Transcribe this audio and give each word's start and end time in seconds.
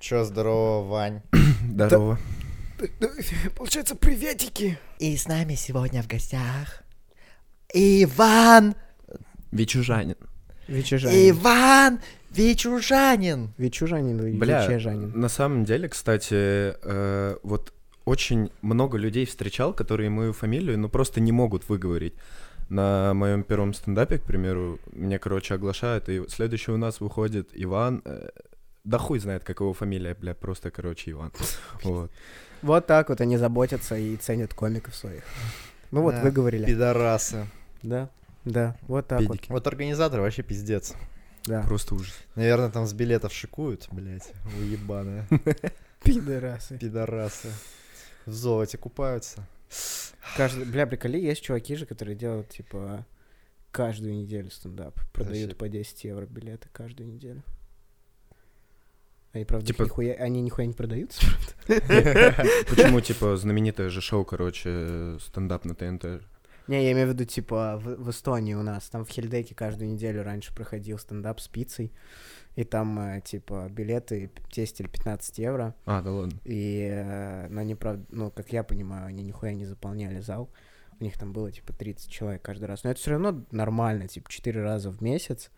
Чё, 0.00 0.24
здорово, 0.24 0.84
Вань. 0.84 1.22
Здорово. 1.74 2.18
Получается, 3.56 3.96
приветики. 3.96 4.78
И 4.98 5.16
с 5.16 5.26
нами 5.26 5.54
сегодня 5.54 6.02
в 6.02 6.06
гостях 6.06 6.82
Иван, 7.74 8.74
Вечужанин. 9.50 10.16
Вечежанин. 10.68 11.30
Иван 11.30 12.00
Вечужанин. 12.30 13.52
Вечужанин 13.58 14.20
или 14.24 14.36
Бля, 14.36 14.66
Вечежанин? 14.66 15.12
на 15.18 15.28
самом 15.28 15.64
деле, 15.64 15.88
кстати, 15.88 16.74
э, 16.80 17.36
вот 17.42 17.72
очень 18.04 18.50
много 18.62 18.98
людей 18.98 19.26
встречал, 19.26 19.72
которые 19.72 20.10
мою 20.10 20.32
фамилию, 20.32 20.78
ну, 20.78 20.88
просто 20.88 21.20
не 21.20 21.32
могут 21.32 21.68
выговорить. 21.68 22.14
На 22.68 23.14
моем 23.14 23.42
первом 23.42 23.74
стендапе, 23.74 24.18
к 24.18 24.22
примеру, 24.22 24.78
мне, 24.92 25.18
короче, 25.18 25.54
оглашают, 25.54 26.08
и 26.08 26.22
следующий 26.28 26.70
у 26.70 26.76
нас 26.76 27.00
выходит 27.00 27.50
Иван, 27.54 28.02
э, 28.04 28.28
да 28.88 28.96
хуй 28.96 29.18
знает, 29.18 29.44
как 29.44 29.60
его 29.60 29.74
фамилия, 29.74 30.14
бля, 30.14 30.34
просто, 30.34 30.70
короче, 30.70 31.10
Иван. 31.10 31.30
Вот. 31.82 32.10
Вот 32.62 32.86
так 32.86 33.10
вот 33.10 33.20
они 33.20 33.36
заботятся 33.36 33.96
и 33.96 34.16
ценят 34.16 34.54
комиков 34.54 34.94
своих. 34.96 35.22
Ну 35.90 36.02
вот, 36.02 36.14
Да, 36.14 36.22
вы 36.22 36.30
говорили. 36.30 36.64
Пидорасы. 36.64 37.46
Да, 37.82 38.10
да, 38.44 38.76
вот 38.88 39.06
так 39.06 39.20
вот. 39.20 39.36
Педики. 39.36 39.52
Вот 39.52 39.66
организаторы 39.66 40.22
вообще 40.22 40.42
пиздец. 40.42 40.94
Да. 41.44 41.62
Просто 41.62 41.94
ужас. 41.94 42.14
Наверное, 42.34 42.70
там 42.70 42.86
с 42.86 42.94
билетов 42.94 43.32
шикуют, 43.32 43.88
блядь, 43.92 44.32
уебаные. 44.58 45.26
Пидорасы. 46.02 46.78
Пидорасы. 46.78 47.48
В 48.24 48.32
золоте 48.32 48.78
купаются. 48.78 49.46
Каждый, 50.36 50.64
бля, 50.64 50.86
приколи, 50.86 51.20
есть 51.20 51.42
чуваки 51.42 51.76
же, 51.76 51.84
которые 51.84 52.16
делают, 52.16 52.48
типа, 52.48 53.04
каждую 53.70 54.14
неделю 54.14 54.50
стендап. 54.50 54.98
Продают 55.12 55.58
по 55.58 55.68
10 55.68 56.04
евро 56.04 56.24
билеты 56.24 56.68
каждую 56.72 57.12
неделю. 57.12 57.42
Они, 59.38 59.44
правда, 59.44 59.66
Типа- 59.66 59.84
нихуя, 59.84 60.14
они 60.14 60.40
нихуя 60.42 60.66
не 60.66 60.72
продаются? 60.74 61.22
Почему, 62.68 63.00
типа, 63.00 63.36
знаменитое 63.36 63.88
же 63.88 64.00
шоу, 64.00 64.24
короче, 64.24 65.16
стендап 65.20 65.64
на 65.64 65.74
ТНТ? 65.74 66.22
Не, 66.66 66.84
я 66.84 66.92
имею 66.92 67.06
в 67.06 67.10
виду, 67.12 67.24
типа, 67.24 67.80
в, 67.82 67.94
в 68.04 68.10
Эстонии 68.10 68.54
у 68.54 68.62
нас, 68.62 68.88
там 68.90 69.04
в 69.04 69.08
Хельдеке 69.08 69.54
каждую 69.54 69.90
неделю 69.92 70.22
раньше 70.22 70.54
проходил 70.54 70.98
стендап 70.98 71.40
с 71.40 71.48
пиццей, 71.48 71.92
и 72.56 72.64
там, 72.64 72.98
э, 72.98 73.20
типа, 73.22 73.68
билеты 73.70 74.30
10 74.52 74.80
или 74.80 74.88
15 74.88 75.38
евро, 75.38 75.74
А, 75.86 76.02
да 76.02 76.10
ладно. 76.10 76.38
и, 76.44 76.88
э, 76.92 77.46
но 77.48 77.60
они, 77.60 77.74
правда, 77.74 78.04
ну, 78.10 78.30
как 78.30 78.52
я 78.52 78.64
понимаю, 78.64 79.06
они 79.06 79.22
нихуя 79.22 79.54
не 79.54 79.64
заполняли 79.64 80.20
зал, 80.20 80.50
у 81.00 81.04
них 81.04 81.16
там 81.16 81.32
было, 81.32 81.50
типа, 81.52 81.72
30 81.72 82.10
человек 82.10 82.42
каждый 82.42 82.64
раз, 82.64 82.82
но 82.84 82.90
это 82.90 83.00
все 83.00 83.12
равно 83.12 83.44
нормально, 83.52 84.08
типа, 84.08 84.28
4 84.30 84.60
раза 84.60 84.90
в 84.90 85.00
месяц 85.00 85.50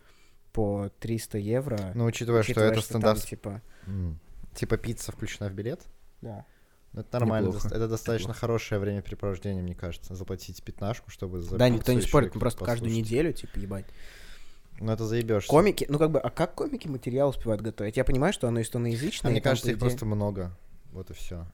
по 0.53 0.91
300 1.01 1.39
евро, 1.39 1.93
Ну, 1.95 2.05
учитывая, 2.06 2.43
что 2.43 2.51
учитывая, 2.53 2.69
это 2.73 2.77
там, 2.81 2.84
стендап... 2.84 3.19
типа, 3.19 3.62
М. 3.87 4.19
Типа 4.55 4.77
пицца 4.77 5.12
включена 5.12 5.48
в 5.48 5.53
билет? 5.53 5.81
да. 6.20 6.45
Ну, 6.92 7.03
Это 7.03 7.20
нормально. 7.20 7.47
Неплохо, 7.47 7.69
Это 7.69 7.87
достаточно 7.87 8.33
хорошее 8.34 8.81
времяпрепровождение, 8.81 9.62
мне 9.62 9.77
кажется. 9.77 10.17
Заплатить 10.17 10.61
пятнашку, 10.61 11.09
чтобы 11.12 11.41
за 11.41 11.57
Да, 11.57 11.69
никто 11.69 11.92
не 11.92 12.01
спорит, 12.01 12.33
просто 12.33 12.65
каждую 12.65 12.91
послушать. 12.91 13.07
неделю, 13.12 13.33
типа, 13.33 13.59
ебать. 13.61 13.84
Ну, 14.81 14.91
это 14.91 15.07
заебешь. 15.07 15.47
Комики, 15.47 15.87
ну, 15.89 15.98
как 16.01 16.11
бы, 16.11 16.19
а 16.19 16.31
как 16.31 16.57
комики 16.57 16.89
материал 16.89 17.29
успевают 17.29 17.62
готовить? 17.62 17.97
Я 17.97 18.03
понимаю, 18.05 18.33
что 18.33 18.48
оно 18.48 18.61
эстоноязычное. 18.61 19.29
А 19.29 19.31
мне 19.31 19.41
там, 19.41 19.51
кажется, 19.53 19.70
их 19.70 19.77
идее- 19.77 19.81
просто 19.83 20.05
много. 20.05 20.57
Вот 20.91 21.11
и 21.11 21.14
все. 21.14 21.47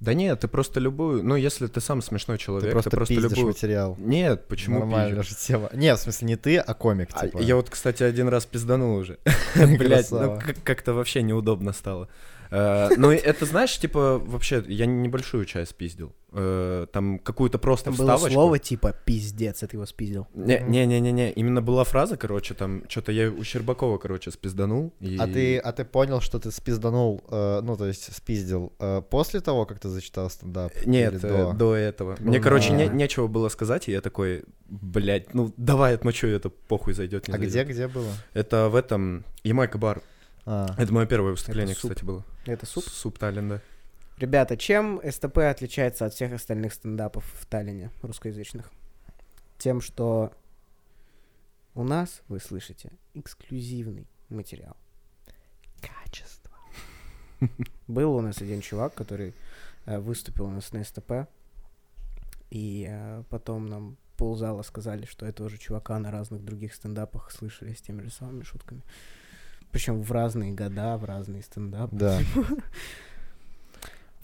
Да 0.00 0.14
нет, 0.14 0.40
ты 0.40 0.48
просто 0.48 0.80
любую... 0.80 1.22
Ну, 1.22 1.36
если 1.36 1.66
ты 1.66 1.82
сам 1.82 2.00
смешной 2.00 2.38
человек, 2.38 2.72
Ты 2.72 2.90
просто, 2.90 2.96
пиздишь 2.96 3.30
любую... 3.30 3.48
материал. 3.48 3.96
Нет, 3.98 4.48
почему 4.48 4.78
Нормальная 4.78 5.20
пизжу? 5.20 5.34
же 5.34 5.36
тема. 5.36 5.70
Нет, 5.74 5.98
в 5.98 6.02
смысле, 6.02 6.28
не 6.28 6.36
ты, 6.36 6.56
а 6.56 6.72
комик, 6.72 7.10
А, 7.12 7.26
типа. 7.26 7.38
Я 7.38 7.56
вот, 7.56 7.68
кстати, 7.68 8.02
один 8.02 8.28
раз 8.28 8.46
пизданул 8.46 8.96
уже. 8.96 9.18
Блять, 9.54 10.10
ну 10.10 10.38
как-то 10.64 10.94
вообще 10.94 11.20
неудобно 11.22 11.74
стало. 11.74 12.08
Э, 12.50 12.88
Ну, 12.96 13.12
и 13.12 13.16
это, 13.16 13.46
знаешь, 13.46 13.78
типа, 13.78 14.18
вообще, 14.18 14.64
я 14.68 14.86
небольшую 14.86 15.44
часть 15.44 15.74
пиздил. 15.74 16.12
Э, 16.32 16.86
Там 16.92 17.18
какую-то 17.18 17.58
просто 17.58 17.86
Там 17.86 17.94
было 17.96 18.12
вставочку. 18.14 18.34
слово 18.34 18.58
типа 18.58 18.94
пиздец, 19.04 19.62
это 19.64 19.76
его 19.76 19.86
спиздил. 19.86 20.26
Не-не-не-не, 20.34 21.32
именно 21.32 21.60
была 21.62 21.84
фраза, 21.84 22.16
короче, 22.16 22.54
там, 22.54 22.82
что-то 22.88 23.10
я 23.12 23.30
у 23.30 23.42
Щербакова, 23.42 23.98
короче, 23.98 24.30
спизданул. 24.30 24.92
и- 25.00 25.16
А 25.18 25.26
ты, 25.26 25.58
а 25.58 25.72
ты 25.72 25.84
понял, 25.84 26.20
что 26.20 26.38
ты 26.38 26.50
спизданул, 26.52 27.20
э, 27.30 27.60
ну, 27.62 27.76
то 27.76 27.86
есть 27.86 28.14
спиздил 28.14 28.72
после 29.10 29.40
того, 29.40 29.66
как 29.66 29.80
ты 29.80 29.88
зачитал 29.88 30.30
стендап? 30.30 30.72
Нет, 30.86 31.20
до 31.20 31.74
этого. 31.74 32.16
Мне, 32.20 32.38
Ну, 32.38 32.42
короче, 32.44 32.72
не- 32.72 32.88
нечего 32.88 33.26
было 33.26 33.48
сказать, 33.48 33.88
и 33.88 33.92
я 33.92 34.00
такой, 34.00 34.44
блядь, 34.68 35.34
ну 35.34 35.52
давай 35.56 35.94
отмочу 35.94 36.26
это, 36.28 36.48
похуй 36.50 36.94
зайдет, 36.94 37.26
не 37.28 37.34
А 37.34 37.38
где, 37.38 37.50
зайдёт». 37.50 37.72
где 37.72 37.88
было? 37.88 38.12
Это 38.34 38.68
в 38.68 38.76
этом 38.76 39.24
Ямайка 39.42 39.78
бар. 39.78 40.02
А, 40.46 40.74
Это 40.78 40.92
мое 40.92 41.06
первое 41.06 41.32
выступление, 41.32 41.74
суп. 41.74 41.90
кстати, 41.90 42.04
было. 42.04 42.24
Это 42.46 42.66
суп. 42.66 42.84
Суп 42.84 43.18
Таллин, 43.18 43.48
да. 43.48 43.60
Ребята, 44.18 44.56
чем 44.56 45.00
СТП 45.08 45.38
отличается 45.38 46.04
от 46.04 46.12
всех 46.12 46.32
остальных 46.32 46.74
стендапов 46.74 47.24
в 47.24 47.46
Таллине, 47.46 47.90
русскоязычных? 48.02 48.70
Тем, 49.58 49.80
что 49.80 50.32
у 51.74 51.84
нас, 51.84 52.22
вы 52.28 52.40
слышите, 52.40 52.92
эксклюзивный 53.14 54.06
материал. 54.28 54.76
качество. 55.80 56.52
Был 57.88 58.14
у 58.14 58.20
нас 58.20 58.42
один 58.42 58.60
чувак, 58.60 58.94
который 58.94 59.34
э, 59.86 59.98
выступил 59.98 60.46
у 60.46 60.50
нас 60.50 60.72
на 60.72 60.84
СТП, 60.84 61.26
и 62.50 62.86
э, 62.90 63.22
потом 63.30 63.66
нам 63.68 63.96
ползала 64.16 64.62
сказали, 64.62 65.06
что 65.06 65.24
этого 65.24 65.48
же 65.48 65.56
чувака 65.56 65.98
на 65.98 66.10
разных 66.10 66.44
других 66.44 66.74
стендапах 66.74 67.30
слышали 67.30 67.72
с 67.72 67.80
теми 67.80 68.02
же 68.02 68.10
самыми 68.10 68.42
шутками. 68.42 68.82
Причем 69.72 70.02
в 70.02 70.12
разные 70.12 70.52
года, 70.52 70.96
в 70.96 71.04
разные 71.04 71.42
стендапы. 71.42 71.94
Да, 71.96 72.18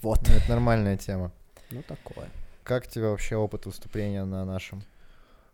Вот. 0.01 0.19
ну, 0.27 0.33
это 0.35 0.49
нормальная 0.49 0.97
тема. 0.97 1.31
Ну, 1.71 1.81
такое. 1.83 2.29
Как 2.63 2.87
тебе 2.87 3.09
вообще 3.09 3.35
опыт 3.35 3.65
выступления 3.65 4.23
на 4.25 4.45
нашем? 4.45 4.83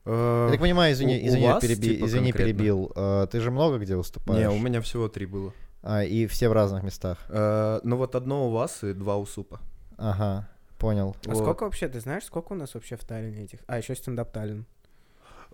Э, 0.06 0.46
Я 0.48 0.52
так 0.52 0.59
понимаю, 0.62 0.94
извини, 0.94 1.16
у- 1.16 1.28
извини, 1.28 1.44
я 1.46 1.53
вас, 1.53 1.64
переби- 1.64 1.96
типа, 1.96 2.06
извини 2.06 2.32
конкретно? 2.32 2.53
перебил. 2.53 2.92
Э, 2.96 3.28
ты 3.32 3.40
же 3.40 3.52
много 3.52 3.78
где 3.78 3.96
выступаешь? 3.96 4.40
Не, 4.42 4.50
у 4.50 4.59
меня 4.59 4.82
всего 4.82 5.08
три 5.08 5.26
было. 5.26 5.53
А, 5.82 6.03
и 6.03 6.28
все 6.28 6.50
в 6.50 6.53
разных 6.53 6.84
местах. 6.84 7.20
Э, 7.30 7.80
Ну 7.84 7.98
вот 7.98 8.16
одно 8.16 8.48
у 8.48 8.52
вас 8.52 8.84
и 8.84 8.94
два 8.94 9.18
у 9.18 9.26
Супа. 9.26 9.59
Ага, 9.98 10.50
понял. 10.78 11.16
А 11.26 11.30
Вот. 11.30 11.38
сколько 11.38 11.64
вообще, 11.64 11.88
ты 11.88 12.00
знаешь, 12.00 12.24
сколько 12.26 12.53
у 12.53 12.56
нас 12.56 12.74
вообще 12.74 12.96
в 12.98 13.03
Таллине 13.06 13.44
этих? 13.44 13.59
А, 13.68 13.78
еще 13.78 13.96
стендап 13.96 14.32
Таллин. 14.32 14.66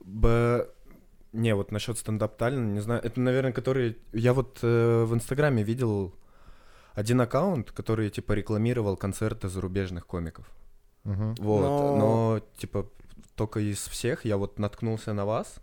Б... 0.02 0.68
Не, 1.34 1.54
вот 1.56 1.72
насчет 1.72 1.98
стендап 1.98 2.38
Таллина, 2.38 2.72
не 2.74 2.80
знаю. 2.80 3.02
Это, 3.04 3.20
наверное, 3.20 3.52
который... 3.52 3.98
Я 4.14 4.34
вот 4.34 4.60
э, 4.64 5.04
в 5.04 5.14
Инстаграме 5.14 5.64
видел 5.64 6.14
один 6.96 7.22
аккаунт, 7.22 7.72
который, 7.72 8.10
типа, 8.10 8.34
рекламировал 8.34 8.98
концерты 8.98 9.48
зарубежных 9.48 10.08
комиков. 10.08 10.50
Мгм. 11.04 11.36
Вот, 11.36 11.62
Но- 11.62 11.96
но... 11.98 12.42
типа, 12.58 12.90
только 13.36 13.60
из 13.60 13.78
всех 13.88 14.26
я 14.26 14.38
вот 14.38 14.60
наткнулся 14.60 15.14
на 15.14 15.26
вас 15.26 15.56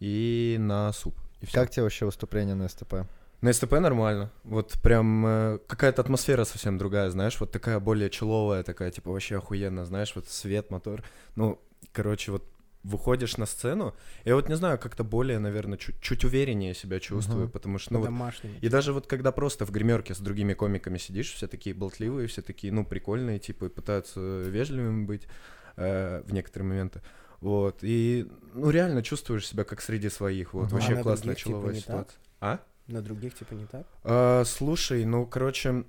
и 0.00 0.56
на 0.58 0.92
суп. 0.92 1.14
И 1.40 1.46
всё. 1.46 1.60
Как 1.60 1.70
тебе 1.70 1.82
вообще 1.82 2.06
выступление 2.06 2.54
на 2.54 2.68
СТП? 2.68 2.94
На 3.42 3.52
СТП 3.52 3.72
нормально. 3.74 4.30
Вот 4.44 4.72
прям 4.82 5.24
э, 5.26 5.58
какая-то 5.66 6.00
атмосфера 6.02 6.44
совсем 6.44 6.78
другая, 6.78 7.10
знаешь, 7.10 7.38
вот 7.38 7.52
такая 7.52 7.78
более 7.80 8.08
человая, 8.10 8.62
такая, 8.62 8.90
типа, 8.90 9.12
вообще 9.12 9.36
охуенно, 9.36 9.84
знаешь, 9.84 10.12
вот 10.16 10.26
свет, 10.26 10.70
мотор. 10.70 11.04
Ну, 11.36 11.60
короче, 11.92 12.32
вот 12.32 12.42
выходишь 12.86 13.36
на 13.36 13.46
сцену, 13.46 13.94
я 14.24 14.34
вот 14.34 14.48
не 14.48 14.56
знаю, 14.56 14.78
как-то 14.78 15.04
более, 15.04 15.38
наверное, 15.38 15.76
чуть, 15.78 16.00
чуть 16.00 16.24
увереннее 16.24 16.74
себя 16.74 17.00
чувствую, 17.00 17.44
Мгм. 17.44 17.50
потому 17.50 17.78
что, 17.78 17.94
ну, 17.94 18.00
вот, 18.00 18.32
и 18.60 18.68
даже 18.68 18.92
вот 18.92 19.06
когда 19.06 19.32
просто 19.32 19.66
в 19.66 19.70
гримерке 19.70 20.14
с 20.14 20.18
другими 20.18 20.54
комиками 20.54 20.98
сидишь, 20.98 21.32
все 21.32 21.48
такие 21.48 21.74
болтливые, 21.74 22.28
все 22.28 22.42
такие, 22.42 22.72
ну, 22.72 22.84
прикольные, 22.84 23.38
типа, 23.38 23.66
и 23.66 23.68
пытаются 23.68 24.20
вежливыми 24.20 25.04
быть 25.04 25.26
э, 25.76 26.22
в 26.24 26.32
некоторые 26.32 26.68
моменты. 26.68 27.02
Вот, 27.40 27.78
и, 27.82 28.26
ну, 28.54 28.70
реально 28.70 29.02
чувствуешь 29.02 29.46
себя 29.46 29.64
как 29.64 29.82
среди 29.82 30.08
своих, 30.08 30.54
вот, 30.54 30.66
Мгм. 30.66 30.74
вообще 30.74 30.92
А 30.92 30.96
на 30.96 31.02
классная 31.02 31.34
типа, 31.34 31.48
человая 31.50 31.72
так? 31.74 31.82
ситуация. 31.82 32.20
А? 32.40 32.60
На 32.86 33.02
других, 33.02 33.34
типа, 33.34 33.54
не 33.54 33.66
так? 33.66 33.86
А, 34.04 34.44
слушай, 34.44 35.04
ну, 35.04 35.26
короче, 35.26 35.84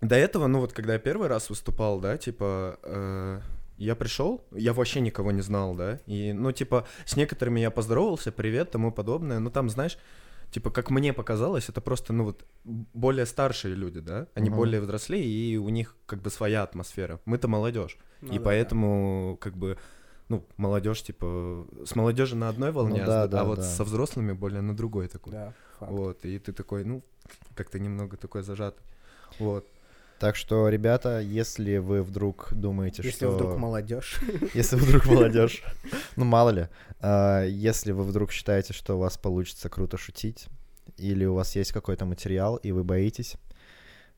до 0.00 0.16
этого, 0.16 0.46
ну, 0.48 0.60
вот 0.60 0.72
когда 0.72 0.94
я 0.94 0.98
первый 0.98 1.28
раз 1.28 1.50
выступал, 1.50 2.00
да, 2.00 2.16
типа, 2.18 2.78
э, 2.82 3.40
я 3.80 3.94
пришел, 3.94 4.44
я 4.52 4.72
вообще 4.72 5.00
никого 5.00 5.32
не 5.32 5.40
знал, 5.40 5.74
да, 5.74 6.00
и, 6.06 6.32
ну, 6.34 6.52
типа, 6.52 6.84
с 7.06 7.16
некоторыми 7.16 7.60
я 7.60 7.70
поздоровался, 7.70 8.30
привет, 8.30 8.70
тому 8.70 8.92
подобное, 8.92 9.38
ну, 9.38 9.50
там, 9.50 9.70
знаешь, 9.70 9.96
типа, 10.50 10.70
как 10.70 10.90
мне 10.90 11.12
показалось, 11.14 11.68
это 11.70 11.80
просто, 11.80 12.12
ну, 12.12 12.24
вот, 12.24 12.44
более 12.64 13.24
старшие 13.24 13.74
люди, 13.74 14.00
да, 14.00 14.26
они 14.34 14.50
Мгм. 14.50 14.56
более 14.58 14.80
взрослее, 14.82 15.24
и 15.24 15.56
у 15.56 15.70
них, 15.70 15.96
как 16.06 16.20
бы, 16.20 16.28
своя 16.30 16.62
атмосфера. 16.62 17.20
Мы-то 17.24 17.48
молодежь, 17.48 17.96
Ну 18.20 18.34
и 18.34 18.38
да, 18.38 18.44
поэтому, 18.44 19.38
как 19.40 19.56
бы, 19.56 19.78
ну, 20.28 20.44
молодежь, 20.58 21.02
типа, 21.02 21.66
с 21.86 21.94
молодежью 21.96 22.36
на 22.38 22.50
одной 22.50 22.72
волне, 22.72 22.96
Ну 22.98 23.02
а, 23.04 23.06
да, 23.06 23.26
с- 23.26 23.30
да, 23.30 23.40
а 23.40 23.44
вот 23.44 23.56
да. 23.60 23.62
со 23.62 23.84
взрослыми 23.84 24.32
более 24.32 24.60
на 24.60 24.76
другой 24.76 25.08
такой. 25.08 25.32
Да, 25.32 25.54
факт. 25.78 25.90
Вот, 25.92 26.24
и 26.26 26.38
ты 26.38 26.52
такой, 26.52 26.84
ну, 26.84 27.02
как-то 27.54 27.78
немного 27.78 28.16
такой 28.18 28.42
зажатый. 28.42 28.84
Вот. 29.38 29.66
Так 30.20 30.36
что, 30.36 30.68
ребята, 30.68 31.20
если 31.20 31.78
вы 31.78 32.02
вдруг 32.02 32.48
думаете, 32.52 33.00
Если 33.02 33.24
что... 33.24 33.30
вдруг 33.30 33.56
молодежь. 33.56 34.20
Если 34.54 34.76
вдруг 34.76 35.06
молодежь, 35.06 35.62
ну 36.14 36.26
мало 36.26 36.50
ли, 36.50 36.68
а, 37.00 37.42
если 37.46 37.92
вы 37.92 38.04
вдруг 38.04 38.30
считаете, 38.30 38.74
что 38.74 38.96
у 38.96 38.98
вас 38.98 39.16
получится 39.16 39.70
круто 39.70 39.96
шутить, 39.96 40.48
или 40.98 41.24
у 41.24 41.32
вас 41.32 41.56
есть 41.56 41.72
какой-то 41.72 42.04
материал, 42.04 42.56
и 42.56 42.70
вы 42.70 42.84
боитесь, 42.84 43.36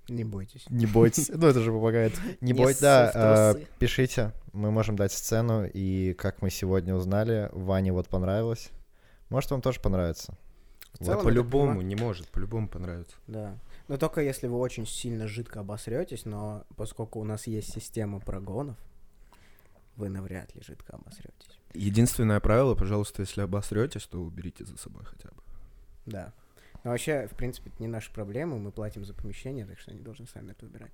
Не 0.09 0.25
бойтесь. 0.25 0.65
не 0.69 0.87
бойтесь. 0.87 1.29
Ну, 1.33 1.47
это 1.47 1.61
же 1.61 1.71
помогает. 1.71 2.15
Не 2.41 2.53
бойтесь, 2.53 2.81
да, 2.81 3.53
трусы. 3.53 3.69
пишите. 3.79 4.33
Мы 4.53 4.73
можем 4.73 4.97
дать 4.97 5.13
сцену, 5.13 5.71
и 5.73 6.15
как 6.15 6.43
мы 6.43 6.51
сегодня 6.51 6.97
узнали, 6.97 7.49
Ване 7.53 7.93
вот 7.93 8.09
понравилось. 8.09 8.71
Может, 9.29 9.53
вам 9.53 9.63
тоже 9.63 9.79
понравится. 9.79 10.37
В 10.99 11.05
целом, 11.05 11.23
По-любому 11.23 11.81
не 11.81 11.95
может, 11.95 12.27
по-любому 12.27 12.69
понравится. 12.69 13.15
Да. 13.29 13.57
Но 13.93 13.99
только 13.99 14.23
если 14.23 14.47
вы 14.47 14.57
очень 14.57 14.87
сильно 14.87 15.29
жидко 15.29 15.61
обосретесь, 15.61 16.25
но 16.25 16.65
поскольку 16.79 17.21
у 17.21 17.25
нас 17.25 17.47
есть 17.47 17.75
система 17.75 18.21
прогонов, 18.21 18.79
вы 19.97 20.09
навряд 20.09 20.55
ли 20.55 20.63
жидко 20.63 20.95
обосретесь. 20.95 21.59
Единственное 21.75 22.41
правило, 22.41 22.75
пожалуйста, 22.75 23.21
если 23.21 23.43
обосретесь, 23.43 24.07
то 24.07 24.19
уберите 24.19 24.65
за 24.65 24.79
собой 24.79 25.05
хотя 25.05 25.29
бы. 25.29 25.43
Да. 26.07 26.33
Но 26.85 26.93
вообще, 26.93 27.29
в 27.31 27.37
принципе, 27.37 27.69
это 27.69 27.83
не 27.83 27.87
наша 27.87 28.11
проблема, 28.13 28.57
мы 28.57 28.73
платим 28.73 29.05
за 29.05 29.13
помещение, 29.13 29.67
так 29.67 29.79
что 29.79 29.91
они 29.91 30.01
должны 30.01 30.27
сами 30.27 30.53
это 30.53 30.65
убирать. 30.65 30.93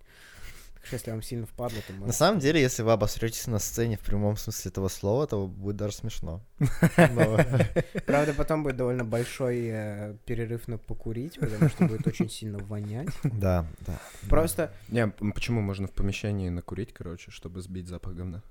Так 0.78 0.86
что 0.86 0.94
если 0.96 1.10
вам 1.10 1.22
сильно 1.22 1.46
впадло, 1.46 1.80
то 1.86 1.92
На 1.92 1.98
можете- 2.00 2.18
самом 2.18 2.40
деле, 2.40 2.60
если 2.60 2.82
вы 2.82 2.92
обосретесь 2.92 3.46
на 3.46 3.58
сцене 3.58 3.96
в 3.96 4.00
прямом 4.00 4.36
смысле 4.36 4.70
этого 4.70 4.88
слова, 4.88 5.26
то 5.26 5.46
будет 5.46 5.76
даже 5.76 5.94
смешно. 5.96 6.40
Но- 6.58 7.38
Правда, 8.06 8.32
потом 8.34 8.62
будет 8.62 8.76
довольно 8.76 9.04
большой 9.04 9.66
э, 9.70 10.16
перерыв 10.24 10.68
на 10.68 10.78
покурить, 10.78 11.38
потому 11.40 11.68
что 11.68 11.86
будет 11.86 12.06
очень 12.06 12.30
сильно 12.30 12.58
вонять. 12.58 13.08
Да, 13.24 13.66
да. 13.86 13.98
Просто 14.28 14.72
Не, 14.88 15.08
почему 15.08 15.60
можно 15.60 15.86
в 15.88 15.92
помещении 15.92 16.48
накурить, 16.48 16.92
короче, 16.92 17.30
чтобы 17.30 17.60
сбить 17.60 17.88
запах 17.88 18.14
говна? 18.14 18.42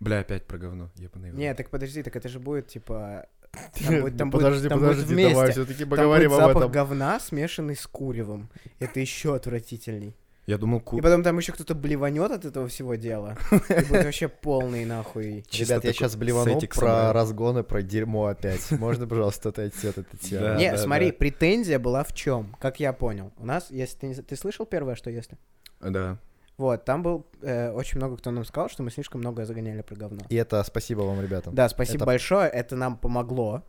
Бля, 0.00 0.20
опять 0.20 0.46
про 0.46 0.58
говно, 0.58 0.90
рот. 0.96 1.32
Не, 1.34 1.54
так 1.54 1.70
подожди, 1.70 2.02
так 2.02 2.14
это 2.16 2.28
же 2.28 2.38
будет 2.38 2.68
типа. 2.68 3.26
Там 3.84 4.00
будет, 4.02 4.16
там 4.18 4.30
будет- 4.30 4.42
Подожди, 4.44 4.68
там 4.68 4.78
будет 4.78 4.90
подожди, 4.90 5.14
давай 5.14 5.32
вместе. 5.46 5.52
все-таки 5.52 5.80
Там 5.80 5.88
поговорим 5.90 6.30
будет 6.30 6.40
об 6.40 6.46
запах 6.48 6.62
этом. 6.62 6.72
говна, 6.72 7.18
смешанный 7.18 7.74
с 7.76 7.86
куревом. 7.86 8.50
Это 8.78 9.00
еще 9.00 9.34
отвратительней. 9.34 10.14
Я 10.48 10.56
думал, 10.56 10.80
ку... 10.80 10.96
И 10.96 11.02
потом 11.02 11.22
там 11.22 11.36
еще 11.36 11.52
кто-то 11.52 11.74
блеванет 11.74 12.30
от 12.30 12.46
этого 12.46 12.68
всего 12.68 12.94
дела. 12.94 13.36
И 13.68 13.84
будет 13.84 14.04
вообще 14.04 14.28
полный 14.28 14.86
нахуй. 14.86 15.44
чисто 15.50 15.74
Ребят, 15.74 15.84
я 15.84 15.92
сейчас 15.92 16.16
блевану 16.16 16.54
сетик 16.54 16.74
про 16.74 17.12
разгоны, 17.12 17.62
про 17.62 17.82
дерьмо 17.82 18.28
опять. 18.28 18.70
Можно, 18.70 19.06
пожалуйста, 19.06 19.50
отойти 19.50 19.88
от 19.88 19.98
этой 19.98 20.16
темы? 20.16 20.56
Не, 20.56 20.74
смотри, 20.78 21.12
претензия 21.12 21.78
была 21.78 22.02
в 22.02 22.14
чем? 22.14 22.56
Как 22.60 22.80
я 22.80 22.94
понял. 22.94 23.30
У 23.36 23.44
нас, 23.44 23.70
если 23.70 23.98
ты, 23.98 24.06
не- 24.06 24.14
ты 24.14 24.36
слышал 24.36 24.64
первое, 24.64 24.94
что 24.94 25.10
если? 25.10 25.36
Да. 25.80 26.16
Вот, 26.56 26.82
там 26.86 27.02
был 27.02 27.26
э, 27.42 27.70
очень 27.70 27.98
много 27.98 28.16
кто 28.16 28.30
нам 28.30 28.46
сказал, 28.46 28.70
что 28.70 28.82
мы 28.82 28.90
слишком 28.90 29.20
много 29.20 29.44
загоняли 29.44 29.82
про 29.82 29.96
говно. 29.96 30.22
И 30.30 30.34
это 30.36 30.64
спасибо 30.64 31.02
вам, 31.02 31.20
ребята. 31.20 31.50
Да, 31.50 31.68
спасибо 31.68 31.98
Это- 31.98 32.06
большое, 32.06 32.48
это 32.48 32.74
нам 32.74 32.96
помогло, 32.96 33.64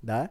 да. 0.00 0.30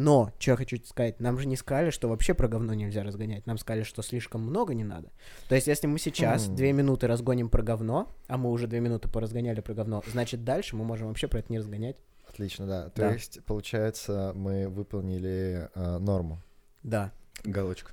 Но, 0.00 0.32
что 0.38 0.52
я 0.52 0.56
хочу 0.56 0.76
сказать, 0.84 1.18
нам 1.18 1.40
же 1.40 1.48
не 1.48 1.56
сказали, 1.56 1.90
что 1.90 2.08
вообще 2.08 2.32
про 2.32 2.46
говно 2.46 2.72
нельзя 2.72 3.02
разгонять. 3.02 3.46
Нам 3.46 3.58
сказали, 3.58 3.82
что 3.82 4.00
слишком 4.02 4.42
много 4.42 4.72
не 4.72 4.84
надо. 4.84 5.10
То 5.48 5.56
есть, 5.56 5.66
если 5.66 5.88
мы 5.88 5.98
сейчас 5.98 6.46
М. 6.46 6.54
две 6.54 6.72
минуты 6.72 7.08
разгоним 7.08 7.48
про 7.48 7.64
говно, 7.64 8.08
а 8.28 8.36
мы 8.36 8.52
уже 8.52 8.68
две 8.68 8.78
минуты 8.78 9.08
поразгоняли 9.08 9.60
про 9.60 9.74
говно, 9.74 10.04
значит, 10.06 10.44
дальше 10.44 10.76
мы 10.76 10.84
можем 10.84 11.08
вообще 11.08 11.26
про 11.26 11.40
это 11.40 11.50
не 11.50 11.58
разгонять. 11.58 11.96
Отлично, 12.28 12.66
да. 12.68 12.90
То 12.90 13.00
Да. 13.02 13.12
есть, 13.12 13.44
получается, 13.44 14.30
мы 14.36 14.68
выполнили 14.68 15.68
э, 15.74 15.98
норму. 15.98 16.38
Да. 16.84 17.10
Галочка. 17.42 17.90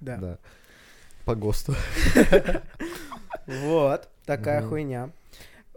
Да. 0.00 0.16
Да. 0.16 0.38
По 1.24 1.36
ГОСТу. 1.36 1.74
Вот, 3.46 4.08
такая 4.24 4.62
хуйня. 4.62 5.10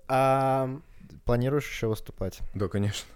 Планируешь 0.08 1.70
еще 1.70 1.88
выступать? 1.88 2.40
Да, 2.56 2.68
конечно. 2.68 3.08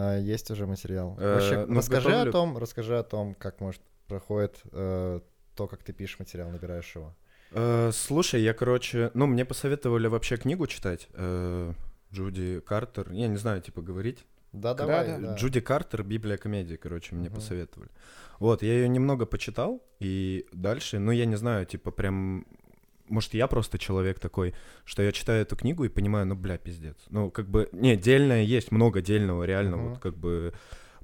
А, 0.00 0.16
есть 0.18 0.50
уже 0.50 0.66
материал. 0.66 1.16
Э, 1.18 1.34
Вообще, 1.34 1.66
ну, 1.66 1.78
расскажи 1.78 2.08
готовлю- 2.08 2.28
о 2.28 2.32
том, 2.32 2.58
расскажи 2.58 2.98
о 2.98 3.02
том, 3.02 3.34
как 3.34 3.60
может 3.60 3.82
проходит 4.06 4.60
э, 4.72 5.20
то, 5.56 5.66
как 5.66 5.82
ты 5.82 5.92
пишешь 5.92 6.18
материал, 6.20 6.50
набираешь 6.50 6.94
его. 6.96 7.14
Э, 7.50 7.90
слушай, 7.92 8.40
я, 8.42 8.54
короче, 8.54 9.10
ну, 9.14 9.26
мне 9.26 9.44
посоветовали 9.44 10.06
вообще 10.08 10.36
книгу 10.36 10.66
читать. 10.66 11.08
э, 11.14 11.72
Джуди 12.12 12.60
Картер. 12.60 13.10
Я 13.12 13.28
не 13.28 13.36
знаю, 13.36 13.60
типа, 13.60 13.82
говорить. 13.82 14.24
Да, 14.52 14.72
Да, 14.74 14.86
давай. 14.86 15.20
да. 15.20 15.34
Джуди 15.34 15.60
Картер, 15.60 16.02
Библия 16.04 16.36
комедии, 16.38 16.76
короче, 16.76 17.14
мне 17.14 17.28
Мгм. 17.28 17.34
посоветовали. 17.34 17.90
Вот, 18.38 18.62
я 18.62 18.72
ее 18.74 18.88
немного 18.88 19.26
почитал, 19.26 19.82
и 20.00 20.46
дальше, 20.52 20.98
ну, 21.00 21.10
я 21.12 21.26
не 21.26 21.36
знаю, 21.36 21.66
типа, 21.66 21.90
прям... 21.90 22.46
Может, 23.08 23.34
я 23.34 23.46
просто 23.46 23.78
человек 23.78 24.18
такой, 24.18 24.54
что 24.84 25.02
я 25.02 25.12
читаю 25.12 25.42
эту 25.42 25.56
книгу 25.56 25.84
и 25.84 25.88
понимаю, 25.88 26.26
ну, 26.26 26.34
бля, 26.34 26.58
пиздец. 26.58 26.96
Ну, 27.10 27.30
как 27.30 27.48
бы, 27.48 27.68
не, 27.72 27.96
дельное 27.96 28.42
есть, 28.42 28.72
много 28.72 29.00
дельного, 29.02 29.44
реально, 29.44 29.76
Мгм. 29.76 29.88
вот, 29.90 29.98
как 29.98 30.16
бы, 30.16 30.52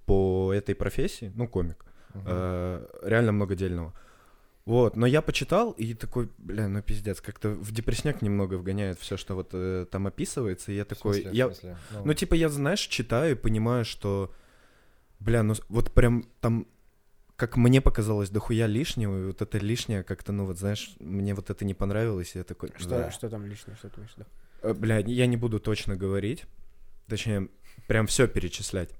по 0.06 0.52
этой 0.52 0.74
профессии, 0.74 1.32
ну, 1.34 1.48
комик, 1.48 1.84
Мгм. 2.14 2.24
э, 2.26 2.86
реально 3.02 3.32
много 3.32 3.54
дельного. 3.54 3.92
Вот, 4.66 4.96
но 4.96 5.06
я 5.06 5.20
почитал 5.20 5.72
и 5.72 5.92
такой, 5.92 6.30
бля, 6.38 6.68
ну 6.68 6.80
пиздец, 6.80 7.20
как-то 7.20 7.50
в 7.50 7.70
депрессняк 7.70 8.22
немного 8.22 8.54
вгоняет 8.54 8.98
все, 8.98 9.18
что 9.18 9.34
вот 9.34 9.50
э, 9.52 9.84
там 9.90 10.06
описывается, 10.06 10.72
и 10.72 10.76
я 10.76 10.84
В 10.84 10.88
такой, 10.88 11.14
смысле, 11.20 11.30
в 11.30 11.34
я, 11.34 11.46
смысле? 11.46 11.76
ну, 12.04 12.14
типа, 12.14 12.34
я, 12.34 12.48
знаешь, 12.48 12.80
читаю 12.80 13.32
и 13.32 13.38
понимаю, 13.38 13.84
что, 13.84 14.32
бля, 15.20 15.42
ну, 15.42 15.54
вот 15.68 15.92
прям 15.92 16.24
там, 16.40 16.66
как 17.36 17.56
мне 17.56 17.80
показалось, 17.80 18.30
дохуя 18.30 18.66
лишнего, 18.66 19.18
и 19.18 19.26
вот 19.26 19.42
это 19.42 19.58
лишнее 19.58 20.02
как-то, 20.02 20.32
ну, 20.32 20.44
вот, 20.46 20.58
знаешь, 20.58 20.94
мне 21.00 21.34
вот 21.34 21.50
это 21.50 21.64
не 21.64 21.74
понравилось, 21.74 22.34
и 22.34 22.38
я 22.38 22.44
такой, 22.44 22.72
что, 22.76 22.90
«Да». 22.90 23.10
что 23.10 23.28
там 23.28 23.46
лишнее, 23.46 23.76
что 23.76 23.88
ты 23.88 23.96
имеешь 24.00 24.14
в 24.14 24.18
виду? 24.18 24.28
Э, 24.62 24.72
Бля, 24.72 24.98
я 24.98 25.26
не 25.26 25.36
буду 25.36 25.58
точно 25.58 25.96
говорить, 25.96 26.44
точнее, 27.08 27.48
прям 27.88 28.06
все 28.06 28.28
перечислять. 28.28 28.90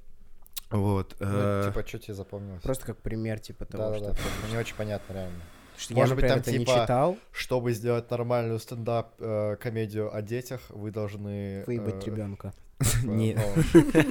Вот. 0.71 1.15
Ну, 1.21 1.29
э, 1.31 1.65
типа, 1.69 1.87
что 1.87 1.99
тебе 1.99 2.15
запомнилось? 2.15 2.63
Просто 2.63 2.87
как 2.87 2.99
пример, 2.99 3.39
типа 3.39 3.65
того, 3.65 3.85
Да, 3.85 4.01
да, 4.01 4.09
да. 4.11 4.15
что... 4.15 4.51
Не 4.51 4.59
очень 4.59 4.75
понятно, 4.75 5.13
реально. 5.13 5.41
Что 5.77 5.95
Может 5.95 6.11
я, 6.11 6.15
быть, 6.17 6.25
например, 6.25 6.31
там 6.31 6.39
это 6.41 6.53
не 6.53 6.59
типа 6.65 6.81
читал, 6.83 7.17
Чтобы 7.33 7.73
сделать 7.73 8.11
нормальную 8.11 8.59
стендап-комедию 8.59 10.15
о 10.15 10.23
детях, 10.23 10.61
вы 10.71 10.91
должны... 10.91 11.65
выебать 11.67 12.07
э, 12.07 12.11
ребенка. 12.11 12.53
типа, 12.81 13.11
Не. 13.11 13.35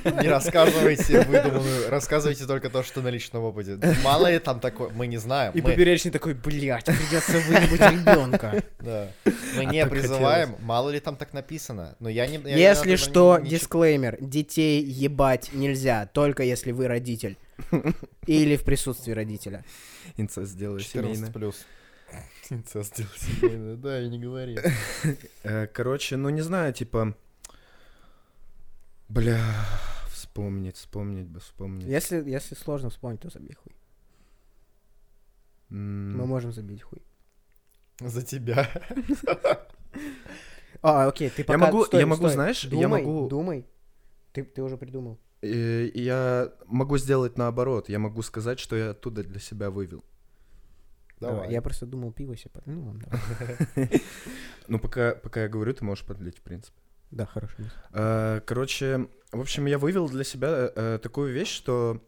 ну, 0.03 0.21
Не 0.21 0.27
рассказывайте 0.29 1.21
выдуманную, 1.21 1.89
рассказывайте 1.89 2.45
только 2.45 2.69
то, 2.69 2.81
что 2.83 3.01
на 3.01 3.09
личном 3.09 3.43
опыте. 3.43 3.77
Мало 4.03 4.31
ли 4.31 4.39
там 4.39 4.59
такое, 4.59 4.89
мы 4.89 5.07
не 5.07 5.17
знаем. 5.17 5.51
И 5.53 5.61
мы- 5.61 5.71
поперечный 5.71 6.11
такой, 6.11 6.33
блядь, 6.33 6.85
придется 6.85 7.39
выебать 7.39 7.91
ребенка. 7.91 8.63
Да. 8.79 9.07
Мы 9.55 9.61
А 9.61 9.65
не 9.65 9.81
так 9.81 9.89
призываем, 9.91 10.55
мало 10.61 10.89
ли 10.89 10.99
там 10.99 11.15
так 11.15 11.33
написано. 11.33 11.95
Но 11.99 12.09
я 12.09 12.25
не... 12.27 12.37
я, 12.49 12.69
Если 12.71 12.95
что, 12.95 13.37
не- 13.37 13.43
не 13.45 13.49
дисклеймер, 13.51 14.17
детей 14.21 14.81
ебать 14.83 15.51
нельзя, 15.53 16.09
только 16.11 16.43
если 16.43 16.71
вы 16.71 16.87
родитель. 16.87 17.37
Или 18.27 18.55
в 18.57 18.63
присутствии 18.63 19.11
родителя. 19.13 19.63
Инцест 20.17 20.51
сделаю 20.51 20.79
14 20.79 21.15
семейно. 21.17 21.33
плюс. 21.33 21.65
Инцест 22.49 22.95
сделал 22.95 23.11
семейное, 23.17 23.75
Да, 23.75 24.01
и 24.01 24.09
не 24.09 24.19
говори. 24.19 24.57
Э, 25.43 25.67
Короче, 25.67 26.15
ну 26.17 26.29
не 26.29 26.41
знаю, 26.41 26.73
типа... 26.73 27.15
Бля, 29.09 29.39
вспомнить, 30.11 30.77
вспомнить 30.77 31.27
бы, 31.27 31.39
вспомнить. 31.39 31.85
Если, 31.87 32.27
если 32.27 32.55
сложно 32.55 32.89
вспомнить, 32.89 33.19
то 33.21 33.29
забей 33.29 33.53
хуй. 33.55 33.75
Мы 35.69 36.25
можем 36.25 36.51
забить 36.53 36.81
хуй. 36.83 37.01
За 37.99 38.21
тебя. 38.23 38.69
А, 40.81 41.07
окей, 41.07 41.29
ты 41.29 41.43
пока... 41.43 41.59
могу- 41.59 41.85
стой, 41.85 41.99
я 42.01 42.05
могу, 42.07 42.23
стой. 42.23 42.33
знаешь, 42.33 42.63
я 42.63 42.69
думай, 42.69 43.03
могу- 43.03 43.29
Думай, 43.29 43.65
ты, 44.33 44.43
ты 44.43 44.61
уже 44.61 44.77
придумал. 44.77 45.17
Э, 45.43 45.91
Я 45.93 46.51
могу 46.67 46.97
сделать 46.97 47.37
наоборот. 47.37 47.89
Я 47.89 47.99
могу 47.99 48.21
сказать, 48.23 48.59
что 48.59 48.75
я 48.75 48.91
оттуда 48.91 49.23
для 49.23 49.39
себя 49.39 49.69
вывел. 49.69 50.03
Давай. 51.19 51.51
Я 51.51 51.61
просто 51.61 51.85
думал 51.85 52.11
пиво 52.11 52.35
себе... 52.37 52.49
под- 52.53 52.67
Ну, 52.67 52.85
ладно, 52.85 53.03
давай. 53.75 54.01
Ну, 54.67 54.79
пока, 54.79 55.15
пока 55.15 55.41
я 55.41 55.47
говорю, 55.49 55.73
ты 55.73 55.83
можешь 55.85 56.05
подлить, 56.05 56.37
в 56.37 56.41
принципе. 56.41 56.77
Да, 57.11 57.25
хорошо. 57.25 57.55
Э, 57.93 58.41
Короче, 58.45 59.07
в 59.31 59.39
общем, 59.39 59.65
я 59.67 59.77
вывел 59.77 60.09
для 60.09 60.23
себя 60.23 60.71
э, 60.75 60.99
такую 61.01 61.33
вещь, 61.33 61.51
что 61.55 62.01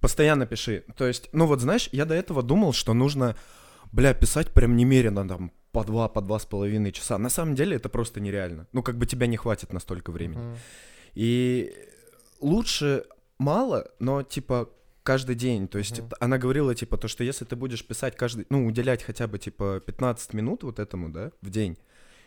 постоянно 0.00 0.46
пиши. 0.46 0.84
То 0.96 1.06
есть, 1.06 1.28
ну 1.32 1.46
вот 1.46 1.60
знаешь, 1.60 1.88
я 1.92 2.04
до 2.04 2.14
этого 2.14 2.42
думал, 2.42 2.72
что 2.72 2.94
нужно, 2.94 3.36
бля, 3.92 4.14
писать 4.14 4.50
прям 4.52 4.76
немерено 4.76 5.26
там 5.28 5.50
по 5.72 5.84
два, 5.84 6.08
по 6.08 6.20
два 6.20 6.38
с 6.38 6.44
половиной 6.46 6.92
часа. 6.92 7.18
На 7.18 7.30
самом 7.30 7.54
деле 7.54 7.76
это 7.76 7.88
просто 7.88 8.20
нереально. 8.20 8.66
Ну, 8.72 8.82
как 8.82 8.96
бы 8.96 9.06
тебя 9.06 9.26
не 9.26 9.36
хватит 9.36 9.72
на 9.72 9.80
столько 9.80 10.12
времени. 10.12 10.56
И 11.14 11.72
лучше 12.40 13.04
мало, 13.38 13.90
но 13.98 14.22
типа 14.22 14.70
каждый 15.02 15.36
день. 15.36 15.68
То 15.68 15.78
есть 15.78 15.98
это- 16.06 16.16
она 16.20 16.38
говорила, 16.38 16.74
типа, 16.74 16.96
то, 16.96 17.08
что 17.08 17.24
если 17.24 17.44
ты 17.44 17.56
будешь 17.56 17.86
писать 17.86 18.16
каждый, 18.16 18.46
ну, 18.48 18.66
уделять 18.66 19.02
хотя 19.02 19.26
бы, 19.26 19.38
типа, 19.38 19.80
15 19.84 20.32
минут 20.32 20.62
вот 20.62 20.78
этому, 20.78 21.10
да, 21.10 21.30
в 21.42 21.50
день, 21.50 21.76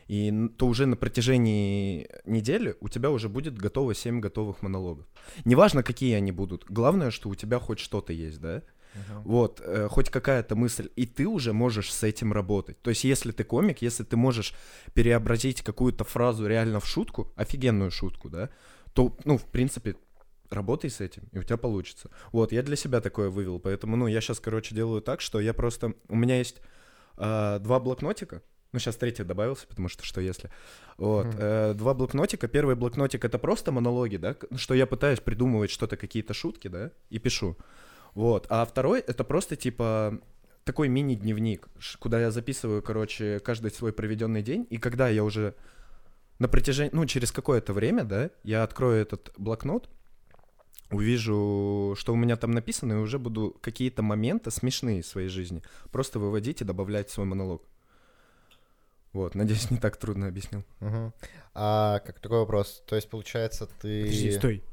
и 0.08 0.50
то 0.58 0.68
уже 0.68 0.86
на 0.86 0.96
протяжении 0.96 2.08
недели 2.26 2.76
у 2.80 2.88
тебя 2.88 3.10
уже 3.10 3.30
будет 3.30 3.58
готово 3.58 3.94
7 3.94 4.20
готовых 4.22 4.62
монологов. 4.62 5.06
Неважно, 5.44 5.84
какие 5.84 6.16
они 6.16 6.32
будут. 6.32 6.66
Главное, 6.70 7.12
что 7.12 7.30
у 7.30 7.36
тебя 7.36 7.60
хоть 7.60 7.80
что-то 7.80 8.14
есть, 8.14 8.40
да? 8.40 8.62
Мгм. 8.94 9.22
Вот, 9.24 9.62
э, 9.64 9.88
хоть 9.90 10.10
какая-то 10.10 10.56
мысль, 10.56 10.90
и 10.96 11.06
ты 11.06 11.28
уже 11.28 11.54
можешь 11.54 11.94
с 11.94 12.04
этим 12.04 12.32
работать. 12.32 12.82
То 12.82 12.90
есть, 12.90 13.04
если 13.04 13.32
ты 13.32 13.44
комик, 13.44 13.82
если 13.82 14.04
ты 14.04 14.16
можешь 14.16 14.54
переобразить 14.94 15.62
какую-то 15.62 16.04
фразу 16.04 16.48
реально 16.48 16.80
в 16.80 16.88
шутку, 16.88 17.32
офигенную 17.36 17.92
шутку, 17.92 18.30
да, 18.30 18.50
то, 18.98 19.16
ну, 19.26 19.38
в 19.38 19.46
принципе, 19.46 19.96
работай 20.50 20.90
с 20.90 21.02
этим, 21.02 21.30
и 21.32 21.38
у 21.38 21.44
тебя 21.44 21.58
получится. 21.58 22.10
Вот, 22.32 22.52
я 22.52 22.64
для 22.64 22.76
себя 22.76 23.00
такое 23.00 23.30
вывел, 23.30 23.60
поэтому, 23.60 23.96
ну, 23.96 24.08
я 24.08 24.22
сейчас, 24.22 24.40
короче, 24.40 24.74
делаю 24.74 25.04
так, 25.04 25.22
что 25.22 25.40
я 25.40 25.54
просто... 25.54 25.94
У 26.10 26.16
меня 26.16 26.40
есть 26.40 26.62
э, 27.18 27.60
два 27.62 27.80
блокнотика, 27.80 28.42
ну, 28.72 28.80
сейчас 28.80 28.96
третий 28.96 29.24
добавился, 29.24 29.68
потому 29.68 29.88
что 29.88 30.04
что 30.04 30.20
если. 30.20 30.50
Вот. 30.98 31.28
Мгм. 31.28 31.38
э, 31.40 31.74
два 31.76 31.94
блокнотика. 31.94 32.48
Первый 32.48 32.76
блокнотик 32.76 33.24
это 33.24 33.38
просто 33.38 33.72
монологи, 33.72 34.18
да, 34.18 34.36
что 34.56 34.74
я 34.74 34.88
пытаюсь 34.88 35.20
придумывать 35.20 35.70
что-то, 35.70 35.96
какие-то 35.96 36.34
шутки, 36.34 36.68
да, 36.68 36.90
и 37.12 37.20
пишу. 37.20 37.56
Вот. 38.16 38.48
А 38.50 38.66
второй 38.66 39.02
это 39.02 39.24
просто 39.24 39.56
типа 39.56 40.20
такой 40.64 40.88
мини-дневник, 40.88 41.68
куда 42.00 42.20
я 42.20 42.32
записываю, 42.32 42.82
короче, 42.82 43.40
каждый 43.42 43.70
свой 43.70 43.94
проведенный 43.94 44.42
день. 44.42 44.66
И 44.72 44.80
когда 44.80 45.08
я 45.08 45.24
уже 45.24 45.54
на 46.40 46.48
протяжении, 46.48 46.92
ну, 46.94 47.06
через 47.06 47.32
какое-то 47.32 47.74
время, 47.74 48.04
да, 48.04 48.30
я 48.44 48.64
открою 48.64 49.02
этот 49.02 49.34
блокнот, 49.38 49.90
увижу, 50.92 51.96
что 51.98 52.14
у 52.14 52.16
меня 52.16 52.36
там 52.38 52.52
написано, 52.52 52.94
и 52.94 52.98
уже 52.98 53.20
буду 53.20 53.58
какие-то 53.62 54.04
моменты 54.04 54.52
смешные 54.52 55.02
в 55.02 55.08
своей 55.08 55.30
жизни 55.30 55.62
просто 55.92 56.20
выводить 56.20 56.62
и 56.62 56.66
добавлять 56.66 57.10
в 57.10 57.14
свой 57.14 57.26
монолог. 57.26 57.64
Вот, 59.14 59.36
надеюсь, 59.36 59.72
не 59.72 59.78
так 59.78 59.98
трудно 59.98 60.28
объяснил. 60.28 60.64
Мгм. 60.80 61.14
А 61.54 62.00
как 62.00 62.20
такой 62.20 62.40
вопрос? 62.40 62.84
То 62.86 62.96
есть, 62.96 63.10
получается, 63.10 63.68
ты... 63.82 64.04
Подожди, 64.04 64.32
стой. 64.32 64.64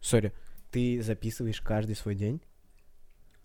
Сори. 0.00 0.32
Ты 0.70 1.00
записываешь 1.02 1.60
каждый 1.60 1.96
свой 1.96 2.14
день? 2.14 2.42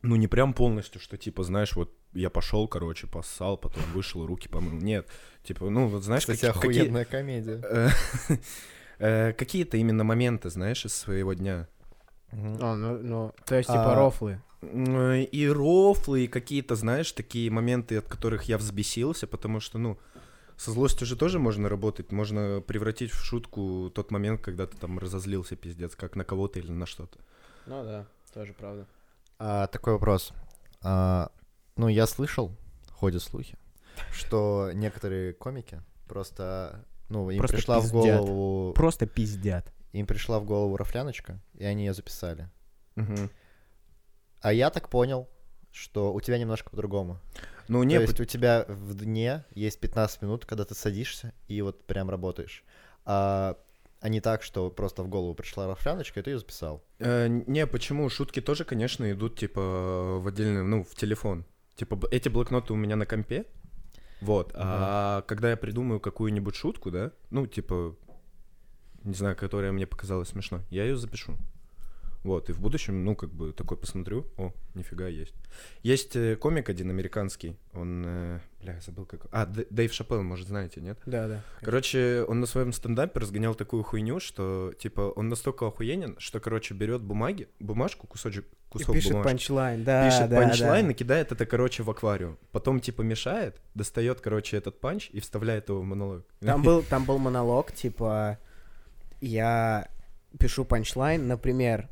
Ну, 0.01 0.15
не 0.15 0.27
прям 0.27 0.53
полностью, 0.53 1.01
что 1.01 1.17
типа, 1.17 1.43
знаешь, 1.43 1.75
вот 1.75 1.91
я 2.13 2.29
пошел, 2.29 2.67
короче, 2.67 3.05
поссал, 3.07 3.57
потом 3.57 3.83
вышел, 3.93 4.25
руки 4.25 4.47
помыл. 4.47 4.71
Нет, 4.71 5.07
типа, 5.43 5.69
ну, 5.69 5.87
вот 5.87 6.03
знаешь, 6.03 6.21
Кстати, 6.23 6.39
какие- 6.45 6.61
какие- 6.61 6.81
охуенная 6.81 7.05
комедия. 7.05 7.61
э, 8.99 9.33
какие-то 9.33 9.77
именно 9.77 10.03
моменты, 10.03 10.49
знаешь, 10.49 10.85
из 10.85 10.93
своего 10.95 11.33
дня. 11.33 11.67
А, 12.31 12.75
ну, 12.75 12.97
ну, 12.99 13.33
то 13.45 13.55
есть, 13.55 13.69
типа, 13.69 13.93
А, 13.93 13.95
рофлы. 13.95 14.41
И 14.61 15.49
рофлы, 15.53 16.25
и 16.25 16.27
какие-то, 16.27 16.75
знаешь, 16.75 17.11
такие 17.11 17.49
моменты, 17.49 17.97
от 17.97 18.05
которых 18.07 18.43
я 18.43 18.57
взбесился, 18.57 19.25
потому 19.25 19.59
что, 19.59 19.77
ну, 19.77 19.97
со 20.57 20.71
злостью 20.71 21.07
же 21.07 21.15
тоже 21.15 21.39
можно 21.39 21.69
работать, 21.69 22.11
можно 22.11 22.61
превратить 22.61 23.11
в 23.11 23.23
шутку 23.23 23.89
тот 23.95 24.11
момент, 24.11 24.41
когда 24.41 24.67
ты 24.67 24.75
там 24.77 24.99
разозлился, 24.99 25.55
пиздец, 25.55 25.95
как 25.95 26.15
на 26.17 26.25
кого-то 26.25 26.59
или 26.59 26.71
на 26.71 26.85
что-то. 26.85 27.17
Ну 27.65 27.83
да, 27.83 28.05
тоже 28.33 28.53
правда. 28.53 28.85
А, 29.39 29.67
такой 29.67 29.93
вопрос. 29.93 30.33
А, 30.81 31.31
ну, 31.77 31.87
я 31.87 32.05
слышал, 32.07 32.51
ходят 32.91 33.23
слухи, 33.23 33.57
что 34.11 34.71
некоторые 34.73 35.33
комики 35.33 35.81
просто, 36.07 36.85
ну, 37.09 37.29
им 37.29 37.39
Просто 37.39 37.57
пришла 37.57 37.79
в 37.79 37.83
пиздят. 37.83 38.19
голову, 38.21 38.73
Просто 38.73 39.05
пиздят. 39.07 39.71
им 39.93 40.05
пришла 40.05 40.39
в 40.39 40.45
голову 40.45 40.75
рафляночка, 40.77 41.39
и 41.55 41.63
они 41.63 41.85
ее 41.85 41.93
записали. 41.93 42.49
Мгм. 42.95 43.29
А 44.41 44.53
я 44.53 44.69
так 44.69 44.89
понял, 44.89 45.27
что 45.71 46.13
у 46.13 46.19
тебя 46.21 46.37
немножко 46.37 46.69
по-другому. 46.69 47.19
Ну, 47.69 47.79
То 47.79 47.85
не, 47.85 47.95
есть 47.95 48.19
у 48.19 48.25
тебя 48.25 48.65
в 48.67 48.95
дне 48.95 49.45
есть 49.51 49.79
15 49.79 50.21
минут, 50.21 50.45
когда 50.45 50.65
ты 50.65 50.75
садишься 50.75 51.33
и 51.47 51.61
вот 51.61 51.85
прям 51.85 52.09
работаешь. 52.09 52.63
А, 53.05 53.57
а 54.01 54.09
не 54.09 54.21
так, 54.21 54.43
что 54.43 54.69
просто 54.69 55.03
в 55.03 55.09
голову 55.09 55.35
пришла 55.35 55.67
рафляночка, 55.67 56.19
и 56.19 56.23
ты 56.23 56.31
ее 56.31 56.39
записал. 56.39 56.83
Э, 56.99 57.27
не, 57.27 57.67
почему? 57.67 58.09
Шутки 58.09 58.41
тоже, 58.41 58.63
конечно, 58.63 59.11
идут, 59.11 59.37
типа, 59.37 60.19
в 60.19 60.27
отдельный, 60.27 60.63
ну, 60.63 60.83
в 60.83 60.95
телефон. 60.95 61.45
Типа, 61.75 61.99
эти 62.11 62.29
блокноты 62.29 62.73
у 62.73 62.75
меня 62.75 62.95
на 62.95 63.05
компе, 63.05 63.45
вот, 64.21 64.51
а 64.53 65.21
когда 65.27 65.49
я 65.49 65.57
придумаю 65.57 65.99
какую-нибудь 65.99 66.55
шутку, 66.55 66.91
да, 66.91 67.11
ну, 67.29 67.47
типа, 67.47 67.95
не 69.03 69.13
знаю, 69.13 69.35
которая 69.35 69.71
мне 69.71 69.87
показалась 69.87 70.29
смешной, 70.29 70.61
я 70.69 70.83
ее 70.83 70.97
запишу. 70.97 71.35
Вот, 72.23 72.49
и 72.49 72.53
в 72.53 72.59
будущем, 72.59 73.05
ну, 73.05 73.15
как 73.15 73.31
бы, 73.31 73.53
такой 73.53 73.77
посмотрю, 73.77 74.27
о, 74.37 74.51
нифига 74.75 75.07
есть. 75.07 75.33
Есть 75.83 76.17
э, 76.17 76.35
комик 76.35 76.67
один 76.67 76.89
американский, 76.89 77.55
он, 77.73 78.03
э, 78.05 78.39
бля, 78.61 78.73
я 78.73 78.81
забыл 78.81 79.05
как... 79.05 79.27
А, 79.31 79.45
Дэйв 79.45 79.93
Шапелл, 79.93 80.21
может, 80.21 80.49
знаете, 80.49 80.81
нет? 80.81 80.99
Да, 81.05 81.29
да. 81.29 81.41
Короче, 81.61 82.25
он 82.27 82.41
на 82.41 82.45
своем 82.45 82.73
стендапе 82.73 83.21
разгонял 83.21 83.55
такую 83.55 83.83
хуйню, 83.83 84.19
что, 84.19 84.73
типа, 84.77 85.13
он 85.15 85.29
настолько 85.29 85.65
охуенен, 85.65 86.17
что, 86.19 86.41
короче, 86.41 86.73
берет 86.73 87.01
бумаги, 87.01 87.47
бумажку, 87.61 88.05
кусочек, 88.05 88.45
И 88.45 88.69
кусок 88.69 88.95
пишет 88.95 89.11
бумажки, 89.11 89.29
punchline, 89.29 89.83
да, 89.85 90.09
пишет 90.09 90.29
да, 90.29 90.41
punchline, 90.41 90.87
да. 90.87 90.91
и 90.91 90.95
кидает 90.95 91.31
это, 91.31 91.45
короче, 91.45 91.83
в 91.83 91.89
аквариум. 91.89 92.37
Потом, 92.51 92.81
типа, 92.81 93.01
мешает, 93.01 93.61
достает, 93.75 94.19
короче, 94.19 94.57
этот 94.57 94.81
punch 94.81 95.09
и 95.11 95.21
вставляет 95.21 95.69
его 95.69 95.79
в 95.79 95.85
монолог. 95.85 96.25
Там 96.41 96.63
был, 96.63 96.83
там 96.83 97.05
был 97.05 97.17
монолог, 97.17 97.71
типа, 97.71 98.39
я 99.21 99.87
пишу 100.37 100.65
панчлайн, 100.65 101.25
например, 101.25 101.87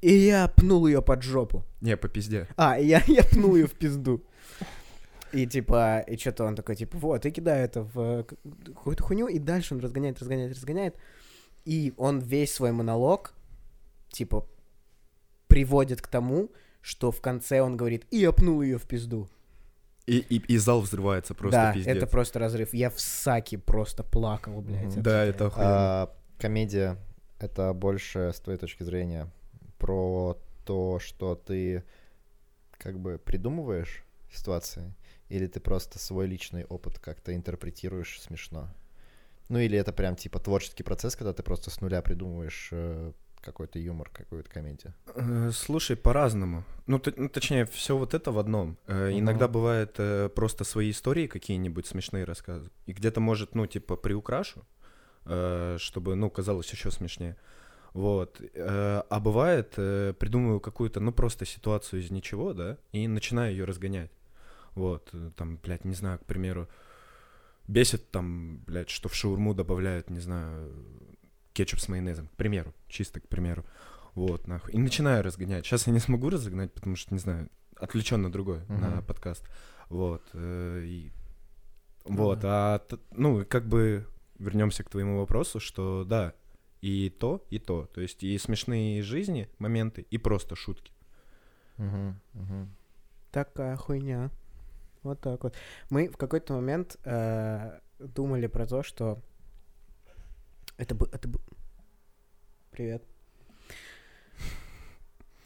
и 0.00 0.12
я 0.12 0.48
пнул 0.48 0.86
ее 0.86 1.02
под 1.02 1.22
жопу. 1.22 1.64
Не, 1.80 1.96
по 1.96 2.08
пизде. 2.08 2.46
А, 2.56 2.78
и 2.78 2.86
я, 2.86 3.02
я 3.06 3.22
пнул 3.24 3.56
ее 3.56 3.66
в 3.66 3.72
пизду. 3.72 4.22
И 5.32 5.46
типа, 5.46 6.00
и 6.00 6.16
что-то 6.16 6.44
он 6.44 6.56
такой, 6.56 6.76
типа, 6.76 6.96
вот, 6.96 7.26
и 7.26 7.30
кидаю 7.30 7.64
это 7.64 7.82
в 7.82 8.24
какую-то 8.64 9.02
хуйню, 9.02 9.28
и 9.28 9.38
дальше 9.38 9.74
он 9.74 9.80
разгоняет, 9.80 10.18
разгоняет, 10.20 10.52
разгоняет. 10.52 10.96
И 11.64 11.92
он 11.98 12.20
весь 12.20 12.54
свой 12.54 12.72
монолог, 12.72 13.34
типа, 14.10 14.46
приводит 15.46 16.00
к 16.00 16.06
тому, 16.06 16.50
что 16.80 17.10
в 17.10 17.20
конце 17.20 17.60
он 17.60 17.76
говорит, 17.76 18.06
и 18.10 18.18
я 18.18 18.32
пнул 18.32 18.62
ее 18.62 18.78
в 18.78 18.86
пизду. 18.86 19.28
И, 20.06 20.18
и, 20.18 20.38
и 20.38 20.56
зал 20.56 20.80
взрывается 20.80 21.34
просто 21.34 21.58
да, 21.58 21.72
пиздец. 21.74 21.94
это 21.94 22.06
просто 22.06 22.38
разрыв. 22.38 22.72
Я 22.72 22.88
в 22.88 22.98
саке 22.98 23.58
просто 23.58 24.02
плакал, 24.02 24.62
блядь. 24.62 25.02
Да, 25.02 25.22
это 25.22 25.48
охуенно. 25.48 25.70
А 25.70 26.16
комедия— 26.38 26.96
это 27.38 27.74
больше, 27.74 28.32
с 28.34 28.40
твоей 28.40 28.58
точки 28.58 28.84
зрения, 28.84 29.30
про 29.78 30.38
то, 30.64 30.98
что 30.98 31.34
ты 31.34 31.84
как 32.78 32.98
бы 32.98 33.18
придумываешь 33.18 34.04
ситуации, 34.32 34.94
или 35.28 35.46
ты 35.46 35.60
просто 35.60 35.98
свой 35.98 36.26
личный 36.26 36.64
опыт 36.64 36.98
как-то 36.98 37.34
интерпретируешь 37.34 38.20
смешно? 38.20 38.68
Ну 39.48 39.58
или 39.58 39.78
это 39.78 39.92
прям 39.92 40.14
типа 40.16 40.38
творческий 40.40 40.82
процесс, 40.82 41.16
когда 41.16 41.32
ты 41.32 41.42
просто 41.42 41.70
с 41.70 41.80
нуля 41.80 42.02
придумываешь 42.02 42.68
э, 42.72 43.12
какой-то 43.40 43.78
юмор, 43.78 44.10
какую-то 44.10 44.50
комедию? 44.50 44.94
Э, 45.14 45.50
Слушай, 45.52 45.96
по-разному. 45.96 46.64
Ну, 46.86 47.00
ну, 47.16 47.28
точнее, 47.28 47.64
все 47.64 47.96
вот 47.96 48.14
это 48.14 48.30
в 48.30 48.38
одном. 48.38 48.76
Э, 48.86 49.08
Мгм. 49.08 49.20
Иногда 49.20 49.48
бывает 49.48 49.94
э, 49.98 50.28
просто 50.28 50.64
свои 50.64 50.90
истории 50.90 51.26
какие-нибудь 51.26 51.86
смешные 51.86 52.24
рассказы. 52.24 52.70
И 52.86 52.92
где-то, 52.92 53.20
может, 53.20 53.54
ну, 53.54 53.66
типа, 53.66 53.96
приукрашу, 53.96 54.66
э, 55.24 55.76
чтобы, 55.80 56.14
ну, 56.14 56.30
казалось 56.30 56.70
еще 56.70 56.90
смешнее. 56.90 57.36
Вот. 57.98 58.40
Э, 58.54 59.02
А 59.10 59.18
бывает, 59.20 59.74
э, 59.76 60.12
придумываю 60.18 60.60
какую-то, 60.60 61.00
ну, 61.00 61.10
просто 61.12 61.44
ситуацию 61.44 62.00
из 62.00 62.10
ничего, 62.12 62.52
да, 62.54 62.76
и 62.92 63.08
начинаю 63.08 63.50
ее 63.52 63.64
разгонять. 63.64 64.12
Вот. 64.76 65.10
э, 65.12 65.30
Там, 65.36 65.56
блядь, 65.56 65.84
не 65.84 65.94
знаю, 65.94 66.18
к 66.20 66.24
примеру, 66.24 66.68
бесит 67.66 68.10
там, 68.12 68.58
блядь, 68.66 68.88
что 68.90 69.08
в 69.08 69.14
шаурму 69.14 69.52
добавляют, 69.54 70.10
не 70.10 70.20
знаю, 70.20 70.70
кетчуп 71.54 71.80
с 71.80 71.88
майонезом. 71.88 72.28
К 72.28 72.36
примеру, 72.36 72.72
чисто 72.86 73.20
к 73.20 73.26
примеру. 73.28 73.64
Вот, 74.14 74.46
нахуй. 74.46 74.72
И 74.74 74.78
начинаю 74.78 75.24
разгонять. 75.24 75.66
Сейчас 75.66 75.86
я 75.88 75.92
не 75.92 75.98
смогу 76.00 76.30
разогнать, 76.30 76.72
потому 76.72 76.94
что, 76.96 77.12
не 77.14 77.20
знаю, 77.20 77.48
отвлечен 77.76 78.22
на 78.22 78.30
другое, 78.30 78.64
на 78.68 78.90
Мгм. 78.90 79.02
подкаст. 79.06 79.44
Вот. 79.88 80.22
и- 80.34 81.10
Ну 82.10 82.16
Вот, 82.16 82.40
а, 82.44 82.80
ну, 83.10 83.44
как 83.44 83.66
бы 83.68 84.06
вернемся 84.38 84.84
к 84.84 84.88
твоему 84.90 85.18
вопросу, 85.18 85.58
что 85.60 86.04
да, 86.04 86.32
и 86.80 87.10
то, 87.10 87.44
и 87.50 87.58
то. 87.58 87.86
То 87.86 88.00
есть 88.00 88.22
и 88.22 88.38
смешные 88.38 89.02
жизни, 89.02 89.48
моменты, 89.58 90.06
и 90.10 90.18
просто 90.18 90.56
шутки. 90.56 90.92
Мгм, 91.76 92.20
мгм. 92.34 92.74
Такая 93.30 93.76
хуйня. 93.76 94.30
Вот 95.02 95.20
так 95.20 95.42
вот. 95.44 95.54
Мы 95.90 96.08
в 96.08 96.16
какой-то 96.16 96.54
момент 96.54 96.96
э, 97.04 97.78
думали 97.98 98.46
про 98.46 98.66
то, 98.66 98.82
что 98.82 99.22
это 100.76 100.94
бы, 100.94 101.08
это 101.12 101.28
бы... 101.28 101.40
Привет. 102.70 103.04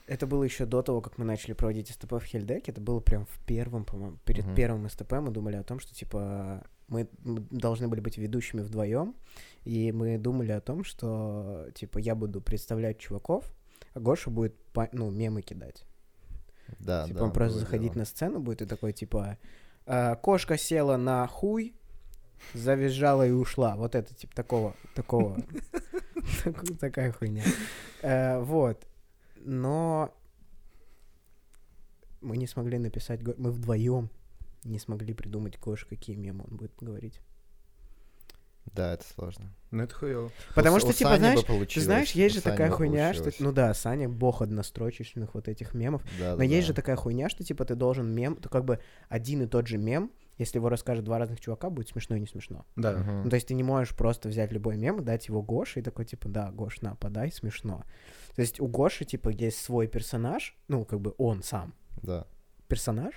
Это 0.06 0.26
было 0.26 0.42
еще 0.44 0.66
до 0.66 0.82
того, 0.82 1.00
как 1.00 1.16
мы 1.16 1.24
начали 1.24 1.54
проводить 1.54 1.88
СТП 1.88 2.14
в 2.14 2.24
Хельдеке. 2.24 2.72
Это 2.72 2.80
было 2.80 3.00
прям 3.00 3.24
в 3.24 3.38
первом, 3.46 3.84
по-моему, 3.84 4.18
перед 4.24 4.44
Мгм. 4.44 4.54
первым 4.54 4.88
СТП 4.88 5.12
мы 5.12 5.30
думали 5.30 5.56
о 5.56 5.62
том, 5.62 5.80
что 5.80 5.94
типа 5.94 6.62
мы 6.88 7.08
должны 7.22 7.88
были 7.88 8.00
быть 8.00 8.18
ведущими 8.18 8.60
вдвоем, 8.60 9.14
и 9.64 9.92
мы 9.92 10.18
думали 10.18 10.52
о 10.52 10.60
том, 10.60 10.84
что 10.84 11.68
типа 11.74 11.98
я 11.98 12.14
буду 12.14 12.40
представлять 12.40 12.98
чуваков, 12.98 13.44
а 13.94 14.00
Гоша 14.00 14.30
будет 14.30 14.54
ну 14.92 15.10
мемы 15.10 15.42
кидать. 15.42 15.84
Да, 16.78 17.06
Типа 17.06 17.18
да, 17.18 17.24
он 17.26 17.32
просто 17.32 17.58
заходить 17.58 17.92
дело. 17.92 18.00
на 18.00 18.04
сцену 18.06 18.40
будет 18.40 18.62
и 18.62 18.66
такой, 18.66 18.92
типа, 18.92 19.36
«А, 19.84 20.14
кошка 20.16 20.56
села 20.56 20.96
на 20.96 21.26
хуй, 21.26 21.74
завизжала 22.54 23.26
и 23.26 23.30
ушла. 23.30 23.76
Вот 23.76 23.94
это, 23.94 24.14
типа, 24.14 24.34
такого, 24.34 24.74
такого. 24.94 25.36
Так- 26.44 26.78
Такая 26.78 27.12
хуйня. 27.12 27.42
Э, 28.02 28.40
Вот. 28.40 28.86
Но 29.36 30.14
мы 32.20 32.36
не 32.36 32.46
смогли 32.46 32.78
написать, 32.78 33.20
мы 33.36 33.50
вдвоем 33.50 34.08
не 34.64 34.78
смогли 34.78 35.12
придумать 35.14 35.58
Гош, 35.58 35.84
какие 35.84 36.16
мемы 36.16 36.44
он 36.48 36.56
будет 36.56 36.72
говорить. 36.80 37.20
Да, 38.66 38.94
это 38.94 39.04
сложно. 39.04 39.52
Ну 39.70 39.82
это 39.82 39.94
хуёво. 39.94 40.30
Потому 40.54 40.76
У- 40.76 40.80
что, 40.80 40.90
у 40.90 40.92
типа, 40.92 41.10
Сани 41.10 41.18
знаешь, 41.18 41.46
бы 41.46 41.66
ты 41.66 41.80
знаешь, 41.80 42.12
есть 42.12 42.34
же 42.34 42.40
Сани 42.40 42.52
такая 42.52 42.70
хуйня, 42.70 43.12
что... 43.12 43.24
получилось. 43.24 43.40
Ну 43.40 43.52
да, 43.52 43.74
Саня 43.74 44.08
бог 44.08 44.42
однострочечных 44.42 45.34
вот 45.34 45.48
этих 45.48 45.74
мемов. 45.74 46.02
Да, 46.18 46.32
Но 46.32 46.38
да, 46.38 46.44
есть 46.44 46.66
да. 46.66 46.66
же 46.68 46.74
такая 46.74 46.96
хуйня, 46.96 47.28
что, 47.28 47.44
типа, 47.44 47.64
ты 47.64 47.74
должен 47.74 48.12
мем... 48.14 48.36
То 48.36 48.48
как 48.48 48.64
бы 48.64 48.80
один 49.08 49.42
и 49.42 49.46
тот 49.46 49.66
же 49.66 49.78
мем, 49.78 50.10
если 50.38 50.58
его 50.58 50.68
расскажет 50.68 51.04
два 51.04 51.18
разных 51.18 51.40
чувака, 51.40 51.70
будет 51.70 51.88
смешно 51.88 52.16
и 52.16 52.20
не 52.20 52.26
смешно. 52.26 52.64
Да. 52.76 52.92
Мгм. 52.92 53.24
Ну, 53.24 53.30
то 53.30 53.36
есть 53.36 53.48
ты 53.48 53.54
не 53.54 53.62
можешь 53.62 53.94
просто 53.94 54.28
взять 54.28 54.52
любой 54.52 54.76
мем, 54.76 55.00
и 55.00 55.04
дать 55.04 55.28
его 55.28 55.42
Гоше 55.42 55.80
и 55.80 55.82
такой, 55.82 56.04
типа, 56.04 56.28
да, 56.28 56.50
Гош, 56.50 56.80
на, 56.80 56.94
подай, 56.96 57.30
смешно. 57.32 57.84
То 58.34 58.42
есть 58.42 58.60
у 58.60 58.66
Гоши, 58.66 59.04
типа, 59.04 59.28
есть 59.28 59.58
свой 59.58 59.86
персонаж, 59.86 60.56
ну, 60.68 60.84
как 60.84 61.00
бы 61.00 61.14
он 61.18 61.42
сам 61.42 61.74
Да. 62.02 62.26
Персонаж. 62.72 63.14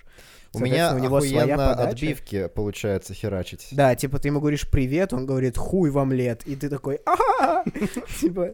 У 0.53 0.59
меня 0.59 0.93
у 0.95 0.99
него 0.99 1.19
своя 1.21 1.57
подача. 1.57 1.89
отбивки 1.89 2.47
получается 2.47 3.13
херачить. 3.13 3.67
Да, 3.71 3.95
типа, 3.95 4.19
ты 4.19 4.29
ему 4.29 4.39
говоришь 4.39 4.69
привет, 4.69 5.11
он 5.13 5.25
говорит 5.25 5.57
хуй 5.57 5.89
вам 5.89 6.11
лет, 6.13 6.43
и 6.47 6.55
ты 6.55 6.69
такой 6.69 6.99
ага 7.05 7.63
Типа... 8.19 8.53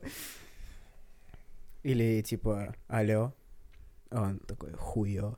Или, 1.83 2.21
типа, 2.21 2.75
алло. 2.87 3.33
Он 4.11 4.39
такой 4.39 4.71
хуё. 4.73 5.35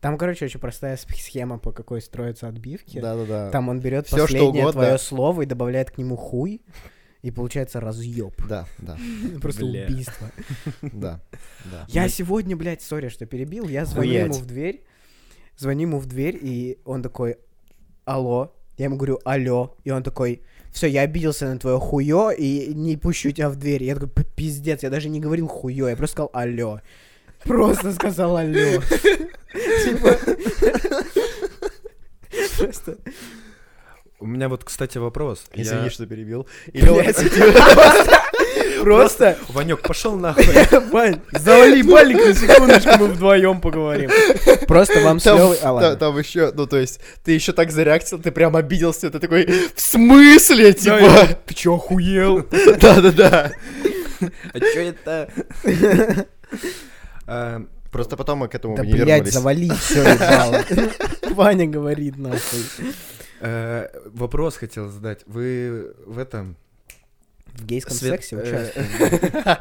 Там, 0.00 0.16
короче, 0.18 0.46
очень 0.46 0.60
простая 0.60 0.96
сх- 0.96 1.14
схема, 1.16 1.58
по 1.58 1.72
какой 1.72 2.00
строятся 2.00 2.48
отбивки. 2.48 3.00
Да-да-да. 3.00 3.50
Там 3.50 3.68
он 3.68 3.80
берет 3.80 4.06
Всё, 4.06 4.16
что 4.16 4.24
последнее 4.26 4.62
угодно. 4.64 4.82
твое 4.82 4.98
слово 4.98 5.42
и 5.42 5.46
добавляет 5.46 5.90
к 5.90 5.98
нему 5.98 6.16
хуй, 6.16 6.62
и 7.26 7.32
получается 7.32 7.80
разъеб. 7.80 8.34
Да, 8.48 8.66
да, 8.78 8.96
Просто 9.42 9.66
Бля. 9.66 9.86
убийство. 9.86 10.30
да, 10.82 11.20
да. 11.64 11.84
Я 11.88 12.08
сегодня, 12.08 12.56
блядь, 12.56 12.82
сори, 12.82 13.08
что 13.08 13.26
перебил, 13.26 13.68
я 13.68 13.84
звоню 13.84 14.12
ему 14.12 14.34
в 14.34 14.46
дверь, 14.46 14.84
звоню 15.56 15.88
ему 15.88 15.98
в 15.98 16.06
дверь, 16.06 16.38
и 16.40 16.78
он 16.84 17.02
такой, 17.02 17.36
алло, 18.04 18.54
я 18.78 18.84
ему 18.84 18.96
говорю, 18.96 19.18
алло, 19.24 19.76
и 19.82 19.90
он 19.90 20.04
такой, 20.04 20.42
все, 20.72 20.86
я 20.86 21.00
обиделся 21.00 21.46
на 21.52 21.58
твое 21.58 21.80
хуё 21.80 22.30
и 22.30 22.72
не 22.74 22.96
пущу 22.96 23.32
тебя 23.32 23.50
в 23.50 23.56
дверь. 23.56 23.82
Я 23.82 23.94
такой, 23.94 24.08
«П- 24.10 24.24
пиздец, 24.36 24.84
я 24.84 24.90
даже 24.90 25.08
не 25.08 25.18
говорил 25.18 25.48
хуё, 25.48 25.88
я 25.88 25.96
просто 25.96 26.12
сказал 26.14 26.30
алло. 26.32 26.80
Просто 27.42 27.92
сказал 27.92 28.36
алло. 28.36 28.82
Типа... 29.84 30.16
Просто... 32.58 32.98
У 34.18 34.26
меня 34.26 34.48
вот, 34.48 34.64
кстати, 34.64 34.96
вопрос. 34.98 35.44
Извини, 35.54 35.84
Я- 35.84 35.90
что 35.90 36.06
перебил. 36.06 36.46
Или. 36.72 37.12
Просто... 38.82 39.36
Ванек, 39.48 39.80
пошел 39.82 40.16
нахуй. 40.16 40.44
Вань, 40.92 41.20
завали 41.32 41.82
балик 41.82 42.24
на 42.24 42.34
секундочку, 42.34 42.90
мы 42.98 43.06
вдвоем 43.08 43.60
поговорим. 43.60 44.10
Просто 44.66 45.00
вам 45.00 45.18
с 45.18 45.24
Там, 45.24 45.38
Лёвой- 45.38 45.58
а, 45.62 45.96
там 45.96 46.18
еще, 46.18 46.52
ну 46.54 46.66
то 46.66 46.76
есть, 46.78 47.00
ты 47.24 47.32
еще 47.32 47.52
так 47.52 47.70
зареактил, 47.72 48.18
ты 48.18 48.30
прям 48.30 48.54
обиделся, 48.56 49.10
ты 49.10 49.18
такой, 49.18 49.46
в 49.74 49.80
смысле, 49.80 50.72
типа? 50.72 51.28
Ты 51.46 51.54
чё, 51.54 51.74
охуел? 51.74 52.46
Да-да-да. 52.80 53.52
А 54.52 54.60
чё 54.60 54.80
это? 54.82 55.28
А, 57.26 57.62
Просто 57.90 58.16
потом 58.16 58.38
мы 58.40 58.48
к 58.48 58.54
этому 58.54 58.76
Да, 58.76 58.84
не 58.84 58.92
блядь, 58.92 59.06
вернулись. 59.08 59.32
завали 59.32 59.70
все. 59.80 60.02
Ваня 61.30 61.66
говорит, 61.66 62.18
нахуй. 62.18 62.60
Э, 63.40 63.88
Вопрос 64.06 64.56
хотел 64.56 64.88
задать. 64.88 65.22
Вы 65.26 65.94
в 66.06 66.18
этом... 66.18 66.56
В 67.46 67.64
гейском 67.64 67.94
Свет- 67.96 68.12
сексе 68.22 68.36
э, 68.36 68.42
участвуем. 68.42 69.58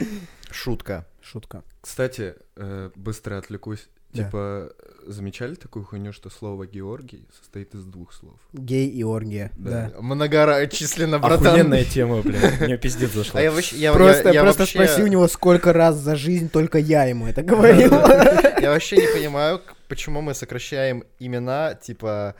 Шутка. 0.50 1.06
Шутка. 1.20 1.62
Кстати, 1.80 2.34
э, 2.56 2.90
быстро 2.96 3.38
отвлекусь. 3.38 3.88
Да. 4.12 4.24
Типа, 4.24 4.72
замечали 5.06 5.56
такую 5.56 5.84
хуйню, 5.84 6.12
что 6.12 6.30
слово 6.30 6.66
Георгий 6.66 7.26
состоит 7.38 7.74
из 7.74 7.84
двух 7.84 8.12
слов? 8.14 8.38
Гей 8.54 8.88
и 8.88 9.02
оргия. 9.04 9.50
Да. 9.56 9.90
Да. 9.94 10.00
Многочисленно, 10.00 11.18
братан. 11.18 11.46
Охуенная 11.48 11.84
тема, 11.84 12.22
блядь. 12.22 12.60
Мне 12.60 12.78
пиздец 12.78 13.10
зашла. 13.12 13.40
А 13.40 13.42
я 13.42 13.52
вообще, 13.52 13.76
я, 13.76 13.92
Просто, 13.92 14.28
я- 14.28 14.34
я 14.36 14.42
просто 14.42 14.62
вообще- 14.62 14.78
спроси 14.86 15.02
у 15.02 15.06
него, 15.08 15.28
сколько 15.28 15.72
раз 15.72 15.96
за 15.96 16.16
жизнь 16.16 16.48
только 16.48 16.78
я 16.78 17.04
ему 17.04 17.26
это 17.26 17.42
говорил. 17.42 17.90
Я 17.92 18.70
вообще 18.70 18.96
не 18.96 19.08
понимаю, 19.12 19.60
почему 19.88 20.22
мы 20.22 20.32
сокращаем 20.34 21.04
имена, 21.18 21.74
типа, 21.74 22.34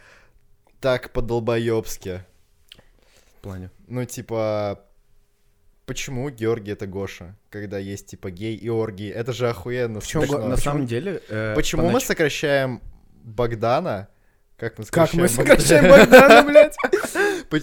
так 0.87 1.11
по-долбоёбски. 1.11 2.23
В 3.39 3.43
плане. 3.43 3.71
Ну, 3.89 4.05
типа, 4.05 4.85
почему 5.85 6.31
Георгий 6.31 6.71
это 6.71 6.87
Гоша, 6.87 7.35
когда 7.51 7.79
есть, 7.79 8.07
типа, 8.07 8.31
гей 8.31 8.55
и 8.55 8.69
оргии? 8.69 9.11
Это 9.11 9.33
же 9.33 9.49
охуенно 9.51 10.01
смешно. 10.01 10.47
На 10.47 10.57
самом 10.57 10.87
деле... 10.87 11.21
э, 11.29 11.55
Почему 11.57 11.83
мы 11.83 11.99
понач- 11.99 12.05
сокращаем 12.07 12.81
Богдана? 13.25 14.07
Как 14.57 14.79
мы 14.79 14.85
Как 14.85 15.11
сокращаем 15.11 15.23
мы 15.23 15.29
Богдана? 15.29 15.61
сокращаем 15.61 15.91
Богдана, 15.91 16.43
блядь? 16.49 16.77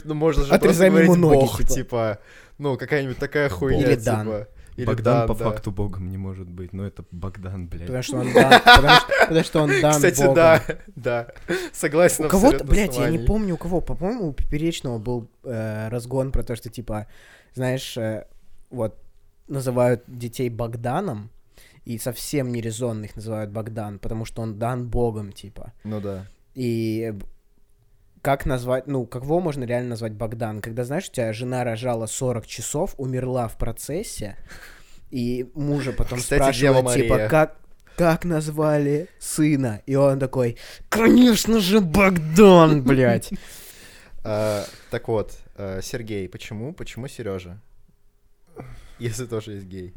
Ну, 0.03 0.13
можно 0.15 0.43
же 0.43 0.53
Отрезаем 0.53 0.93
просто 0.93 1.07
говорить 1.11 1.21
ноги, 1.21 1.35
бог, 1.45 1.57
типа. 1.59 1.73
типа. 1.73 2.19
ну, 2.57 2.77
какая-нибудь 2.77 3.17
такая 3.19 3.47
хуйня, 3.47 3.87
Или 3.87 3.95
типа. 3.95 4.47
Или 4.75 4.85
Богдан 4.85 5.19
Дан, 5.19 5.27
по 5.27 5.35
да. 5.35 5.45
факту 5.45 5.71
богом 5.71 6.09
не 6.09 6.17
может 6.17 6.49
быть, 6.49 6.73
но 6.73 6.85
это 6.85 7.05
Богдан, 7.11 7.67
блядь. 7.67 7.87
Потому 7.87 8.03
что 8.03 8.17
он 8.17 8.33
дан, 8.33 8.61
потому 8.63 8.89
что, 8.89 9.07
потому 9.27 9.43
что 9.43 9.61
он 9.61 9.69
дан 9.81 9.93
Кстати, 9.93 10.21
Богом. 10.21 10.35
да, 10.35 10.63
да. 10.95 11.27
Согласен 11.71 12.25
У 12.25 12.29
кого-то, 12.29 12.63
блядь, 12.63 12.97
я 12.97 13.09
не 13.09 13.19
помню 13.19 13.55
у 13.55 13.57
кого, 13.57 13.81
по-моему, 13.81 14.29
у 14.29 14.33
Поперечного 14.33 14.97
был 14.97 15.29
э, 15.43 15.89
разгон 15.89 16.31
про 16.31 16.43
то, 16.43 16.55
что, 16.55 16.69
типа, 16.69 17.07
знаешь, 17.53 17.97
э, 17.97 18.25
вот, 18.69 18.97
называют 19.47 20.03
детей 20.07 20.49
Богданом, 20.49 21.29
и 21.85 21.97
совсем 21.97 22.51
нерезонных 22.51 23.15
называют 23.15 23.51
Богдан, 23.51 23.99
потому 23.99 24.25
что 24.25 24.41
он 24.41 24.57
дан 24.57 24.87
Богом, 24.87 25.33
типа. 25.33 25.73
Ну 25.83 25.99
да. 25.99 26.25
И 26.55 27.13
как 28.23 28.45
назвать, 28.45 28.87
ну, 28.87 29.05
кого 29.05 29.41
можно 29.41 29.65
реально 29.65 29.89
назвать 29.89 30.13
Богдан? 30.13 30.61
Когда, 30.61 30.85
знаешь, 30.85 31.09
у 31.09 31.11
тебя 31.11 31.33
жена 31.33 31.65
рожала 31.65 32.05
40 32.05 32.47
часов, 32.47 32.95
умерла 32.97 33.49
в 33.49 33.57
процессе, 33.57 34.37
и 35.11 35.51
мужа 35.53 35.91
потом 35.91 36.19
Кстати, 36.19 36.39
спрашивают, 36.39 36.93
типа, 36.93 37.27
как, 37.27 37.57
как 37.97 38.23
назвали 38.23 39.09
сына? 39.19 39.81
И 39.85 39.95
он 39.95 40.19
такой, 40.19 40.57
конечно 40.87 41.59
же, 41.59 41.81
Богдан, 41.81 42.81
блядь. 42.81 43.29
А, 44.25 44.63
Так 44.89 45.09
вот, 45.09 45.37
э, 45.57 45.81
Сергей, 45.83 46.29
почему? 46.29 46.71
Почему 46.73 47.09
Сережа? 47.09 47.59
Если 48.97 49.25
тоже 49.25 49.51
есть 49.55 49.65
гей. 49.65 49.93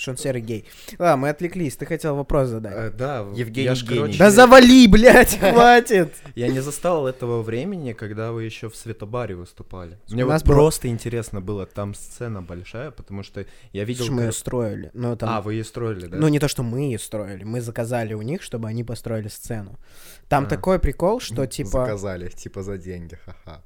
Что 0.00 0.12
он 0.12 0.16
серый 0.16 0.40
гей. 0.40 0.64
Ладно, 1.00 1.16
мы 1.16 1.28
отвлеклись, 1.30 1.76
ты 1.76 1.84
хотел 1.84 2.14
вопрос 2.14 2.50
задать. 2.50 2.72
Э, 2.72 2.90
да, 2.96 3.26
Евгений 3.34 3.66
я 3.66 3.74
ж, 3.74 3.82
Гений. 3.82 3.96
короче, 3.96 4.18
Да 4.18 4.30
завали, 4.30 4.86
блядь, 4.86 5.36
хватит! 5.40 6.14
Я 6.36 6.46
не 6.46 6.60
застал 6.60 7.08
этого 7.08 7.42
времени, 7.42 7.94
когда 7.94 8.30
вы 8.30 8.44
еще 8.44 8.70
в 8.70 8.76
Светобаре 8.76 9.34
выступали. 9.34 9.98
Мне 10.08 10.24
У 10.24 10.28
нас 10.28 10.42
вот 10.44 10.54
просто 10.54 10.86
интересно 10.86 11.40
было, 11.40 11.66
там 11.66 11.94
сцена 11.94 12.40
большая, 12.42 12.92
потому 12.92 13.24
что 13.24 13.44
я 13.72 13.82
видел... 13.82 14.06
Мы 14.12 14.22
ее 14.22 14.32
строили. 14.32 14.92
А, 15.20 15.40
вы 15.42 15.54
ее 15.54 15.64
строили, 15.64 16.06
да? 16.06 16.16
Ну, 16.16 16.28
не 16.28 16.38
то, 16.38 16.46
что 16.46 16.62
мы 16.62 16.82
ее 16.82 17.00
строили, 17.00 17.42
мы 17.42 17.60
заказали 17.60 18.14
у 18.14 18.22
них, 18.22 18.42
чтобы 18.42 18.68
они 18.68 18.84
построили 18.84 19.26
сцену. 19.26 19.80
Там 20.28 20.44
А. 20.44 20.46
такой 20.46 20.78
прикол, 20.78 21.18
что, 21.18 21.44
типа... 21.46 21.86
Заказали, 21.86 22.28
типа 22.28 22.62
за 22.62 22.78
деньги, 22.78 23.18
ха-ха. 23.24 23.62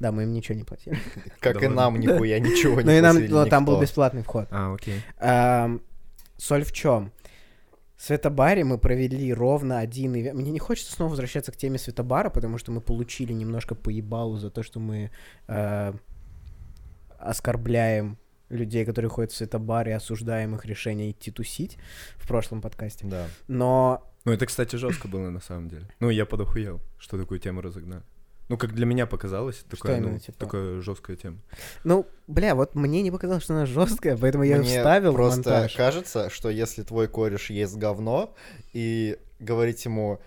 Да, 0.00 0.12
мы 0.12 0.24
им 0.24 0.32
ничего 0.32 0.56
не 0.56 0.64
платили. 0.64 0.98
Как 1.40 1.62
и 1.62 1.68
нам 1.68 1.98
нихуя 1.98 2.38
ничего 2.38 2.80
Ну, 2.80 2.90
не 2.90 2.98
и 2.98 3.00
нам, 3.00 3.16
платили 3.16 3.32
ну, 3.32 3.46
там 3.46 3.64
был 3.64 3.80
бесплатный 3.80 4.22
вход. 4.22 4.48
А, 4.50 4.74
окей. 4.74 5.00
Соль 6.36 6.64
в 6.64 6.72
чем? 6.72 7.12
В 7.96 8.02
Светобаре 8.02 8.62
мы 8.62 8.76
провели 8.76 9.32
ровно 9.32 9.78
один 9.78 10.14
ивент. 10.14 10.38
Мне 10.38 10.50
не 10.50 10.58
хочется 10.58 10.92
снова 10.92 11.10
возвращаться 11.10 11.50
к 11.50 11.56
теме 11.56 11.78
Светобара, 11.78 12.28
потому 12.28 12.58
что 12.58 12.70
мы 12.70 12.82
получили 12.82 13.32
немножко 13.32 13.74
по 13.74 13.88
ебалу 13.88 14.36
за 14.36 14.50
то, 14.50 14.62
что 14.62 14.80
мы 14.80 15.10
э, 15.48 15.94
оскорбляем 17.18 18.18
людей, 18.50 18.84
которые 18.84 19.08
ходят 19.08 19.32
в 19.32 19.36
Светобар 19.36 19.88
и 19.88 19.92
осуждаем 19.92 20.54
их 20.54 20.66
решение 20.66 21.10
идти 21.10 21.30
тусить 21.30 21.78
в 22.16 22.28
прошлом 22.28 22.60
подкасте. 22.60 23.06
Да. 23.06 23.28
Но 23.48 24.12
Ну, 24.26 24.32
это, 24.32 24.44
кстати, 24.44 24.76
жестко 24.76 25.08
было 25.08 25.30
на 25.30 25.40
самом 25.40 25.68
деле. 25.68 25.88
Ну, 25.98 26.10
я 26.10 26.26
подохуел, 26.26 26.80
что 26.98 27.18
такую 27.18 27.40
тему 27.40 27.62
разогнали. 27.62 28.02
Ну, 28.48 28.56
как 28.56 28.72
для 28.74 28.86
меня 28.86 29.06
показалось, 29.06 29.64
такая, 29.68 29.96
именно, 29.96 30.12
ну, 30.12 30.18
типа? 30.20 30.38
такая 30.38 30.80
жесткая 30.80 31.16
тема. 31.16 31.38
Ну, 31.82 32.06
бля, 32.28 32.54
вот 32.54 32.74
мне 32.76 33.02
не 33.02 33.10
показалось, 33.10 33.42
что 33.42 33.54
она 33.54 33.66
жесткая, 33.66 34.16
поэтому 34.16 34.44
я 34.44 34.56
ее 34.56 34.62
Мне 34.62 34.78
вставил 34.78 35.12
просто 35.14 35.50
монтаж. 35.50 35.74
кажется, 35.74 36.30
что 36.30 36.48
если 36.48 36.82
твой 36.82 37.08
кореш 37.08 37.50
ест 37.50 37.74
говно, 37.76 38.34
и 38.72 39.18
говорить 39.40 39.84
ему 39.84 40.20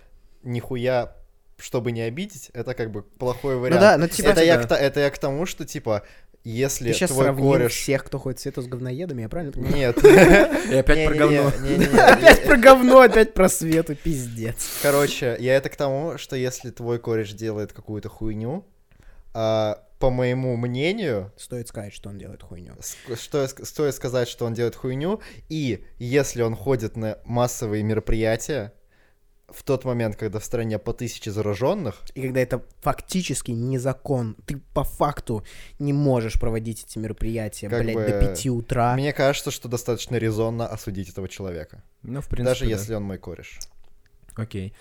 нихуя, 0.44 1.16
чтобы 1.58 1.92
не 1.94 2.02
обидеть, 2.02 2.52
это 2.54 2.74
как 2.74 2.92
бы 2.92 3.04
плохой 3.04 3.56
Ну 3.56 3.62
вариант. 3.62 3.82
да, 3.82 3.98
ну 3.98 4.08
типа... 4.08 4.28
это, 4.30 4.44
я 4.44 4.58
да. 4.58 4.64
к, 4.64 4.68
то- 4.68 4.76
это 4.76 5.00
я 5.00 5.10
к 5.10 5.18
тому, 5.18 5.46
что, 5.46 5.66
типа, 5.66 6.04
если 6.50 6.88
Ты 6.88 6.94
сейчас 6.94 7.12
твой 7.12 7.36
кореш... 7.36 7.74
всех, 7.74 8.04
кто 8.04 8.18
ходит 8.18 8.40
в 8.40 8.42
свету 8.42 8.62
с 8.62 8.68
говноедами, 8.68 9.22
я 9.22 9.30
правильно 9.30 9.54
понимаю? 9.54 9.76
Нет. 9.76 10.04
И 10.72 10.76
опять 10.76 11.08
про 11.08 11.16
говно. 11.16 11.48
Опять 11.48 12.44
про 12.46 12.58
говно, 12.58 13.02
опять 13.02 13.34
про 13.34 13.50
свету, 13.50 13.96
пиздец. 13.96 14.80
Короче, 14.82 15.38
я 15.40 15.56
это 15.56 15.70
к 15.70 15.76
тому, 15.76 16.18
что 16.18 16.36
если 16.36 16.72
твой 16.72 17.00
кореш 17.00 17.34
делает 17.34 17.74
какую-то 17.74 18.10
хуйню, 18.10 18.66
а, 19.34 19.84
по 20.00 20.10
моему 20.10 20.56
мнению, 20.56 21.32
Стоит 21.38 21.68
сказать, 21.68 21.94
что 21.94 22.10
он 22.10 22.18
делает 22.18 22.42
хуйню. 22.42 22.74
что, 23.16 23.48
стоит 23.48 23.94
сказать, 23.94 24.28
что 24.28 24.46
он 24.46 24.54
делает 24.54 24.76
хуйню, 24.76 25.20
и 25.50 25.86
если 25.98 26.42
он 26.42 26.56
ходит 26.56 26.96
на 26.96 27.20
массовые 27.26 27.84
мероприятия, 27.84 28.74
в 29.54 29.64
тот 29.64 29.86
момент, 29.86 30.16
когда 30.16 30.40
в 30.40 30.46
стране 30.46 30.80
по 30.80 30.94
тысяче 30.94 31.32
зараженных, 31.32 32.02
И 32.16 32.22
когда 32.22 32.40
это 32.40 32.64
фактически 32.82 33.52
незакон, 33.52 34.36
ты 34.46 34.58
по 34.74 34.84
факту 34.84 35.44
не 35.80 35.94
можешь 35.94 36.40
проводить 36.40 36.86
эти 36.88 36.98
мероприятия, 36.98 37.70
Как 37.70 37.84
блядь, 37.84 37.96
бы 37.96 38.06
до 38.06 38.20
5 38.20 38.48
утра. 38.48 38.94
мне 38.96 39.14
кажется, 39.14 39.52
что 39.52 39.68
достаточно 39.68 40.16
резонно 40.16 40.68
осудить 40.68 41.10
этого 41.10 41.28
человека. 41.28 41.84
Ну, 42.04 42.22
в 42.22 42.28
принципе, 42.28 42.44
даже 42.44 42.66
да. 42.66 42.72
если 42.72 42.94
он 42.96 43.04
мой 43.04 43.18
кореш. 43.18 43.60
Окей. 44.36 44.74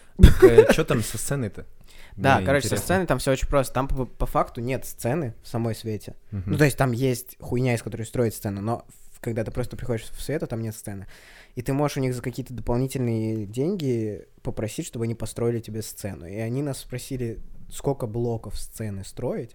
Что 0.71 0.85
там 0.85 1.03
со 1.03 1.19
сценой-то? 1.19 1.67
Да, 2.17 2.43
короче, 2.45 2.69
со 2.69 2.77
сцены 2.77 3.07
там 3.07 3.21
все 3.21 3.31
очень 3.31 3.47
просто. 3.47 3.73
Там 3.75 3.87
по, 3.87 4.05
по 4.05 4.27
факту 4.27 4.61
нет 4.61 4.85
сцены 4.85 5.35
в 5.43 5.49
самой 5.49 5.77
свете. 5.77 6.17
Ну, 6.33 6.59
то 6.59 6.65
есть 6.65 6.77
там 6.77 6.91
есть 6.91 7.37
хуйня, 7.39 7.75
из 7.75 7.83
которой 7.83 8.03
строить 8.03 8.35
сцену, 8.35 8.61
но 8.61 8.85
когда 9.21 9.45
ты 9.45 9.51
просто 9.51 9.77
приходишь 9.77 10.05
в 10.11 10.21
свету, 10.23 10.47
там 10.47 10.61
нет 10.63 10.75
сцены. 10.75 11.07
И 11.55 11.63
ты 11.63 11.73
можешь 11.73 11.97
у 11.97 12.01
них 12.01 12.15
за 12.15 12.23
какие-то 12.23 12.55
дополнительные 12.55 13.47
деньги 13.47 14.27
попросить, 14.43 14.87
чтобы 14.87 15.05
они 15.07 15.15
построили 15.15 15.61
тебе 15.61 15.83
сцену. 15.83 16.27
И 16.27 16.37
они 16.37 16.63
нас 16.63 16.79
спросили, 16.79 17.41
сколько 17.71 18.07
блоков 18.07 18.59
сцены 18.59 19.05
строить. 19.05 19.55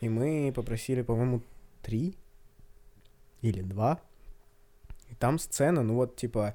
И 0.00 0.08
мы 0.08 0.52
попросили, 0.54 1.02
по-моему, 1.02 1.42
три 1.82 2.16
или 3.42 3.62
два. 3.62 4.00
И 5.10 5.14
там 5.14 5.38
сцена, 5.38 5.82
ну 5.82 5.94
вот, 5.94 6.16
типа, 6.16 6.54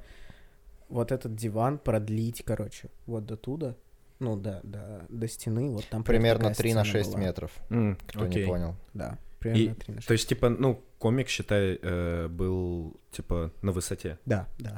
вот 0.88 1.12
этот 1.12 1.36
диван 1.36 1.78
продлить, 1.78 2.43
короче, 2.45 2.89
вот 3.06 3.25
до 3.25 3.38
туда. 3.38 3.75
Ну, 4.19 4.36
да, 4.36 4.60
до, 4.63 5.06
до 5.08 5.28
стены, 5.30 5.69
вот 5.69 5.86
там 5.89 6.04
Примерно 6.04 6.49
такая 6.49 6.56
3 6.56 6.73
на 6.73 6.84
сцена 6.84 6.99
6 7.04 7.12
была. 7.12 7.19
метров, 7.21 7.52
М, 7.69 7.97
кто 8.06 8.23
окей. 8.25 8.43
не 8.43 8.49
понял. 8.49 8.75
Да, 8.93 9.17
И- 9.17 9.39
примерно 9.39 9.75
3 9.75 9.93
на 9.93 10.02
6. 10.02 10.08
То 10.08 10.13
есть, 10.13 10.28
типа, 10.28 10.49
ну, 10.49 10.84
комик, 11.00 11.28
считай, 11.30 11.80
э, 11.82 12.28
был, 12.30 13.00
типа, 13.12 13.52
на 13.62 13.72
высоте. 13.72 14.18
Да, 14.26 14.48
да. 14.60 14.78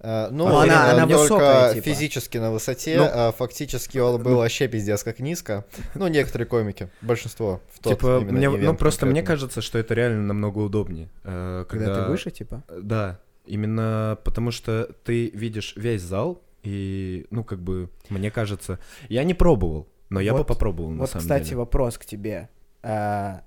Э, 0.00 0.28
Ну, 0.30 0.48
Ну, 0.48 0.58
она- 0.58 0.88
э, 0.88 0.92
она 0.92 1.06
только 1.06 1.18
высокая, 1.22 1.74
типа. 1.74 1.84
физически 1.86 2.36
на 2.38 2.50
высоте, 2.52 2.96
Ну. 2.98 3.08
а 3.10 3.32
фактически 3.32 3.96
он 3.98 4.22
был 4.22 4.36
вообще 4.36 4.68
пиздец 4.68 5.02
как 5.02 5.18
низко. 5.20 5.64
Ну, 5.94 6.06
некоторые 6.08 6.46
комики, 6.46 6.90
большинство 7.00 7.62
в 7.72 7.78
тот 7.82 7.94
типа, 7.98 8.20
мне, 8.20 8.50
ну, 8.50 8.76
просто 8.76 9.06
мне 9.06 9.20
конкретно. 9.22 9.26
кажется, 9.34 9.60
что 9.62 9.78
это 9.78 9.94
реально 9.94 10.22
намного 10.22 10.58
удобнее. 10.58 11.08
э, 11.24 11.64
Когда, 11.68 11.86
когда 11.86 12.04
ты 12.04 12.10
выше, 12.10 12.30
типа? 12.30 12.62
Да, 12.68 13.18
именно 13.46 14.18
потому 14.24 14.50
что 14.50 14.90
ты 15.04 15.30
видишь 15.30 15.72
весь 15.76 16.02
зал, 16.02 16.42
и, 16.62 17.26
ну, 17.30 17.42
как 17.44 17.60
бы, 17.60 17.88
мне 18.10 18.30
кажется... 18.30 18.78
Я 19.08 19.24
не 19.24 19.32
пробовал, 19.34 19.88
но 20.10 20.20
я 20.20 20.32
бы 20.32 20.38
Вот- 20.38 20.48
попробовал, 20.48 20.90
на 20.90 20.98
Вот, 21.00 21.10
самом 21.10 21.22
кстати, 21.22 21.44
деле. 21.44 21.56
вопрос 21.58 21.96
к 21.98 22.04
тебе. 22.04 22.48
А, 22.82 23.42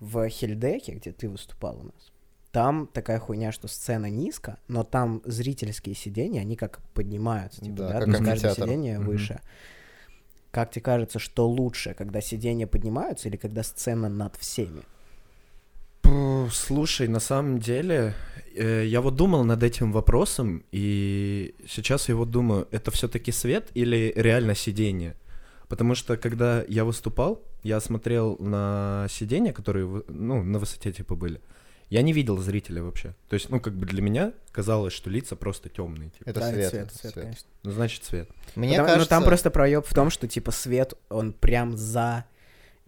в 0.00 0.28
Хельдеке, 0.28 0.92
где 0.92 1.12
ты 1.12 1.28
выступал 1.28 1.78
у 1.80 1.82
нас, 1.84 2.12
там 2.52 2.86
такая 2.86 3.18
хуйня, 3.18 3.52
что 3.52 3.68
сцена 3.68 4.08
низко, 4.08 4.58
но 4.66 4.82
там 4.82 5.20
зрительские 5.24 5.94
сидения, 5.94 6.40
они 6.40 6.56
как 6.56 6.80
поднимаются, 6.94 7.60
типа, 7.60 7.76
Да, 7.76 8.00
да, 8.00 8.06
как 8.06 8.24
каждое 8.24 8.54
сиденье 8.54 8.98
Мгм. 8.98 9.08
выше. 9.08 9.40
Как 10.50 10.70
тебе 10.70 10.80
кажется, 10.82 11.18
что 11.18 11.46
лучше, 11.46 11.92
когда 11.92 12.22
сиденья 12.22 12.66
поднимаются 12.66 13.28
или 13.28 13.36
когда 13.36 13.62
сцена 13.62 14.08
над 14.08 14.36
всеми? 14.36 14.84
Слушай, 16.50 17.08
на 17.08 17.20
самом 17.20 17.58
деле, 17.58 18.14
э, 18.54 18.84
я 18.86 19.00
вот 19.00 19.16
думал 19.16 19.44
над 19.44 19.62
этим 19.62 19.92
вопросом, 19.92 20.64
и 20.72 21.54
сейчас 21.68 22.08
я 22.08 22.16
вот 22.16 22.30
думаю, 22.30 22.68
это 22.70 22.90
все-таки 22.90 23.32
свет 23.32 23.68
или 23.74 24.12
реально 24.16 24.54
сиденье? 24.54 25.14
Потому 25.68 25.94
что 25.94 26.16
когда 26.16 26.62
я 26.68 26.84
выступал, 26.84 27.42
я 27.62 27.80
смотрел 27.80 28.36
на 28.38 29.06
сиденья, 29.10 29.52
которые, 29.52 30.04
ну, 30.08 30.42
на 30.42 30.58
высоте 30.58 30.92
типа 30.92 31.14
были. 31.16 31.40
Я 31.88 32.02
не 32.02 32.12
видел 32.12 32.36
зрителя 32.38 32.82
вообще. 32.82 33.14
То 33.28 33.34
есть, 33.34 33.48
ну, 33.48 33.60
как 33.60 33.74
бы 33.74 33.86
для 33.86 34.02
меня 34.02 34.32
казалось, 34.50 34.92
что 34.92 35.08
лица 35.10 35.36
просто 35.36 35.68
темные. 35.68 36.10
Типа. 36.10 36.28
Это 36.30 36.40
Да, 36.40 36.50
свет, 36.50 36.70
свет, 36.70 36.82
это 36.88 36.98
свет, 36.98 37.12
свет. 37.12 37.24
конечно. 37.24 37.48
Ну, 37.62 37.70
значит, 37.70 38.04
свет. 38.04 38.28
Мне 38.56 38.70
Потому- 38.72 38.86
кажется, 38.88 39.14
Но 39.14 39.20
там 39.20 39.24
просто 39.24 39.50
проеб 39.50 39.86
в 39.86 39.94
том, 39.94 40.10
что 40.10 40.26
типа 40.26 40.50
свет, 40.50 40.94
он 41.10 41.32
прям 41.32 41.76
за, 41.76 42.24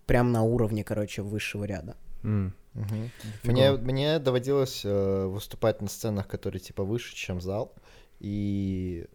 прям 0.06 0.32
на 0.32 0.42
уровне, 0.42 0.82
короче, 0.84 1.22
высшего 1.22 1.64
ряда. 1.64 1.96
Мгм. 2.22 2.52
Фигово. 2.74 3.52
Мне, 3.52 3.72
мне 3.72 4.18
доводилось 4.18 4.82
э, 4.84 5.26
выступать 5.26 5.80
на 5.82 5.88
сценах, 5.88 6.26
которые 6.28 6.60
типа 6.60 6.82
выше, 6.84 7.14
чем 7.14 7.40
зал. 7.40 7.72
И 8.20 9.06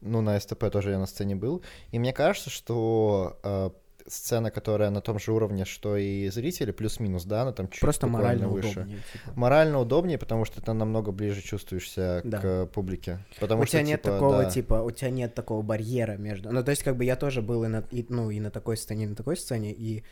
ну, 0.00 0.20
на 0.20 0.38
СТП 0.38 0.70
тоже 0.70 0.90
я 0.90 0.98
на 0.98 1.06
сцене 1.06 1.36
был. 1.36 1.62
И 1.90 1.98
мне 1.98 2.12
кажется, 2.12 2.50
что 2.50 3.38
э, 3.42 3.70
сцена, 4.06 4.50
которая 4.50 4.90
на 4.90 5.00
том 5.00 5.18
же 5.18 5.32
уровне, 5.32 5.64
что 5.64 5.96
и 5.96 6.28
зрители, 6.28 6.72
плюс-минус, 6.72 7.24
да, 7.24 7.42
она 7.42 7.52
там 7.52 7.68
чуть 7.68 7.80
Просто 7.80 8.06
морально 8.06 8.48
выше. 8.48 8.80
удобнее. 8.80 8.98
типа. 9.12 9.32
Морально 9.38 9.78
удобнее, 9.80 10.18
потому 10.18 10.44
что 10.44 10.60
ты 10.60 10.72
намного 10.72 11.12
ближе 11.12 11.42
чувствуешься 11.42 12.20
Да. 12.24 12.38
к 12.38 12.66
публике. 12.66 13.18
Потому 13.38 13.62
у 13.62 13.64
что, 13.66 13.72
тебя 13.72 13.82
нет 13.82 14.02
типа, 14.02 14.14
такого, 14.14 14.42
да. 14.44 14.50
типа, 14.50 14.74
у 14.82 14.90
тебя 14.90 15.10
нет 15.10 15.34
такого 15.34 15.62
барьера 15.62 16.16
между... 16.16 16.50
Ну, 16.50 16.64
то 16.64 16.70
есть, 16.70 16.82
как 16.82 16.96
бы 16.96 17.04
я 17.04 17.16
тоже 17.16 17.42
был 17.42 17.64
и 17.64 17.68
на, 17.68 17.84
и, 17.90 18.04
ну, 18.08 18.30
и 18.30 18.40
на 18.40 18.50
такой 18.50 18.76
сцене, 18.76 19.04
и 19.04 19.08
на 19.08 19.14
такой 19.14 19.36
сцене, 19.36 19.72
и 19.72 20.02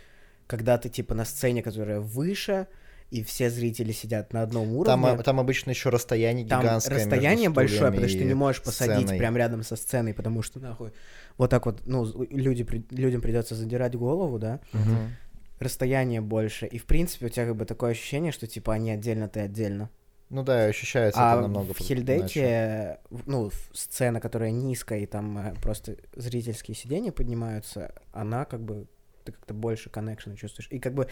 когда 0.46 0.78
ты, 0.78 0.88
типа, 0.88 1.14
на 1.14 1.24
сцене, 1.24 1.62
которая 1.62 2.00
выше, 2.00 2.68
и 3.10 3.22
все 3.22 3.48
зрители 3.50 3.92
сидят 3.92 4.32
на 4.32 4.42
одном 4.42 4.68
Там, 4.84 5.04
уровне, 5.04 5.20
а, 5.20 5.22
там 5.22 5.40
обычно 5.40 5.70
еще 5.70 5.88
расстояние 5.88 6.46
там 6.46 6.60
гигантское. 6.60 6.98
расстояние 6.98 7.48
большое, 7.50 7.90
потому 7.90 8.08
что 8.08 8.18
ты 8.18 8.24
не 8.24 8.34
можешь 8.34 8.62
посадить 8.62 9.06
сценой. 9.06 9.18
прям 9.18 9.36
рядом 9.36 9.62
со 9.62 9.76
сценой, 9.76 10.14
потому 10.14 10.42
что, 10.42 10.60
нахуй, 10.60 10.92
вот 11.36 11.50
так 11.50 11.64
вот, 11.66 11.82
ну, 11.86 12.04
люди, 12.30 12.66
людям 12.90 13.20
придется 13.20 13.54
задирать 13.54 13.94
голову, 13.96 14.38
да, 14.38 14.60
Мгм. 14.72 15.16
расстояние 15.58 16.20
больше, 16.20 16.66
и, 16.66 16.78
в 16.78 16.84
принципе, 16.86 17.26
у 17.26 17.28
тебя 17.28 17.46
как 17.46 17.56
бы 17.56 17.64
такое 17.64 17.92
ощущение, 17.92 18.30
что, 18.32 18.46
типа, 18.46 18.74
они 18.74 18.90
отдельно, 18.90 19.28
ты 19.28 19.40
отдельно. 19.40 19.90
Ну 20.30 20.42
да, 20.42 20.64
ощущается 20.66 21.22
А 21.22 21.32
это 21.32 21.42
намного 21.42 21.72
в. 21.72 21.78
Хильдеке, 21.78 22.98
ну, 23.24 23.50
сцена, 23.72 24.20
которая 24.20 24.50
низкая, 24.50 25.00
и 25.00 25.06
там 25.06 25.38
э, 25.38 25.54
просто 25.62 25.96
зрительские 26.14 26.74
сиденья 26.74 27.12
поднимаются, 27.12 27.94
она 28.12 28.44
как 28.44 28.60
бы, 28.62 28.86
ты 29.24 29.32
как-то 29.32 29.54
больше 29.54 29.88
коннекшена 29.88 30.36
чувствуешь. 30.36 30.68
И 30.70 30.78
как 30.80 30.92
бы 30.92 31.08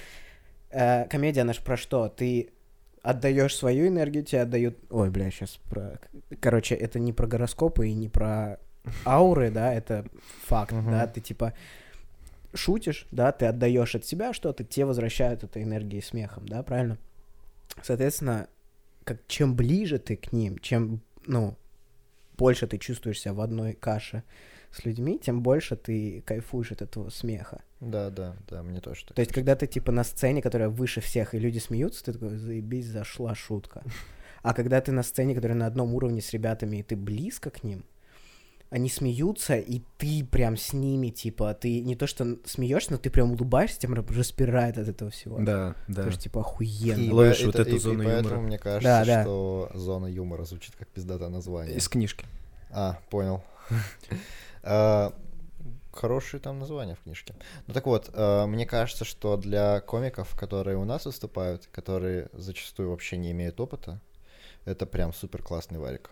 э, 0.76 1.08
комедия 1.08 1.44
наша 1.44 1.62
про 1.62 1.76
что? 1.76 2.08
Ты 2.08 2.50
отдаешь 3.02 3.56
свою 3.56 3.88
энергию, 3.88 4.24
тебе 4.24 4.42
отдают... 4.42 4.78
Ой, 4.90 5.10
бля, 5.10 5.30
сейчас 5.30 5.58
про... 5.70 5.98
Короче, 6.40 6.74
это 6.74 6.98
не 6.98 7.12
про 7.12 7.26
гороскопы 7.26 7.88
и 7.88 7.94
не 7.94 8.08
про 8.08 8.58
ауры, 9.04 9.50
да, 9.50 9.72
это 9.72 10.06
факт, 10.44 10.72
да, 10.72 11.06
ты 11.06 11.20
типа 11.20 11.54
шутишь, 12.54 13.06
да, 13.10 13.32
ты 13.32 13.46
отдаешь 13.46 13.94
от 13.94 14.04
себя 14.04 14.32
что-то, 14.32 14.64
тебе 14.64 14.86
возвращают 14.86 15.44
этой 15.44 15.62
энергией 15.62 16.02
смехом, 16.02 16.48
да, 16.48 16.62
правильно? 16.62 16.98
Соответственно, 17.82 18.48
как 19.04 19.26
чем 19.26 19.54
ближе 19.54 19.98
ты 19.98 20.16
к 20.16 20.32
ним, 20.32 20.58
чем, 20.58 21.00
ну, 21.26 21.56
больше 22.36 22.66
ты 22.66 22.78
чувствуешь 22.78 23.20
себя 23.20 23.34
в 23.34 23.40
одной 23.40 23.72
каше 23.72 24.22
с 24.76 24.84
людьми, 24.84 25.18
тем 25.18 25.42
больше 25.42 25.76
ты 25.76 26.22
кайфуешь 26.26 26.72
от 26.72 26.82
этого 26.82 27.10
смеха. 27.10 27.62
Да, 27.80 28.10
да, 28.10 28.36
да, 28.48 28.62
мне 28.62 28.80
тоже 28.80 29.04
так. 29.06 29.14
То 29.16 29.20
есть, 29.20 29.32
когда 29.32 29.56
ты, 29.56 29.66
типа, 29.66 29.92
на 29.92 30.04
сцене, 30.04 30.42
которая 30.42 30.68
выше 30.68 31.00
всех, 31.00 31.34
и 31.34 31.38
люди 31.38 31.58
смеются, 31.58 32.04
ты 32.04 32.12
такой, 32.12 32.36
заебись, 32.36 32.86
зашла 32.86 33.34
шутка. 33.34 33.82
А 34.42 34.54
когда 34.54 34.80
ты 34.80 34.92
на 34.92 35.02
сцене, 35.02 35.34
которая 35.34 35.56
на 35.58 35.66
одном 35.66 35.94
уровне 35.94 36.20
с 36.20 36.32
ребятами, 36.32 36.76
и 36.78 36.82
ты 36.82 36.94
близко 36.96 37.50
к 37.50 37.64
ним, 37.64 37.84
они 38.68 38.88
смеются, 38.88 39.56
и 39.56 39.80
ты 39.96 40.24
прям 40.24 40.56
с 40.56 40.72
ними, 40.72 41.08
типа, 41.10 41.54
ты 41.54 41.80
не 41.80 41.94
то 41.94 42.06
что 42.08 42.36
смеешься, 42.44 42.92
но 42.92 42.98
ты 42.98 43.10
прям 43.10 43.30
улыбаешься, 43.32 43.78
тем 43.78 43.94
распирает 43.94 44.76
от 44.76 44.88
этого 44.88 45.10
всего. 45.10 45.38
Да, 45.38 45.74
да. 45.86 45.94
Потому 45.94 46.10
что, 46.10 46.22
типа, 46.22 46.40
охуенно. 46.40 47.00
И 47.00 47.10
ловишь 47.10 47.44
вот 47.44 47.54
эту 47.54 47.70
и- 47.70 47.76
и 47.76 47.78
зону 47.78 48.04
поэтому 48.04 48.28
юмора. 48.28 48.40
мне 48.46 48.58
кажется, 48.58 48.82
Да, 48.88 49.04
да. 49.04 49.22
что 49.22 49.70
зона 49.74 50.06
юмора 50.06 50.44
звучит 50.44 50.74
как 50.76 50.88
пиздатое 50.88 51.28
название. 51.28 51.76
Из 51.76 51.88
книжки. 51.88 52.26
А, 52.70 52.98
понял. 53.08 53.42
А, 54.66 55.14
Хорошее 55.92 56.42
там 56.42 56.58
название 56.58 56.94
в 56.94 57.00
книжке. 57.00 57.34
Ну 57.66 57.72
так 57.72 57.86
вот, 57.86 58.10
а, 58.12 58.46
мне 58.46 58.66
кажется, 58.66 59.04
что 59.04 59.36
для 59.38 59.80
комиков, 59.80 60.36
которые 60.38 60.76
у 60.76 60.84
нас 60.84 61.06
выступают, 61.06 61.68
которые 61.72 62.28
зачастую 62.34 62.90
вообще 62.90 63.16
не 63.16 63.30
имеют 63.30 63.58
опыта, 63.60 64.00
это 64.66 64.84
прям 64.84 65.14
супер 65.14 65.42
классный 65.42 65.78
варик. 65.78 66.10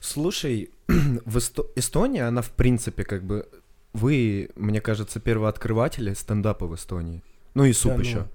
Слушай, 0.00 0.70
в 0.86 1.36
Эсто- 1.36 1.66
Эстония, 1.74 2.28
она 2.28 2.42
в 2.42 2.50
принципе 2.50 3.04
как 3.04 3.24
бы... 3.24 3.48
Вы, 3.92 4.50
мне 4.56 4.80
кажется, 4.80 5.20
первооткрыватели 5.20 6.14
стендапа 6.14 6.66
в 6.66 6.74
Эстонии. 6.74 7.22
Ну 7.54 7.64
и 7.64 7.72
суп 7.72 7.92
Да 7.92 7.98
ну. 7.98 8.28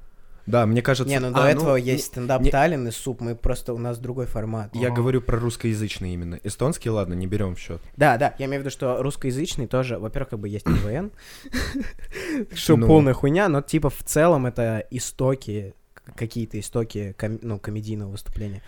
Да, 0.47 0.65
мне 0.65 0.81
кажется... 0.81 1.07
Не, 1.09 1.19
ну 1.19 1.31
до 1.31 1.43
а, 1.43 1.49
этого 1.49 1.75
не- 1.75 1.83
есть 1.91 2.05
стендап 2.05 2.41
не- 2.41 2.49
Таллин 2.49 2.87
и 2.87 2.91
суп, 2.91 3.21
мы 3.21 3.35
просто, 3.35 3.73
у 3.73 3.77
нас 3.77 3.99
другой 3.99 4.25
формат. 4.25 4.73
Я 4.75 4.87
Ага. 4.87 4.95
говорю 4.95 5.21
про 5.21 5.37
русскоязычный 5.39 6.13
именно. 6.13 6.39
Эстонский, 6.43 6.89
ладно, 6.89 7.13
не 7.13 7.27
берем 7.27 7.55
в 7.55 7.59
счет. 7.59 7.81
Да, 7.97 8.17
да, 8.17 8.33
я 8.39 8.45
имею 8.45 8.61
в 8.61 8.65
виду, 8.65 8.71
что 8.71 9.03
русскоязычный 9.03 9.67
тоже, 9.67 9.99
во-первых, 9.99 10.29
как 10.29 10.39
бы 10.39 10.47
есть 10.49 10.65
КВН, 10.65 11.11
что 12.53 12.77
Ну. 12.77 12.87
полная 12.87 13.13
хуйня, 13.13 13.49
но 13.49 13.61
типа 13.61 13.89
в 13.89 14.01
целом 14.03 14.45
это 14.45 14.85
истоки, 14.89 15.75
какие-то 16.15 16.59
истоки 16.59 17.15
ну, 17.41 17.59
комедийного 17.59 18.11
выступления. 18.11 18.63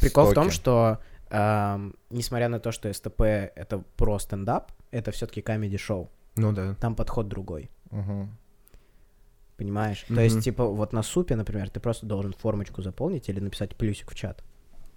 Прикол 0.00 0.30
в 0.30 0.34
том, 0.34 0.50
что 0.50 0.98
несмотря 1.30 2.48
на 2.48 2.58
то, 2.58 2.72
что 2.72 2.92
СТП 2.92 3.20
это 3.20 3.82
про 3.96 4.18
стендап, 4.18 4.72
это 4.90 5.10
все-таки 5.10 5.42
комеди-шоу. 5.42 6.10
Ну 6.36 6.52
да. 6.52 6.74
Там 6.80 6.94
подход 6.94 7.28
другой. 7.28 7.70
Мгм. 7.90 8.30
Понимаешь? 9.58 10.04
То 10.06 10.12
Мгм. 10.14 10.22
есть, 10.22 10.44
типа, 10.44 10.64
вот 10.66 10.92
на 10.92 11.02
супе, 11.02 11.34
например, 11.36 11.68
ты 11.68 11.80
просто 11.80 12.06
должен 12.06 12.32
формочку 12.32 12.80
заполнить 12.80 13.28
или 13.28 13.40
написать 13.40 13.76
плюсик 13.76 14.10
в 14.12 14.14
чат. 14.14 14.42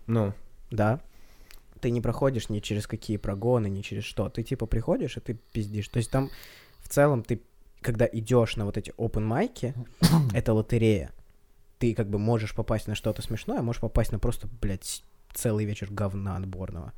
Ну, 0.07 0.33
Да. 0.69 0.99
ты 1.81 1.89
не 1.89 1.99
проходишь 1.99 2.47
ни 2.49 2.59
через 2.59 2.85
какие 2.85 3.17
прогоны, 3.17 3.67
ни 3.67 3.81
через 3.81 4.03
что. 4.03 4.29
Ты 4.29 4.43
типа 4.43 4.67
приходишь, 4.67 5.17
и 5.17 5.19
ты 5.19 5.33
пиздишь. 5.51 5.87
То 5.89 5.97
есть 5.97 6.11
там 6.11 6.29
в 6.79 6.89
целом 6.89 7.23
ты, 7.23 7.41
когда 7.81 8.05
идешь 8.05 8.55
на 8.55 8.65
вот 8.65 8.77
эти 8.77 8.91
open 8.97 9.21
майки, 9.25 9.73
это 10.33 10.53
лотерея. 10.53 11.09
Ты 11.79 11.95
как 11.95 12.07
бы 12.07 12.19
можешь 12.19 12.53
попасть 12.53 12.87
на 12.87 12.93
что-то 12.93 13.23
смешное, 13.23 13.59
а 13.59 13.63
можешь 13.63 13.81
попасть 13.81 14.11
на 14.11 14.19
просто, 14.19 14.47
блядь, 14.61 15.03
целый 15.33 15.65
вечер 15.65 15.87
говна 15.89 16.35
отборного. 16.37 16.93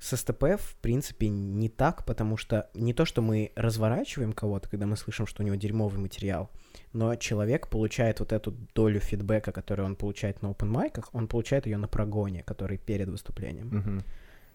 С 0.00 0.16
СТП, 0.16 0.56
в 0.58 0.76
принципе, 0.80 1.28
не 1.28 1.68
так, 1.68 2.06
потому 2.06 2.38
что 2.38 2.70
не 2.72 2.94
то, 2.94 3.04
что 3.04 3.20
мы 3.20 3.52
разворачиваем 3.54 4.32
кого-то, 4.32 4.68
когда 4.70 4.86
мы 4.86 4.96
слышим, 4.96 5.26
что 5.26 5.42
у 5.42 5.46
него 5.46 5.56
дерьмовый 5.56 6.00
материал, 6.00 6.50
но 6.94 7.14
человек 7.16 7.68
получает 7.68 8.20
вот 8.20 8.32
эту 8.32 8.52
долю 8.74 8.98
фидбэка, 8.98 9.52
которую 9.52 9.86
он 9.86 9.96
получает 9.96 10.40
на 10.40 10.48
open 10.48 10.68
майках, 10.68 11.10
он 11.12 11.28
получает 11.28 11.66
ее 11.66 11.76
на 11.76 11.86
прогоне, 11.86 12.42
который 12.42 12.78
перед 12.78 13.08
выступлением. 13.08 13.68
Мгм. 13.68 14.04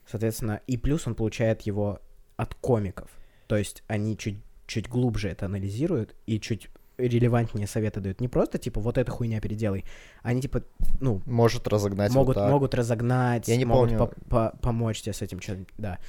Соответственно, 0.07 0.61
и 0.65 0.77
плюс 0.77 1.05
он 1.05 1.13
получает 1.13 1.61
его 1.61 1.99
от 2.37 2.55
комиков. 2.55 3.09
То 3.47 3.55
есть 3.55 3.83
они 3.87 4.17
чуть, 4.17 4.37
чуть 4.65 4.89
глубже 4.89 5.29
это 5.29 5.45
анализируют 5.45 6.15
и 6.25 6.39
чуть 6.39 6.69
релевантнее 6.97 7.67
советы 7.67 7.99
дают. 8.01 8.21
Не 8.21 8.27
просто, 8.27 8.57
типа, 8.57 8.79
вот 8.81 8.97
эта 8.97 9.11
хуйня 9.11 9.39
переделай. 9.41 9.85
Они, 10.23 10.41
типа, 10.41 10.63
ну, 10.99 11.21
Может 11.25 11.67
разогнать 11.67 12.11
вот 12.11 12.19
могут, 12.21 12.35
так. 12.35 12.49
могут 12.51 12.73
разогнать, 12.75 13.47
Я 13.47 13.57
не 13.57 13.65
могут 13.65 13.91
помню. 13.97 14.07
по- 14.29 14.29
по- 14.51 14.57
помочь 14.61 15.01
тебе 15.01 15.13
с 15.13 15.21
этим 15.21 15.41
что-нибудь, 15.41 15.69
да. 15.77 15.99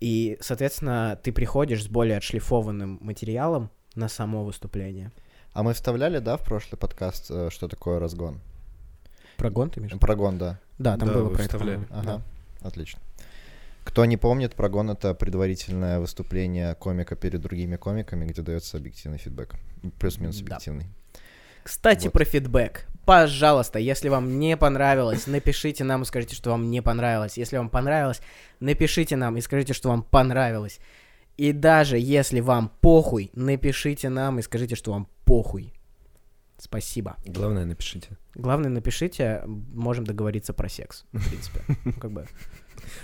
И, 0.00 0.36
соответственно, 0.40 1.18
ты 1.22 1.32
приходишь 1.32 1.84
с 1.84 1.88
более 1.88 2.18
отшлифованным 2.18 2.98
материалом 3.00 3.70
на 3.94 4.08
само 4.08 4.44
выступление. 4.44 5.10
А 5.52 5.62
мы 5.62 5.72
вставляли, 5.72 6.18
да, 6.18 6.36
в 6.36 6.42
прошлый 6.44 6.78
подкаст, 6.78 7.30
э, 7.30 7.48
что 7.50 7.66
такое 7.68 7.98
разгон? 7.98 8.40
Прогон 9.38 9.70
ты, 9.70 9.80
Миша? 9.80 9.96
Прогон, 9.98 10.38
да. 10.38 10.58
Да, 10.78 10.96
там 10.98 11.08
Да, 11.08 11.14
было 11.14 11.28
про 11.30 11.42
это. 11.44 11.86
Ага, 11.90 12.22
отлично. 12.60 13.00
Кто 13.86 14.04
не 14.04 14.16
помнит, 14.16 14.54
прогон— 14.54 14.90
это 14.90 15.14
предварительное 15.14 16.00
выступление 16.00 16.74
комика 16.74 17.14
перед 17.14 17.40
другими 17.40 17.76
комиками, 17.76 18.26
где 18.26 18.42
дается 18.42 18.76
объективный 18.78 19.16
фидбэк. 19.18 19.54
Плюс-минус 20.00 20.36
Да. 20.38 20.42
объективный. 20.56 20.86
Кстати, 21.62 22.04
Вот. 22.06 22.12
про 22.12 22.24
фидбэк. 22.24 22.86
Пожалуйста, 23.04 23.78
если 23.78 24.08
вам 24.08 24.40
не 24.40 24.56
понравилось, 24.56 25.28
напишите 25.28 25.84
нам 25.84 26.02
и 26.02 26.04
скажите, 26.04 26.34
что 26.34 26.50
вам 26.50 26.68
не 26.70 26.82
понравилось. 26.82 27.38
Если 27.38 27.56
вам 27.56 27.70
понравилось, 27.70 28.20
напишите 28.58 29.14
нам 29.16 29.36
и 29.36 29.40
скажите, 29.40 29.72
что 29.72 29.88
вам 29.88 30.02
понравилось. 30.02 30.80
И 31.36 31.52
даже 31.52 31.96
если 31.96 32.40
вам 32.40 32.72
похуй, 32.80 33.30
напишите 33.34 34.08
нам 34.08 34.40
и 34.40 34.42
скажите, 34.42 34.74
что 34.74 34.90
вам 34.92 35.06
похуй. 35.24 35.72
Спасибо. 36.58 37.14
Главное, 37.24 37.64
напишите. 37.64 38.08
Главное, 38.34 38.70
напишите, 38.70 39.42
можем 39.46 40.04
договориться 40.04 40.52
про 40.52 40.68
секс, 40.68 41.04
в 41.12 41.28
принципе. 41.28 41.60
Как 42.00 42.10
бы. 42.10 42.26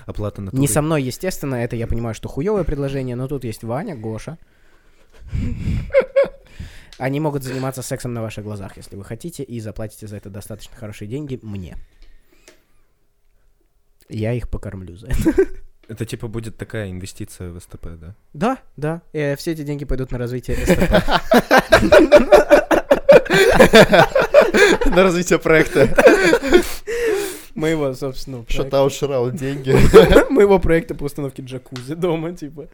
Оплата 0.06 0.40
на 0.40 0.50
Не 0.52 0.68
со 0.68 0.82
мной, 0.82 1.02
естественно, 1.02 1.56
это 1.56 1.76
я 1.76 1.86
понимаю, 1.86 2.14
что 2.14 2.28
хуевое 2.28 2.64
предложение, 2.64 3.16
но 3.16 3.28
тут 3.28 3.44
есть 3.44 3.62
Ваня, 3.62 3.96
Гоша. 3.96 4.38
Они 6.98 7.20
могут 7.20 7.42
заниматься 7.42 7.82
сексом 7.82 8.12
на 8.12 8.22
ваших 8.22 8.44
глазах, 8.44 8.76
если 8.76 8.96
вы 8.96 9.04
хотите, 9.04 9.42
и 9.42 9.60
заплатите 9.60 10.06
за 10.06 10.16
это 10.16 10.30
достаточно 10.30 10.76
хорошие 10.76 11.08
деньги 11.08 11.38
мне. 11.42 11.76
Я 14.08 14.32
их 14.34 14.48
покормлю 14.48 14.96
за 14.96 15.08
это. 15.08 15.46
Это 15.88 16.06
типа 16.06 16.28
будет 16.28 16.56
такая 16.56 16.90
инвестиция 16.90 17.50
в 17.50 17.60
СТП, 17.60 17.88
да? 17.98 18.14
Да, 18.32 18.58
да. 18.76 19.02
э, 19.12 19.36
все 19.36 19.52
эти 19.52 19.62
деньги 19.62 19.84
пойдут 19.84 20.12
на 20.12 20.18
развитие 20.18 20.56
СТП. 20.66 20.92
На 24.86 25.02
развитие 25.02 25.38
проекта. 25.38 25.88
Моего, 27.54 27.92
собственно, 27.94 28.38
проекта. 28.38 28.64
Шатаут 28.64 28.92
Шраут 28.92 29.36
деньги. 29.36 29.74
Моего 30.32 30.58
проекта 30.58 30.94
по 30.94 31.04
установке 31.04 31.42
джакузи 31.42 31.94
дома, 31.94 32.32
типа. 32.32 32.68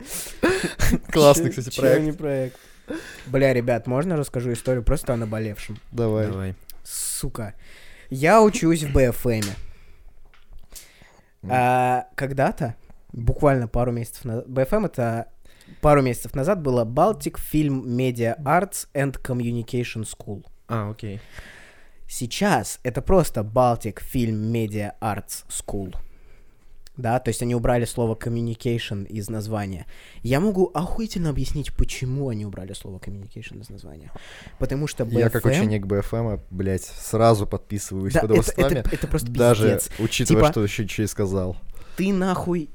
Классный, 1.10 1.50
кстати, 1.50 1.74
проект. 1.76 2.04
не 2.04 2.12
проект. 2.12 2.58
Бля, 3.26 3.52
ребят, 3.52 3.86
можно 3.86 4.16
расскажу 4.16 4.52
историю 4.52 4.82
просто 4.82 5.12
о 5.14 5.16
наболевшем? 5.16 5.78
Давай. 5.92 6.26
Давай. 6.28 6.54
Сука. 6.84 7.54
Я 8.08 8.42
учусь 8.42 8.84
в 8.84 8.92
БФМе. 8.92 9.54
А, 11.42 12.06
когда-то, 12.14 12.74
буквально 13.12 13.68
пару 13.68 13.92
месяцев 13.92 14.24
назад, 14.24 14.48
БФМ 14.48 14.86
это 14.86 15.28
пару 15.80 16.02
месяцев 16.02 16.34
назад 16.34 16.62
было 16.62 16.84
Baltic 16.84 17.38
Film 17.52 17.84
Media 17.84 18.36
Arts 18.42 18.86
and 18.94 19.20
Communication 19.22 20.04
School. 20.04 20.44
А, 20.68 20.90
окей. 20.90 21.20
Сейчас 22.08 22.80
это 22.82 23.02
просто 23.02 23.42
Baltic 23.42 23.98
Film 24.12 24.50
Media 24.50 24.92
Arts 25.00 25.44
School. 25.48 25.94
Да, 26.96 27.20
то 27.20 27.28
есть 27.28 27.42
они 27.42 27.54
убрали 27.54 27.84
слово 27.84 28.16
communication 28.16 29.06
из 29.06 29.28
названия. 29.30 29.86
Я 30.24 30.40
могу 30.40 30.70
охуительно 30.74 31.30
объяснить, 31.30 31.72
почему 31.72 32.28
они 32.28 32.44
убрали 32.44 32.72
слово 32.72 32.98
communication 32.98 33.60
из 33.60 33.68
названия. 33.68 34.10
Потому 34.58 34.88
что 34.88 35.04
BFM... 35.04 35.18
Я 35.18 35.30
как 35.30 35.44
ученик 35.44 35.86
БФМ, 35.86 36.38
блядь, 36.50 36.82
сразу 36.82 37.46
подписываюсь 37.46 38.14
Да, 38.14 38.22
под 38.22 38.30
это, 38.30 38.34
его 38.40 38.42
словами. 38.52 38.78
это- 38.80 38.90
это 38.90 39.06
просто 39.06 39.30
Даже 39.30 39.74
пиздец. 39.76 39.90
учитывая, 40.00 40.42
Типа- 40.42 40.52
что 40.52 40.62
еще 40.64 41.02
не 41.02 41.06
сказал. 41.06 41.56
Ты 41.96 42.12
нахуй... 42.12 42.68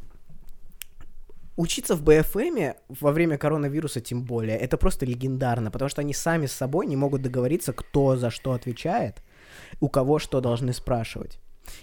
Учиться 1.55 1.95
в 1.95 2.03
БФМе 2.03 2.75
во 2.87 3.11
время 3.11 3.37
коронавируса 3.37 4.01
тем 4.01 4.23
более, 4.23 4.57
это 4.57 4.77
просто 4.77 5.05
легендарно, 5.05 5.69
потому 5.69 5.89
что 5.89 6.01
они 6.01 6.13
сами 6.13 6.47
с 6.47 6.51
собой 6.51 6.87
не 6.87 6.95
могут 6.95 7.21
договориться, 7.21 7.73
кто 7.73 8.15
за 8.15 8.31
что 8.31 8.53
отвечает, 8.53 9.21
у 9.79 9.89
кого 9.89 10.19
что 10.19 10.41
должны 10.41 10.73
спрашивать. 10.73 11.39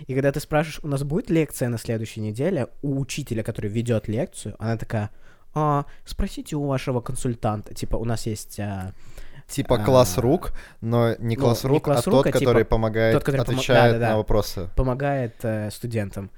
И 0.07 0.15
когда 0.15 0.33
ты 0.33 0.41
спрашиваешь, 0.41 0.81
у 0.83 0.89
нас 0.89 1.05
будет 1.05 1.31
лекция 1.31 1.69
на 1.69 1.79
следующей 1.79 2.21
неделе, 2.21 2.69
у 2.83 3.01
учителя, 3.01 3.43
который 3.43 3.71
ведет 3.71 4.09
лекцию, 4.09 4.57
она 4.59 4.77
такая, 4.77 5.11
а, 5.55 5.87
спросите 6.05 6.57
у 6.57 6.67
вашего 6.67 7.01
консультанта, 7.01 7.73
типа, 7.73 7.97
у 7.97 8.05
нас 8.05 8.27
есть 8.27 8.59
а, 8.61 8.93
Типа 9.51 9.77
А, 9.77 9.85
класс 9.85 10.17
рук, 10.17 10.53
но 10.81 11.15
не 11.19 11.37
ну, 11.37 11.43
класс 11.43 11.65
не 11.65 11.71
рук, 11.71 11.85
класс 11.85 12.07
а 12.07 12.11
рук, 12.11 12.25
тот, 12.25 12.27
а 12.27 12.39
типа 12.39 12.39
который 12.39 12.65
помогает, 12.65 13.15
тот, 13.15 13.25
который 13.25 13.41
отвечает 13.41 13.95
да-да-да. 13.95 14.11
на 14.11 14.17
вопросы. 14.19 14.71
помогает 14.77 15.35
э, 15.43 15.71
студентам. 15.73 16.31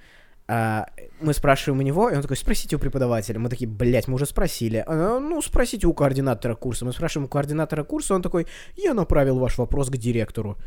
А, 0.48 0.86
мы 1.20 1.32
спрашиваем 1.34 1.80
у 1.80 1.82
него, 1.82 2.10
и 2.10 2.16
он 2.16 2.22
такой, 2.22 2.36
спросите 2.36 2.76
у 2.76 2.78
преподавателя. 2.78 3.38
Мы 3.38 3.48
такие, 3.48 3.68
блядь, 3.68 4.08
мы 4.08 4.14
уже 4.14 4.26
спросили. 4.26 4.84
«А, 4.86 5.18
ну, 5.18 5.40
спросите 5.40 5.86
у 5.86 5.94
координатора 5.94 6.54
курса. 6.54 6.84
Мы 6.84 6.92
спрашиваем 6.92 7.26
у 7.26 7.28
координатора 7.28 7.84
курса, 7.84 8.14
он 8.14 8.22
такой, 8.22 8.46
я 8.76 8.94
направил 8.94 9.38
ваш 9.38 9.58
вопрос 9.58 9.88
к 9.88 9.96
директору. 9.96 10.58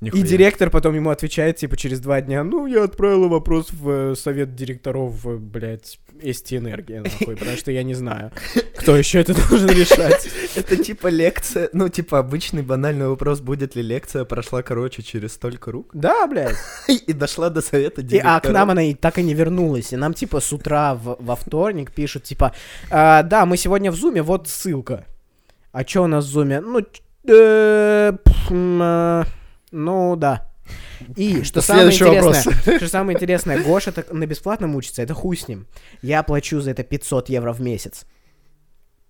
И 0.00 0.06
Нихуя. 0.06 0.22
директор 0.22 0.70
потом 0.70 0.94
ему 0.94 1.10
отвечает, 1.10 1.56
типа, 1.56 1.76
через 1.76 2.00
два 2.00 2.20
дня, 2.20 2.44
ну, 2.44 2.66
я 2.66 2.84
отправила 2.84 3.28
вопрос 3.28 3.70
в 3.72 3.88
э, 3.88 4.14
совет 4.16 4.54
директоров, 4.54 5.24
э, 5.24 5.36
блядь, 5.36 5.98
Эсти 6.20 6.56
Энергия, 6.56 7.00
нахуй, 7.00 7.36
потому 7.36 7.56
что 7.56 7.70
я 7.70 7.82
не 7.82 7.94
знаю, 7.94 8.32
кто 8.76 8.96
еще 8.96 9.20
это 9.20 9.34
должен 9.48 9.70
решать. 9.70 10.28
Это 10.56 10.76
типа 10.76 11.08
лекция, 11.08 11.68
ну 11.72 11.88
типа 11.88 12.20
обычный 12.20 12.62
банальный 12.62 13.08
вопрос, 13.08 13.40
будет 13.40 13.74
ли 13.74 13.82
лекция 13.82 14.24
прошла 14.24 14.62
короче 14.62 15.02
через 15.02 15.32
столько 15.32 15.72
рук 15.72 15.90
Да, 15.92 16.26
блядь. 16.28 16.56
и 16.88 17.12
дошла 17.12 17.50
до 17.50 17.60
совета 17.60 18.02
И, 18.02 18.18
а 18.18 18.38
к 18.40 18.48
нам 18.48 18.70
она 18.70 18.84
и 18.84 18.94
так 18.94 19.18
и 19.18 19.22
не 19.22 19.34
вернулась. 19.34 19.92
И 19.92 19.96
нам, 19.96 20.14
типа, 20.14 20.40
с 20.40 20.52
утра 20.52 20.94
во 20.94 21.36
вторник 21.36 21.90
пишут, 21.92 22.24
типа, 22.24 22.54
«А, 22.90 23.22
да, 23.22 23.46
мы 23.46 23.56
сегодня 23.56 23.90
в 23.90 23.96
зуме, 23.96 24.22
вот 24.22 24.48
ссылка. 24.48 25.06
А 25.72 25.82
чё 25.82 26.04
у 26.04 26.06
нас 26.06 26.24
в 26.24 26.28
зуме? 26.28 26.60
Ну, 26.60 26.80
э, 27.26 28.12
а, 28.50 29.24
ну, 29.74 30.16
да. 30.16 30.50
И 31.16 31.42
что 31.42 31.60
самое 31.60 31.92
интересное, 31.92 32.42
что 32.78 32.88
самое 32.88 33.16
интересное, 33.16 33.62
Гоша 33.62 33.92
так 33.92 34.10
на 34.12 34.26
бесплатном 34.26 34.76
учится, 34.76 35.02
это 35.02 35.12
хуй 35.12 35.36
с 35.36 35.48
ним. 35.48 35.66
Я 36.00 36.22
плачу 36.22 36.60
за 36.60 36.70
это 36.70 36.82
500 36.84 37.28
евро 37.28 37.52
в 37.52 37.60
месяц. 37.60 38.06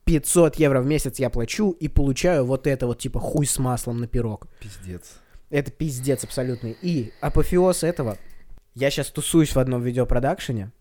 500 0.04 0.56
евро 0.56 0.80
в 0.80 0.86
месяц 0.86 1.18
я 1.18 1.30
плачу 1.30 1.70
и 1.70 1.88
получаю 1.88 2.44
вот 2.44 2.66
это 2.66 2.86
вот 2.86 2.98
типа 2.98 3.20
хуй 3.20 3.46
с 3.46 3.58
маслом 3.58 4.00
на 4.00 4.06
пирог. 4.06 4.48
Пиздец. 4.60 5.12
Это 5.50 5.70
пиздец 5.70 6.24
абсолютный. 6.24 6.76
И 6.82 7.12
апофеоз 7.20 7.84
этого. 7.84 8.18
Я 8.74 8.90
сейчас 8.90 9.10
тусуюсь 9.10 9.54
в 9.54 9.58
одном 9.58 9.82
видеопродакшене, 9.82 10.72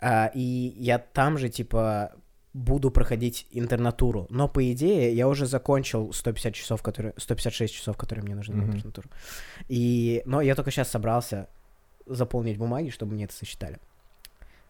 а, 0.00 0.30
и 0.34 0.74
я 0.76 0.98
там 0.98 1.38
же, 1.38 1.48
типа, 1.48 2.12
буду 2.56 2.90
проходить 2.90 3.46
интернатуру. 3.50 4.26
Но, 4.30 4.48
по 4.48 4.72
идее, 4.72 5.12
я 5.12 5.28
уже 5.28 5.46
закончил 5.46 6.12
150 6.12 6.54
часов, 6.54 6.82
которые... 6.82 7.12
156 7.18 7.74
часов, 7.74 7.96
которые 7.96 8.24
мне 8.24 8.34
нужны 8.34 8.54
на 8.56 8.62
Мгм. 8.62 8.72
интернатуру. 8.76 9.10
И... 9.68 10.22
Но 10.26 10.40
я 10.40 10.54
только 10.54 10.70
сейчас 10.70 10.88
собрался 10.90 11.48
заполнить 12.06 12.56
бумаги, 12.56 12.88
чтобы 12.90 13.12
мне 13.12 13.24
это 13.24 13.34
сосчитали. 13.34 13.78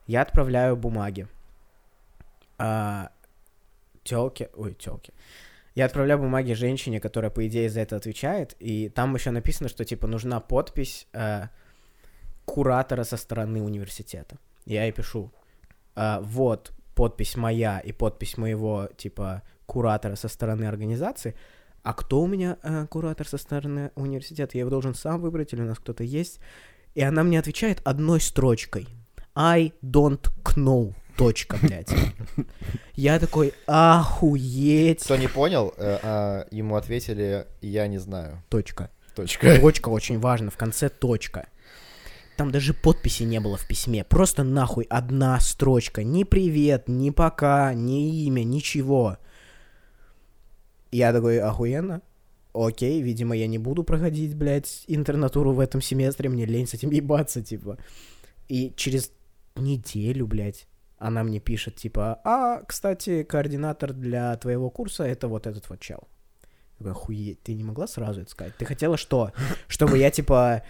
Я 0.08 0.22
отправляю 0.22 0.76
бумаги. 0.76 1.28
А, 2.58 3.10
тёлке... 4.02 4.48
Ой, 4.56 4.74
тёлке. 4.74 5.12
Я 5.76 5.84
отправляю 5.86 6.18
бумаги 6.18 6.54
женщине, 6.54 7.00
которая, 7.00 7.30
по 7.30 7.46
идее, 7.46 7.68
за 7.68 7.80
это 7.80 7.96
отвечает, 7.96 8.56
и 8.58 8.88
там 8.88 9.14
еще 9.14 9.30
написано, 9.30 9.68
что, 9.68 9.84
типа, 9.84 10.06
нужна 10.08 10.40
подпись 10.40 11.06
э, 11.12 11.48
куратора 12.46 13.04
со 13.04 13.16
стороны 13.16 13.62
университета. 13.62 14.38
Я 14.64 14.84
ей 14.84 14.92
пишу, 14.92 15.30
э, 15.94 16.18
вот 16.22 16.72
подпись 16.96 17.36
моя 17.36 17.78
и 17.78 17.92
подпись 17.92 18.38
моего, 18.38 18.88
типа, 18.96 19.42
куратора 19.66 20.16
со 20.16 20.28
стороны 20.28 20.64
организации, 20.64 21.36
а 21.82 21.92
кто 21.92 22.20
у 22.22 22.26
меня 22.26 22.56
э, 22.62 22.86
куратор 22.88 23.28
со 23.28 23.38
стороны 23.38 23.92
университета? 23.94 24.52
Я 24.54 24.60
его 24.60 24.70
должен 24.70 24.94
сам 24.94 25.20
выбрать 25.20 25.52
или 25.52 25.60
у 25.60 25.66
нас 25.66 25.78
кто-то 25.78 26.02
есть? 26.02 26.40
И 26.94 27.02
она 27.02 27.22
мне 27.22 27.38
отвечает 27.38 27.80
одной 27.84 28.20
строчкой. 28.20 28.88
I 29.36 29.72
don't 29.84 30.26
know. 30.56 30.94
Точка, 31.16 31.58
блядь. 31.62 31.94
Я 32.94 33.18
такой, 33.20 33.52
охуеть. 33.66 35.04
Кто 35.04 35.16
не 35.16 35.28
понял, 35.28 35.74
э, 35.76 35.98
а, 36.02 36.46
ему 36.50 36.76
ответили 36.76 37.46
«я 37.60 37.86
не 37.86 37.98
знаю». 37.98 38.42
Точка. 38.48 38.90
Точка. 39.14 39.60
Точка 39.60 39.88
очень 39.90 40.18
важно, 40.18 40.50
в 40.50 40.56
конце 40.56 40.88
точка. 40.88 41.46
Там 42.36 42.50
даже 42.50 42.74
подписи 42.74 43.22
не 43.22 43.40
было 43.40 43.56
в 43.56 43.66
письме. 43.66 44.04
Просто 44.04 44.44
нахуй 44.44 44.84
одна 44.90 45.40
строчка. 45.40 46.04
Ни 46.04 46.24
привет, 46.24 46.84
ни 46.86 47.10
пока, 47.10 47.72
ни 47.72 48.24
имя, 48.24 48.44
ничего. 48.44 49.16
Я 50.92 51.12
такой, 51.12 51.40
охуенно. 51.40 52.02
Окей, 52.52 53.02
видимо, 53.02 53.36
я 53.36 53.46
не 53.46 53.58
буду 53.58 53.84
проходить, 53.84 54.34
блядь, 54.34 54.84
интернатуру 54.86 55.52
в 55.52 55.60
этом 55.60 55.80
семестре. 55.80 56.28
Мне 56.28 56.44
лень 56.44 56.66
с 56.66 56.74
этим 56.74 56.90
ебаться, 56.90 57.42
типа. 57.42 57.78
И 58.48 58.72
через 58.76 59.12
неделю, 59.56 60.26
блядь, 60.26 60.66
она 60.98 61.22
мне 61.22 61.40
пишет, 61.40 61.76
типа, 61.76 62.20
а, 62.24 62.62
кстати, 62.62 63.22
координатор 63.22 63.92
для 63.92 64.36
твоего 64.36 64.70
курса 64.70 65.04
это 65.04 65.28
вот 65.28 65.46
этот 65.46 65.68
вот 65.68 65.80
чел. 65.80 66.08
Я 66.78 66.78
такой, 66.78 66.92
охуеть, 66.92 67.42
ты 67.42 67.54
не 67.54 67.64
могла 67.64 67.86
сразу 67.86 68.20
это 68.22 68.30
сказать? 68.30 68.56
Ты 68.56 68.64
хотела 68.64 68.96
что? 68.96 69.32
Чтобы 69.68 69.98
я, 69.98 70.10
типа, 70.10 70.62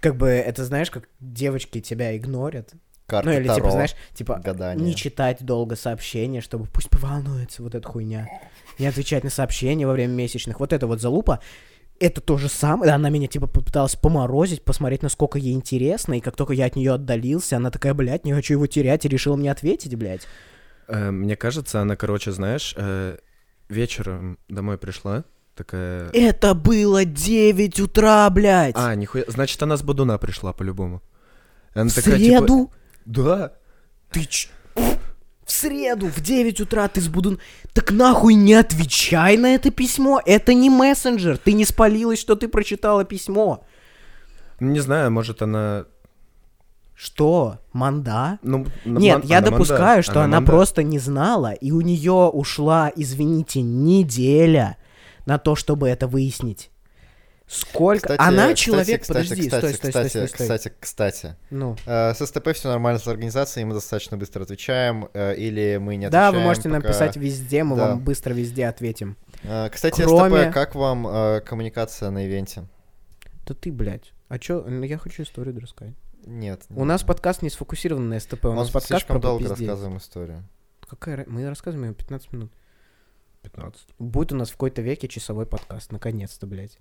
как 0.00 0.16
бы, 0.16 0.28
это 0.28 0.64
знаешь, 0.64 0.90
как 0.90 1.08
девочки 1.20 1.80
тебя 1.80 2.16
игнорят? 2.16 2.74
Карта 3.06 3.30
ну, 3.30 3.36
или, 3.36 3.44
типа, 3.44 3.54
Таро, 3.54 3.70
знаешь, 3.70 3.94
типа, 4.12 4.40
гадание. 4.44 4.86
не 4.86 4.94
читать 4.94 5.42
долго 5.42 5.76
сообщения, 5.76 6.42
чтобы 6.42 6.66
пусть 6.66 6.90
поволнуется 6.90 7.62
вот 7.62 7.74
эта 7.74 7.88
хуйня. 7.88 8.28
Не 8.78 8.86
отвечать 8.86 9.24
на 9.24 9.30
сообщения 9.30 9.86
во 9.86 9.94
время 9.94 10.12
месячных. 10.12 10.60
Вот 10.60 10.74
это 10.74 10.86
вот 10.86 11.00
залупа. 11.00 11.40
Это 12.00 12.20
то 12.20 12.36
же 12.36 12.48
самое. 12.48 12.92
Она 12.92 13.08
меня, 13.08 13.26
типа, 13.26 13.46
попыталась 13.46 13.96
поморозить, 13.96 14.62
посмотреть, 14.62 15.02
насколько 15.02 15.38
ей 15.38 15.54
интересно. 15.54 16.18
И 16.18 16.20
как 16.20 16.36
только 16.36 16.52
я 16.52 16.66
от 16.66 16.76
нее 16.76 16.92
отдалился, 16.92 17.56
она 17.56 17.70
такая, 17.70 17.94
блядь, 17.94 18.24
не 18.24 18.34
хочу 18.34 18.54
его 18.54 18.66
терять, 18.66 19.04
и 19.04 19.08
решила 19.08 19.36
мне 19.36 19.50
ответить, 19.50 19.94
блядь. 19.96 20.28
Э, 20.86 21.10
Мне 21.10 21.34
кажется, 21.34 21.80
она, 21.80 21.96
короче, 21.96 22.30
знаешь, 22.30 22.74
э, 22.76 23.16
вечером 23.68 24.38
домой 24.48 24.76
пришла, 24.78 25.24
такая... 25.58 26.08
Это 26.12 26.54
было 26.54 27.04
9 27.04 27.80
утра, 27.80 28.30
блядь. 28.30 28.74
А, 28.76 28.94
нихуя, 28.94 29.24
значит, 29.28 29.62
она 29.62 29.76
с 29.76 29.82
Бодуна 29.82 30.18
пришла 30.18 30.52
по-любому. 30.52 31.02
Она 31.74 31.90
в 31.90 31.94
такая, 31.94 32.18
типа, 32.18 32.38
среду? 32.38 32.72
Да. 33.04 33.52
Ты 34.10 34.24
ч... 34.24 34.48
В 35.44 35.50
среду 35.50 36.06
в 36.06 36.20
9 36.20 36.60
утра 36.60 36.88
ты 36.88 37.00
с 37.00 37.08
Будун... 37.08 37.38
Так 37.72 37.90
нахуй 37.90 38.34
не 38.34 38.54
отвечай 38.54 39.36
на 39.36 39.54
это 39.54 39.70
письмо. 39.70 40.20
Это 40.24 40.54
не 40.54 40.70
мессенджер. 40.70 41.38
Ты 41.38 41.52
не 41.52 41.64
спалилась, 41.64 42.18
что 42.20 42.36
ты 42.36 42.48
прочитала 42.48 43.04
письмо. 43.04 43.64
Ну, 44.60 44.70
Не 44.72 44.80
знаю, 44.80 45.10
может, 45.10 45.42
она... 45.42 45.84
Что? 46.94 47.58
Манда? 47.72 48.38
Ну, 48.42 48.66
Нет, 48.84 49.18
ман- 49.18 49.26
я 49.26 49.38
она 49.38 49.50
допускаю, 49.50 49.80
манда, 49.80 50.02
что 50.02 50.20
она, 50.20 50.36
манда. 50.38 50.50
просто 50.52 50.82
не 50.82 50.98
знала, 50.98 51.52
и 51.52 51.70
у 51.70 51.80
нее 51.80 52.28
ушла, 52.28 52.90
извините, 52.96 53.62
неделя 53.62 54.76
на 55.28 55.38
то, 55.38 55.54
чтобы 55.56 55.88
это 55.90 56.06
выяснить. 56.06 56.70
Сколько? 57.46 58.00
Кстати, 58.08 58.20
она 58.20 58.54
человек, 58.54 59.02
кстати, 59.02 59.26
подожди, 59.28 59.42
кстати, 59.48 59.60
стой, 59.60 59.74
стой, 59.74 59.88
кстати, 59.90 60.08
стой, 60.08 60.28
стой, 60.28 60.28
стой. 60.28 60.46
Кстати, 60.58 60.72
кстати, 60.80 61.36
Ну. 61.50 61.76
Э, 61.86 62.12
С 62.14 62.26
СТП 62.26 62.48
все 62.54 62.68
нормально 62.68 62.98
с 62.98 63.06
организацией, 63.06 63.64
мы 63.64 63.72
достаточно 63.74 64.16
быстро 64.18 64.42
отвечаем, 64.42 65.08
э, 65.14 65.34
или 65.36 65.78
мы 65.78 65.96
не 65.96 66.08
Да, 66.10 66.28
отвечаем. 66.28 66.34
вы 66.34 66.48
можете 66.48 66.68
пока- 66.70 66.80
написать 66.82 67.16
везде, 67.16 67.64
мы 67.64 67.76
Да. 67.76 67.88
вам 67.88 68.00
быстро 68.00 68.34
везде 68.34 68.66
ответим. 68.66 69.16
Э, 69.44 69.68
Кстати, 69.70 70.02
Кроме- 70.02 70.44
СТП, 70.44 70.52
как 70.54 70.74
вам 70.74 71.06
э, 71.06 71.40
коммуникация 71.40 72.10
на 72.10 72.26
ивенте? 72.26 72.64
Да 73.46 73.54
ты, 73.54 73.70
блядь. 73.72 74.12
А 74.28 74.38
чё? 74.38 74.62
Ну, 74.66 74.82
Я 74.82 74.98
хочу 74.98 75.22
историю 75.22 75.58
рассказать. 75.58 75.94
Нет. 76.26 76.62
У 76.70 76.84
нас 76.84 77.02
подкаст 77.02 77.40
не 77.42 77.48
сфокусирован 77.50 78.08
на 78.10 78.18
СТП, 78.20 78.46
у 78.46 78.52
нас 78.52 78.68
подкаст 78.68 78.88
слишком 78.88 79.20
про 79.20 79.28
долго 79.28 79.48
рассказываем 79.48 79.96
историю. 79.98 80.44
Какая 80.86 81.24
Мы 81.26 81.48
рассказываем 81.48 81.90
ее 81.90 81.94
15 81.94 82.32
минут. 82.32 82.52
15. 83.58 83.86
Будет 83.98 84.32
у 84.32 84.36
нас 84.36 84.48
в 84.48 84.52
какой-то 84.52 84.82
веке 84.82 85.08
часовой 85.08 85.46
подкаст, 85.46 85.92
наконец-то, 85.92 86.46
блядь. 86.46 86.78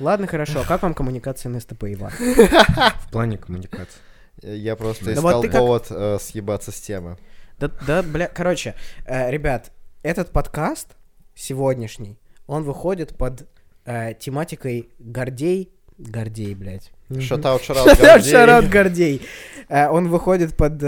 Ладно, 0.00 0.26
хорошо. 0.26 0.60
А 0.60 0.64
как 0.64 0.82
вам 0.82 0.94
коммуникация 0.94 1.50
на 1.50 1.60
СТП, 1.60 1.84
Иван? 1.84 2.10
В 2.10 3.10
плане 3.10 3.38
коммуникации. 3.38 4.00
Я 4.42 4.76
просто 4.76 5.12
искал 5.12 5.42
повод 5.42 5.86
э, 5.90 6.18
съебаться 6.20 6.72
с 6.72 6.80
темы. 6.80 7.18
Да, 7.58 7.70
да, 7.86 8.02
бля, 8.02 8.26
короче, 8.26 8.74
э, 9.04 9.30
ребят, 9.30 9.70
этот 10.02 10.32
подкаст 10.32 10.96
сегодняшний, 11.34 12.18
он 12.46 12.64
выходит 12.64 13.16
под 13.16 13.46
э, 13.84 14.14
тематикой 14.14 14.88
Гордей, 14.98 15.70
Гордей, 15.98 16.54
блядь. 16.54 16.90
Шатаут, 17.20 17.62
шараут, 17.62 18.24
Шараут, 18.24 18.68
Гордей. 18.68 19.22
Он 19.68 20.08
выходит 20.08 20.56
под 20.56 20.78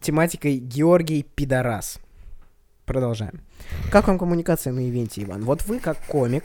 тематикой 0.00 0.56
Георгий 0.56 1.22
Пидорас. 1.22 2.00
Продолжаем. 2.90 3.40
Как 3.92 4.08
вам 4.08 4.18
коммуникация 4.18 4.72
на 4.72 4.80
ивенте, 4.88 5.22
Иван? 5.22 5.44
Вот 5.44 5.64
вы 5.66 5.78
как 5.78 5.96
комик, 6.06 6.42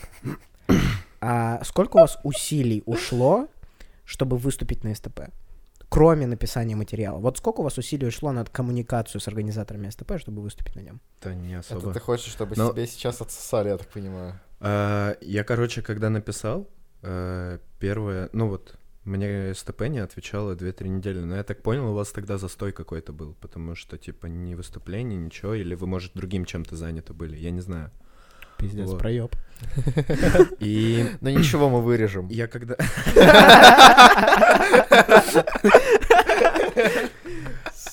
а 1.19 1.59
сколько 1.63 1.97
у 1.97 2.01
вас 2.01 2.19
усилий 2.23 2.83
ушло, 2.85 3.47
чтобы 4.03 4.37
выступить 4.37 4.83
на 4.83 4.93
СТП? 4.93 5.21
Кроме 5.89 6.27
написания 6.27 6.75
материала. 6.75 7.17
Вот 7.17 7.39
сколько 7.39 7.61
у 7.61 7.63
вас 7.63 7.79
усилий 7.79 8.05
ушло 8.05 8.31
на 8.31 8.45
коммуникацию 8.45 9.21
с 9.21 9.27
организаторами 9.27 9.89
СТП, 9.89 10.19
чтобы 10.19 10.43
выступить 10.43 10.75
на 10.75 10.81
нем? 10.81 11.01
Да 11.23 11.33
не 11.33 11.53
Это 11.57 11.77
особо. 11.77 11.91
ты 11.93 11.99
хочешь, 11.99 12.31
чтобы 12.31 12.53
Но- 12.55 12.71
тебе 12.71 12.85
сейчас 12.85 13.21
отсосали, 13.21 13.69
я 13.69 13.77
так 13.77 13.87
понимаю. 13.87 14.39
А, 14.59 15.17
Я, 15.21 15.43
короче, 15.43 15.81
когда 15.81 16.11
написал, 16.11 16.69
э, 17.01 17.57
первое, 17.79 18.29
ну 18.33 18.49
вот, 18.49 18.75
мне 19.05 19.53
СТП 19.53 19.83
не 19.83 19.99
отвечало 19.99 20.55
2-3 20.55 20.87
недели, 20.87 21.19
но 21.19 21.35
я 21.35 21.43
так 21.43 21.61
понял, 21.61 21.91
у 21.91 21.93
вас 21.93 22.11
тогда 22.11 22.37
застой 22.37 22.71
какой-то 22.71 23.13
был, 23.13 23.35
потому 23.39 23.75
что, 23.75 23.97
типа, 23.97 24.25
ни 24.25 24.55
выступление, 24.55 25.17
ничего, 25.17 25.53
или 25.53 25.75
вы, 25.75 25.85
может, 25.87 26.13
другим 26.15 26.45
чем-то 26.45 26.75
заняты 26.75 27.13
были, 27.13 27.37
я 27.37 27.51
не 27.51 27.61
знаю. 27.61 27.91
Пиздец, 28.57 28.89
Вот. 28.89 28.99
проеб. 28.99 29.35
И 30.59 31.05
Но 31.21 31.29
ничего, 31.29 31.69
мы 31.69 31.81
вырежем. 31.81 32.27
я 32.29 32.47
когда... 32.47 32.75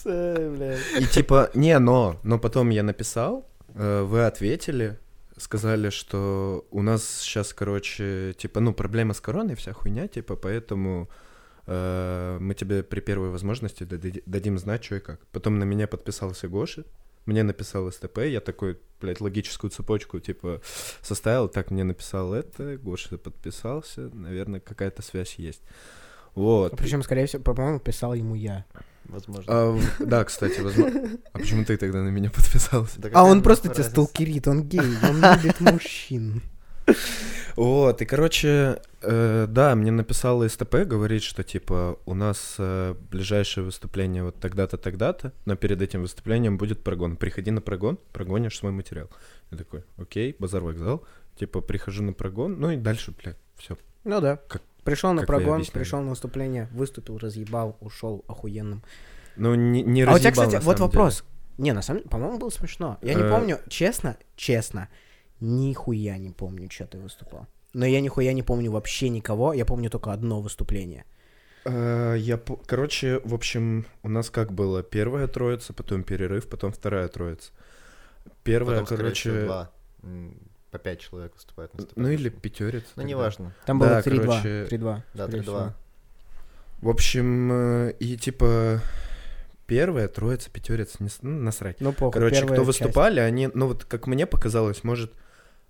И 0.05 1.07
типа, 1.11 1.51
не, 1.55 1.79
но, 1.79 2.18
но 2.22 2.38
потом 2.38 2.70
я 2.70 2.83
написал, 2.83 3.46
э, 3.75 4.03
вы 4.03 4.25
ответили, 4.25 4.98
сказали, 5.42 5.90
что 5.90 6.66
у 6.70 6.83
нас 6.83 7.05
сейчас, 7.20 7.52
короче, 7.52 8.35
типа, 8.38 8.61
ну, 8.61 8.72
проблема 8.72 9.14
с 9.14 9.20
короной, 9.20 9.55
вся 9.55 9.72
хуйня, 9.72 10.09
типа, 10.09 10.37
поэтому 10.37 11.09
э, 11.66 12.38
мы 12.40 12.55
тебе 12.55 12.83
при 12.83 13.00
первой 13.00 13.31
возможности 13.31 13.85
дади- 13.85 14.22
дадим 14.26 14.59
знать, 14.59 14.85
что 14.85 14.96
и 14.96 15.00
как. 15.00 15.26
Потом 15.33 15.59
на 15.59 15.64
меня 15.64 15.87
подписался 15.87 16.48
Гоша, 16.48 16.85
мне 17.26 17.42
написал 17.42 17.90
СТП, 17.90 18.18
я 18.18 18.40
такой, 18.40 18.78
блядь, 19.00 19.20
логическую 19.20 19.70
цепочку, 19.70 20.18
типа, 20.20 20.61
составил, 21.02 21.48
так 21.48 21.70
мне 21.70 21.85
написал 21.85 22.35
это, 22.35 22.76
Гоша 22.78 23.18
подписался, 23.18 24.11
наверное, 24.12 24.61
какая-то 24.61 25.02
связь 25.02 25.35
есть. 25.37 25.62
Вот. 26.34 26.76
Причем, 26.76 27.02
скорее 27.02 27.26
всего, 27.26 27.42
по-моему, 27.42 27.78
писал 27.80 28.14
ему 28.14 28.34
я. 28.34 28.64
Возможно. 29.04 29.44
А, 29.48 29.78
да, 29.98 30.24
кстати, 30.24 30.60
возможно. 30.60 31.18
А 31.32 31.38
почему 31.38 31.64
ты 31.64 31.76
тогда 31.76 32.02
на 32.02 32.08
меня 32.08 32.30
подписался? 32.30 33.00
Да 33.00 33.10
А 33.12 33.24
он 33.24 33.42
просто 33.42 33.68
тебя 33.68 33.84
сталкерит, 33.84 34.48
он 34.48 34.62
гей, 34.62 34.80
он 34.80 35.16
любит 35.20 35.60
мужчин. 35.60 36.42
Вот, 37.56 38.00
и, 38.00 38.06
короче, 38.06 38.80
э, 39.02 39.46
да, 39.48 39.74
мне 39.76 39.90
написал 39.90 40.48
СТП, 40.48 40.76
говорит, 40.86 41.22
что, 41.22 41.44
типа, 41.44 41.98
у 42.06 42.14
нас 42.14 42.54
э, 42.58 42.94
ближайшее 43.10 43.64
выступление 43.64 44.24
вот 44.24 44.40
тогда-то, 44.40 44.78
тогда-то, 44.78 45.32
но 45.44 45.54
перед 45.54 45.82
этим 45.82 46.00
выступлением 46.02 46.56
будет 46.56 46.82
прогон. 46.82 47.16
Приходи 47.16 47.50
на 47.50 47.60
прогон, 47.60 47.98
прогонишь 48.12 48.56
свой 48.56 48.72
материал. 48.72 49.10
Я 49.50 49.58
такой, 49.58 49.84
окей, 49.98 50.34
базар 50.38 50.62
вокзал, 50.62 51.04
типа, 51.36 51.60
прихожу 51.60 52.02
на 52.02 52.14
прогон, 52.14 52.58
ну 52.58 52.70
и 52.70 52.76
дальше, 52.76 53.12
блядь, 53.22 53.36
все. 53.56 53.76
Ну 54.04 54.20
да. 54.20 54.38
Как- 54.48 54.62
Пришел 54.84 55.12
на 55.12 55.22
прогон, 55.24 55.64
пришел 55.72 56.00
на 56.00 56.10
выступление, 56.10 56.68
выступил, 56.72 57.18
разъебал, 57.18 57.76
ушел 57.80 58.24
охуенным. 58.28 58.82
Ну, 59.36 59.54
не, 59.54 59.82
не 59.82 60.02
а 60.02 60.14
у 60.14 60.18
тебя, 60.18 60.30
разъебал, 60.30 60.32
кстати, 60.46 60.54
на 60.54 60.60
вот 60.60 60.80
вопрос. 60.80 61.24
Не, 61.58 61.72
на 61.72 61.82
самом 61.82 62.00
деле, 62.00 62.10
по-моему, 62.10 62.38
было 62.38 62.50
смешно. 62.50 62.98
Я 63.02 63.14
не 63.14 63.22
Э. 63.22 63.30
помню, 63.30 63.58
честно, 63.68 64.16
честно, 64.36 64.88
нихуя 65.40 66.18
не 66.18 66.30
помню, 66.30 66.68
что 66.70 66.86
ты 66.86 66.98
выступал. 66.98 67.46
Но 67.74 67.86
я 67.86 68.00
нихуя 68.00 68.32
не 68.32 68.42
помню 68.42 68.70
вообще 68.70 69.08
никого, 69.08 69.52
я 69.54 69.64
помню 69.64 69.88
только 69.90 70.12
одно 70.12 70.40
выступление. 70.40 71.04
Э, 71.64 72.16
Я, 72.18 72.38
короче, 72.66 73.20
в 73.24 73.35
общем, 73.35 73.87
у 74.02 74.08
нас 74.08 74.30
как 74.30 74.52
было? 74.52 74.83
Первая 74.83 75.28
троица, 75.28 75.72
потом 75.72 76.02
перерыв, 76.02 76.48
потом 76.48 76.72
вторая 76.72 77.08
троица. 77.08 77.52
Первая, 78.42 78.80
Потом, 78.80 78.96
скорее 78.96 79.12
всего, 79.14 79.35
короче, 79.35 79.46
два. 79.46 79.70
По 80.73 80.79
пять 80.79 81.00
человек 81.00 81.33
выступает 81.35 81.73
на 81.75 81.87
ну 81.96 82.08
или 82.08 82.31
пятерец. 82.31 82.85
Ну, 82.96 83.02
неважно. 83.02 83.52
Там 83.66 83.79
Да, 83.79 83.87
было 83.88 83.98
3-2. 84.00 84.18
короче, 84.27 84.48
3-2. 84.70 85.02
Да, 85.14 85.27
скорее 85.29 85.40
3-2. 85.40 85.42
всего. 85.42 85.73
В 86.81 86.88
общем, 86.88 87.52
э, 87.52 87.92
и 88.00 88.16
типа 88.16 88.81
первая 89.66 90.08
троица, 90.08 90.50
пятерец, 90.50 90.98
не, 90.98 91.10
ну, 91.20 91.40
насрать. 91.42 91.81
Ну, 91.81 91.92
похуй, 91.92 92.12
Короче, 92.12 92.44
кто 92.46 92.56
часть. 92.56 92.66
выступали, 92.66 93.20
они, 93.20 93.50
ну 93.52 93.68
вот 93.68 93.85
как 93.85 94.06
мне 94.06 94.27
показалось, 94.27 94.83
может, 94.83 95.12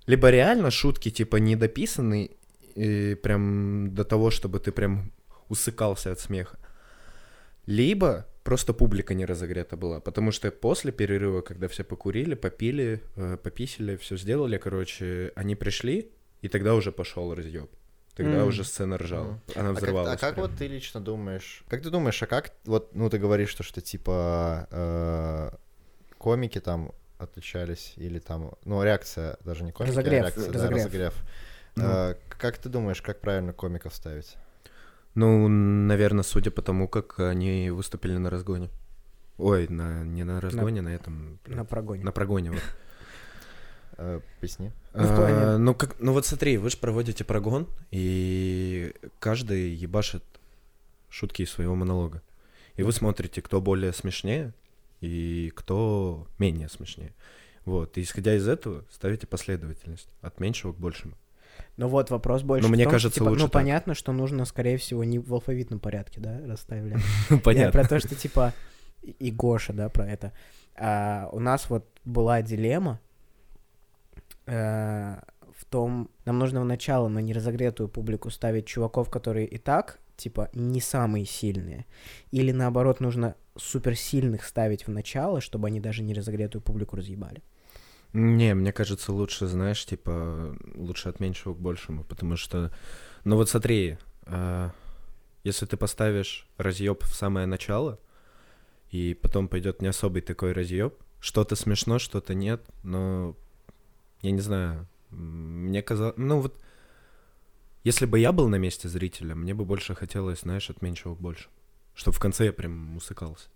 либо 0.06 0.30
реально 0.30 0.70
шутки 0.70 1.10
типа 1.10 1.36
недописаны, 1.36 2.30
и 2.76 3.14
прям 3.22 3.92
до 3.94 4.04
того, 4.04 4.30
чтобы 4.30 4.60
ты 4.60 4.70
прям 4.72 5.10
усыкался 5.48 6.12
от 6.12 6.20
смеха. 6.20 6.58
Либо 7.66 8.26
просто 8.44 8.72
публика 8.74 9.14
не 9.14 9.24
разогрета 9.26 9.76
была, 9.76 10.00
потому 10.00 10.32
что 10.32 10.50
после 10.50 10.92
перерыва, 10.92 11.40
когда 11.42 11.68
все 11.68 11.84
покурили, 11.84 12.34
попили, 12.34 13.02
э, 13.16 13.36
пописали, 13.36 13.96
все 13.96 14.16
сделали, 14.16 14.58
короче, 14.58 15.32
они 15.36 15.54
пришли, 15.56 16.10
и 16.40 16.48
тогда 16.48 16.74
уже 16.74 16.90
пошел 16.92 17.34
разъеб. 17.34 17.70
Тогда 18.14 18.38
М. 18.42 18.48
уже 18.48 18.64
сцена 18.64 18.98
ржала. 18.98 19.40
Она 19.56 19.70
А 19.70 19.72
как, 19.74 19.76
взрывалась. 19.82 20.12
а 20.14 20.16
как 20.18 20.34
прям. 20.34 20.46
вот 20.48 20.58
ты 20.58 20.66
лично 20.66 21.00
думаешь? 21.00 21.64
Как 21.68 21.82
ты 21.82 21.88
думаешь, 21.90 22.22
а 22.22 22.26
как 22.26 22.52
вот, 22.64 22.94
ну 22.94 23.08
ты 23.08 23.18
говоришь, 23.18 23.48
что, 23.48 23.62
что 23.62 23.80
типа 23.80 24.68
э, 24.70 25.50
комики 26.18 26.60
там 26.60 26.92
отличались 27.18 27.94
или 27.96 28.18
там, 28.18 28.52
ну 28.64 28.82
реакция 28.82 29.38
даже 29.44 29.64
не 29.64 29.72
комики, 29.72 29.92
Разогрев, 29.92 30.12
а 30.12 30.24
реакция, 30.24 30.46
да, 30.46 30.52
разогрев. 30.52 30.76
разогрев. 30.84 31.14
Ну. 31.76 31.84
Э, 31.86 32.14
как 32.38 32.58
ты 32.58 32.68
думаешь, 32.68 33.00
как 33.00 33.20
правильно 33.20 33.52
комиков 33.54 33.94
ставить? 33.94 34.36
Ну, 35.14 35.48
наверное, 35.48 36.22
судя 36.22 36.50
по 36.50 36.62
тому, 36.62 36.88
как 36.88 37.18
они 37.20 37.70
выступили 37.70 38.16
на 38.16 38.30
разгоне. 38.30 38.70
Ой, 39.38 39.68
на, 39.68 40.04
не 40.04 40.24
на 40.24 40.40
разгоне, 40.40 40.82
на, 40.82 40.88
этом... 40.88 41.38
На 41.46 41.64
прогоне. 41.64 42.04
На 42.04 42.12
прогоне, 42.12 42.50
вот. 42.52 42.62
Э. 43.98 44.20
Ну, 44.94 45.02
плане- 45.04 45.36
А, 45.36 45.58
ну, 45.58 45.74
как, 45.74 46.00
ну 46.00 46.12
вот 46.12 46.24
смотри, 46.24 46.56
вы 46.56 46.70
же 46.70 46.78
проводите 46.78 47.24
прогон, 47.24 47.68
и 47.90 48.94
каждый 49.18 49.74
ебашит 49.74 50.24
шутки 51.10 51.42
из 51.42 51.50
своего 51.50 51.74
монолога. 51.74 52.22
И 52.76 52.82
вы 52.82 52.92
смотрите, 52.92 53.42
кто 53.42 53.60
более 53.60 53.92
смешнее 53.92 54.54
и 55.02 55.52
кто 55.54 56.26
менее 56.38 56.68
смешнее. 56.70 57.12
Вот, 57.64 57.98
и 57.98 58.02
исходя 58.02 58.34
из 58.34 58.48
этого, 58.48 58.84
ставите 58.90 59.26
последовательность 59.26 60.08
от 60.22 60.40
меньшего 60.40 60.72
к 60.72 60.78
большему. 60.78 61.14
Ну 61.76 61.88
вот 61.88 62.10
вопрос 62.10 62.42
больше. 62.42 62.68
Но 62.68 62.74
мне 62.74 62.84
том, 62.84 62.90
что, 62.90 62.96
кажется, 62.96 63.20
типа, 63.20 63.30
лучше 63.30 63.42
Ну 63.44 63.48
так. 63.48 63.52
понятно, 63.52 63.94
что 63.94 64.12
нужно, 64.12 64.44
скорее 64.44 64.76
всего, 64.76 65.04
не 65.04 65.18
в 65.18 65.32
алфавитном 65.32 65.80
порядке, 65.80 66.20
да, 66.20 66.40
расставили. 66.46 66.96
Ну, 67.30 67.50
Я 67.50 67.70
про 67.70 67.86
то, 67.88 67.98
что 67.98 68.14
типа 68.14 68.52
и 69.02 69.30
Гоша, 69.30 69.72
да, 69.72 69.88
про 69.88 70.06
это. 70.06 70.32
А, 70.74 71.28
у 71.32 71.40
нас 71.40 71.68
вот 71.68 71.86
была 72.04 72.42
дилемма 72.42 73.00
э, 74.46 75.16
в 75.56 75.64
том, 75.66 76.10
нам 76.24 76.38
нужно 76.38 76.60
в 76.60 76.64
начало 76.64 77.08
на 77.08 77.18
неразогретую 77.18 77.88
публику 77.88 78.30
ставить 78.30 78.66
чуваков, 78.66 79.10
которые 79.10 79.46
и 79.46 79.58
так, 79.58 79.98
типа, 80.16 80.50
не 80.54 80.80
самые 80.80 81.24
сильные. 81.24 81.86
Или 82.30 82.52
наоборот, 82.52 83.00
нужно 83.00 83.34
суперсильных 83.56 84.44
ставить 84.44 84.86
в 84.86 84.90
начало, 84.90 85.40
чтобы 85.40 85.68
они 85.68 85.80
даже 85.80 86.02
неразогретую 86.02 86.62
публику 86.62 86.96
разъебали. 86.96 87.42
Не, 88.12 88.54
мне 88.54 88.72
кажется, 88.72 89.12
лучше, 89.12 89.46
знаешь, 89.46 89.84
типа, 89.86 90.54
лучше 90.74 91.08
от 91.08 91.18
меньшего 91.18 91.54
к 91.54 91.58
большему, 91.58 92.04
потому 92.04 92.36
что, 92.36 92.70
ну 93.24 93.36
вот 93.36 93.48
смотри, 93.48 93.96
а, 94.26 94.70
если 95.44 95.64
ты 95.64 95.78
поставишь 95.78 96.46
разъеб 96.58 97.02
в 97.04 97.14
самое 97.14 97.46
начало, 97.46 97.98
и 98.90 99.14
потом 99.14 99.48
пойдет 99.48 99.80
не 99.80 99.88
особый 99.88 100.20
такой 100.20 100.52
разъеб, 100.52 100.94
что-то 101.20 101.56
смешно, 101.56 101.98
что-то 101.98 102.34
нет, 102.34 102.62
но 102.82 103.34
я 104.20 104.30
не 104.30 104.40
знаю, 104.40 104.86
мне 105.08 105.82
казалось, 105.82 106.14
ну 106.18 106.40
вот, 106.40 106.60
если 107.82 108.04
бы 108.04 108.18
я 108.18 108.32
был 108.32 108.48
на 108.48 108.56
месте 108.56 108.88
зрителя, 108.88 109.34
мне 109.34 109.54
бы 109.54 109.64
больше 109.64 109.94
хотелось, 109.94 110.40
знаешь, 110.40 110.68
от 110.68 110.82
меньшего 110.82 111.14
к 111.14 111.20
большему, 111.20 111.54
чтобы 111.94 112.14
в 112.14 112.20
конце 112.20 112.44
я 112.44 112.52
прям 112.52 112.94
усыкался. 112.96 113.48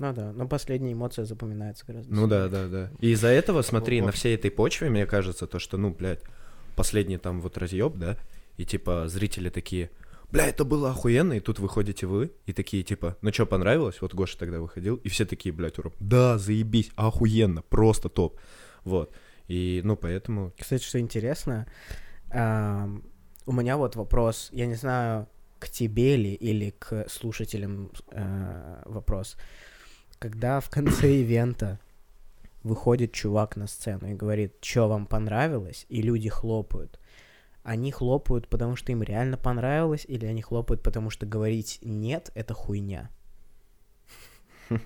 Ну 0.00 0.12
да, 0.14 0.32
но 0.32 0.48
последняя 0.48 0.92
эмоция 0.94 1.26
запоминается 1.26 1.84
гораздо 1.86 2.12
Ну 2.12 2.26
да, 2.26 2.46
сильнее. 2.48 2.68
да, 2.68 2.88
да. 2.88 2.90
И 3.00 3.10
из-за 3.12 3.28
этого, 3.28 3.60
смотри, 3.62 4.00
Вот. 4.00 4.06
на 4.06 4.12
всей 4.12 4.34
этой 4.34 4.50
почве, 4.50 4.88
мне 4.88 5.04
кажется, 5.06 5.46
то, 5.46 5.58
что, 5.58 5.76
ну, 5.76 5.90
блядь, 5.90 6.22
последний 6.74 7.18
там 7.18 7.42
вот 7.42 7.58
разъеб, 7.58 7.96
да, 7.96 8.16
и 8.56 8.64
типа 8.64 9.08
зрители 9.08 9.50
такие, 9.50 9.90
бля, 10.32 10.46
это 10.46 10.64
было 10.64 10.90
охуенно, 10.90 11.34
и 11.34 11.40
тут 11.40 11.58
выходите 11.58 12.06
вы, 12.06 12.32
и 12.46 12.54
такие, 12.54 12.82
типа, 12.82 13.18
ну 13.20 13.30
что, 13.30 13.44
понравилось? 13.44 14.00
Вот 14.00 14.14
Гоша 14.14 14.38
тогда 14.38 14.58
выходил, 14.60 14.96
и 14.96 15.08
все 15.10 15.26
такие, 15.26 15.52
блядь, 15.52 15.78
урок, 15.78 15.92
да, 16.00 16.38
заебись, 16.38 16.90
охуенно, 16.96 17.60
просто 17.62 18.08
топ. 18.08 18.40
Вот. 18.84 19.12
И, 19.48 19.82
ну, 19.84 19.96
поэтому... 19.96 20.52
Кстати, 20.58 20.82
что 20.82 20.98
интересно, 20.98 21.66
у 22.32 23.52
меня 23.52 23.76
вот 23.76 23.96
вопрос, 23.96 24.48
я 24.52 24.64
не 24.64 24.76
знаю, 24.76 25.28
к 25.58 25.68
тебе 25.68 26.16
ли 26.16 26.32
или 26.32 26.70
к 26.70 27.06
слушателям 27.10 27.90
э, 28.12 28.82
вопрос. 28.86 29.36
Когда 30.20 30.60
в 30.60 30.68
конце 30.68 31.14
ивента 31.14 31.78
выходит 32.62 33.10
чувак 33.12 33.56
на 33.56 33.66
сцену 33.66 34.06
и 34.10 34.14
говорит, 34.14 34.52
что 34.60 34.86
вам 34.86 35.06
понравилось, 35.06 35.86
и 35.88 36.02
люди 36.02 36.28
хлопают, 36.28 37.00
они 37.62 37.90
хлопают, 37.90 38.46
потому 38.46 38.76
что 38.76 38.92
им 38.92 39.02
реально 39.02 39.38
понравилось, 39.38 40.04
или 40.06 40.26
они 40.26 40.42
хлопают, 40.42 40.82
потому 40.82 41.08
что 41.08 41.24
говорить 41.24 41.78
нет, 41.80 42.30
это 42.34 42.52
хуйня. 42.52 43.08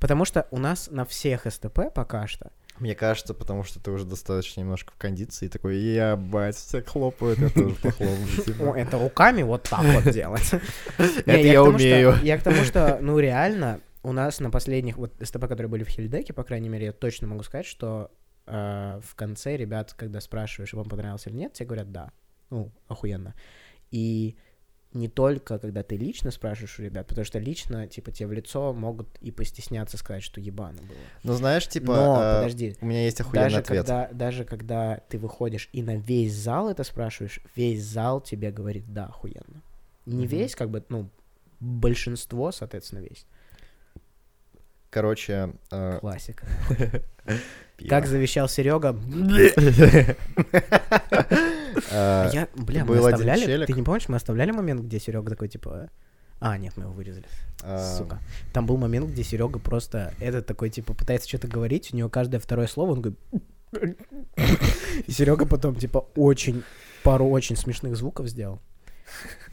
Потому 0.00 0.24
что 0.24 0.46
у 0.50 0.58
нас 0.58 0.88
на 0.90 1.04
всех 1.04 1.46
СТП 1.50 1.92
пока 1.94 2.26
что 2.26 2.50
Мне 2.78 2.94
кажется, 2.94 3.34
потому 3.34 3.64
что 3.64 3.80
ты 3.80 3.90
уже 3.90 4.06
достаточно 4.06 4.60
немножко 4.60 4.92
в 4.94 4.96
кондиции, 4.96 5.48
такой, 5.48 5.76
я 5.76 6.16
бать, 6.16 6.56
все 6.56 6.80
хлопают, 6.80 7.40
я 7.40 7.50
тоже 7.50 7.74
похлопаю. 7.74 8.26
Типа. 8.44 8.74
это 8.74 8.98
руками 8.98 9.42
вот 9.42 9.64
так 9.64 9.84
вот 9.84 10.14
делать. 10.14 10.50
Это 10.96 11.36
я 11.36 11.62
умею. 11.62 12.14
Я 12.22 12.38
к 12.38 12.42
тому, 12.42 12.64
что, 12.64 12.98
ну, 13.02 13.18
реально, 13.18 13.80
у 14.02 14.12
нас 14.12 14.40
на 14.40 14.50
последних, 14.50 14.96
вот 14.96 15.14
СТП, 15.20 15.42
которые 15.42 15.68
были 15.68 15.84
в 15.84 15.88
Хильдеке, 15.88 16.32
по 16.32 16.44
крайней 16.44 16.68
мере, 16.68 16.86
я 16.86 16.92
точно 16.92 17.26
могу 17.26 17.42
сказать, 17.42 17.66
что 17.66 18.10
э, 18.46 19.00
в 19.02 19.14
конце 19.14 19.56
ребят, 19.56 19.92
когда 19.94 20.20
спрашиваешь, 20.20 20.72
вам 20.72 20.88
понравилось 20.88 21.26
или 21.26 21.34
нет, 21.34 21.52
тебе 21.52 21.66
говорят 21.66 21.92
«да». 21.92 22.12
Ну, 22.50 22.70
охуенно. 22.86 23.34
И 23.90 24.36
не 24.94 25.08
только, 25.08 25.58
когда 25.58 25.82
ты 25.82 25.96
лично 25.96 26.30
спрашиваешь 26.30 26.78
у 26.78 26.82
ребят, 26.82 27.06
потому 27.06 27.24
что 27.24 27.38
лично, 27.38 27.86
типа, 27.86 28.10
тебе 28.10 28.28
в 28.28 28.32
лицо 28.32 28.72
могут 28.72 29.08
и 29.20 29.30
постесняться 29.30 29.98
сказать, 29.98 30.22
что 30.22 30.40
ебано 30.40 30.80
было. 30.82 30.98
Ну, 31.24 31.34
знаешь, 31.34 31.68
типа, 31.68 31.92
Но, 31.92 32.22
э, 32.22 32.34
подожди, 32.36 32.76
у 32.80 32.86
меня 32.86 33.04
есть 33.04 33.20
охуенный 33.20 33.44
даже 33.44 33.58
ответ. 33.58 33.86
когда, 33.86 34.08
даже 34.12 34.44
когда 34.44 34.96
ты 35.08 35.18
выходишь 35.18 35.68
и 35.72 35.82
на 35.82 35.96
весь 35.96 36.34
зал 36.34 36.70
это 36.70 36.84
спрашиваешь, 36.84 37.40
весь 37.54 37.84
зал 37.84 38.20
тебе 38.20 38.50
говорит 38.50 38.84
«да, 38.92 39.06
охуенно». 39.06 39.62
Не 40.06 40.24
Мгм. 40.24 40.28
весь, 40.28 40.54
как 40.54 40.70
бы, 40.70 40.82
ну, 40.88 41.10
большинство, 41.60 42.50
соответственно, 42.50 43.00
весь. 43.00 43.26
Короче, 44.90 45.52
э, 45.70 45.98
Классика. 46.00 46.46
Как 47.88 48.06
завещал 48.06 48.48
Серега. 48.48 48.96
Э, 51.90 52.28
Я, 52.32 52.48
бля, 52.56 52.84
мы 52.84 52.98
оставляли. 52.98 53.64
Ты 53.66 53.72
не 53.72 53.82
помнишь, 53.82 54.08
мы 54.08 54.16
оставляли 54.16 54.50
момент, 54.50 54.82
где 54.82 54.98
Серега 54.98 55.30
такой, 55.30 55.48
типа. 55.48 55.90
А, 56.40 56.56
нет, 56.58 56.76
мы 56.76 56.84
его 56.84 56.92
вырезали. 56.92 57.26
э, 57.62 57.96
Сука. 57.96 58.18
Там 58.52 58.66
был 58.66 58.76
момент, 58.76 59.08
где 59.10 59.22
Серега 59.24 59.58
просто 59.58 60.12
этот 60.20 60.46
такой, 60.46 60.70
типа, 60.70 60.94
пытается 60.94 61.28
что-то 61.28 61.48
говорить, 61.48 61.90
у 61.92 61.96
него 61.96 62.08
каждое 62.08 62.38
второе 62.40 62.66
слово, 62.66 62.92
он 62.92 63.00
говорит. 63.02 63.20
И 65.06 65.10
Серега 65.12 65.46
потом, 65.46 65.74
типа, 65.76 66.06
очень 66.16 66.62
пару 67.02 67.28
очень 67.28 67.56
смешных 67.56 67.96
звуков 67.96 68.28
сделал. 68.28 68.60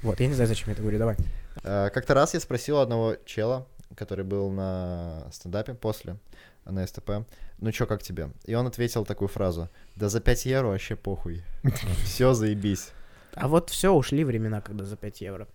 Вот, 0.04 0.20
я 0.20 0.28
не 0.28 0.34
знаю, 0.34 0.48
зачем 0.48 0.68
я 0.68 0.74
это 0.74 0.82
говорю, 0.82 1.00
давай. 1.00 1.16
э, 1.64 1.90
Как-то 1.94 2.14
раз 2.14 2.34
я 2.34 2.40
спросил 2.40 2.80
одного 2.80 3.16
чела, 3.26 3.68
который 3.96 4.26
был 4.26 4.50
на 4.52 5.28
стендапе 5.32 5.74
после, 5.74 6.18
на 6.66 6.86
СТП, 6.86 7.26
ну 7.60 7.72
чё, 7.72 7.86
как 7.86 8.02
тебе? 8.02 8.30
И 8.46 8.56
он 8.56 8.68
ответил 8.68 9.06
такую 9.06 9.28
фразу, 9.28 9.70
да 9.96 10.10
за 10.10 10.20
5 10.20 10.46
евро 10.46 10.68
вообще 10.68 10.96
похуй. 10.96 11.44
Все, 12.04 12.34
заебись. 12.34 12.90
А 13.36 13.48
вот 13.48 13.70
все, 13.70 13.94
ушли 13.94 14.24
времена, 14.24 14.62
когда 14.62 14.86
за 14.86 14.96
5 14.96 15.22
евро. 15.22 15.48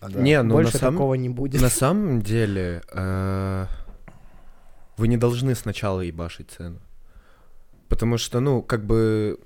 Да. 0.00 0.20
Не, 0.20 0.42
ну 0.42 0.54
Больше 0.54 0.74
на 0.74 0.78
самом... 0.78 0.94
такого 0.94 1.14
не 1.14 1.28
будет. 1.28 1.60
На 1.60 1.68
самом 1.68 2.22
деле, 2.22 2.82
э, 2.92 3.66
вы 4.96 5.08
не 5.08 5.16
должны 5.16 5.54
сначала 5.54 6.00
ебашить 6.00 6.50
цену. 6.50 6.78
Потому 7.88 8.18
что, 8.18 8.40
ну, 8.40 8.62
как 8.62 8.84
бы, 8.84 9.38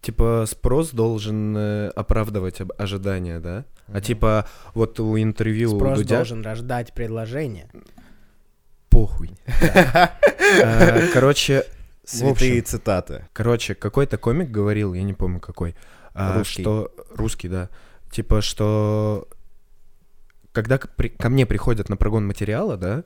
типа, 0.00 0.44
спрос 0.46 0.90
должен 0.90 1.56
э, 1.56 1.88
оправдывать 1.88 2.60
ожидания, 2.76 3.38
да? 3.38 3.64
А 3.92 4.00
типа, 4.00 4.46
вот 4.74 4.98
у 5.00 5.18
интервью 5.18 5.74
у 5.74 5.76
Спрос 5.76 5.98
Дудя... 5.98 6.16
должен 6.16 6.42
рождать 6.42 6.92
предложение. 6.92 7.68
Похуй. 8.88 9.30
Э, 10.54 11.08
Короче, 11.14 11.64
Святые 12.04 12.60
цитаты. 12.62 13.26
Короче, 13.32 13.74
какой-то 13.74 14.18
комик 14.18 14.50
говорил, 14.50 14.92
я 14.92 15.02
не 15.02 15.14
помню 15.14 15.40
какой, 15.40 15.74
а, 16.14 16.38
Русский. 16.38 16.62
что 16.62 16.92
русский, 17.14 17.48
да, 17.48 17.70
типа 18.10 18.42
что 18.42 19.28
когда 20.52 20.78
ко 20.78 21.28
мне 21.28 21.46
приходят 21.46 21.88
на 21.88 21.96
прогон 21.96 22.26
материала, 22.26 22.76
да, 22.76 23.04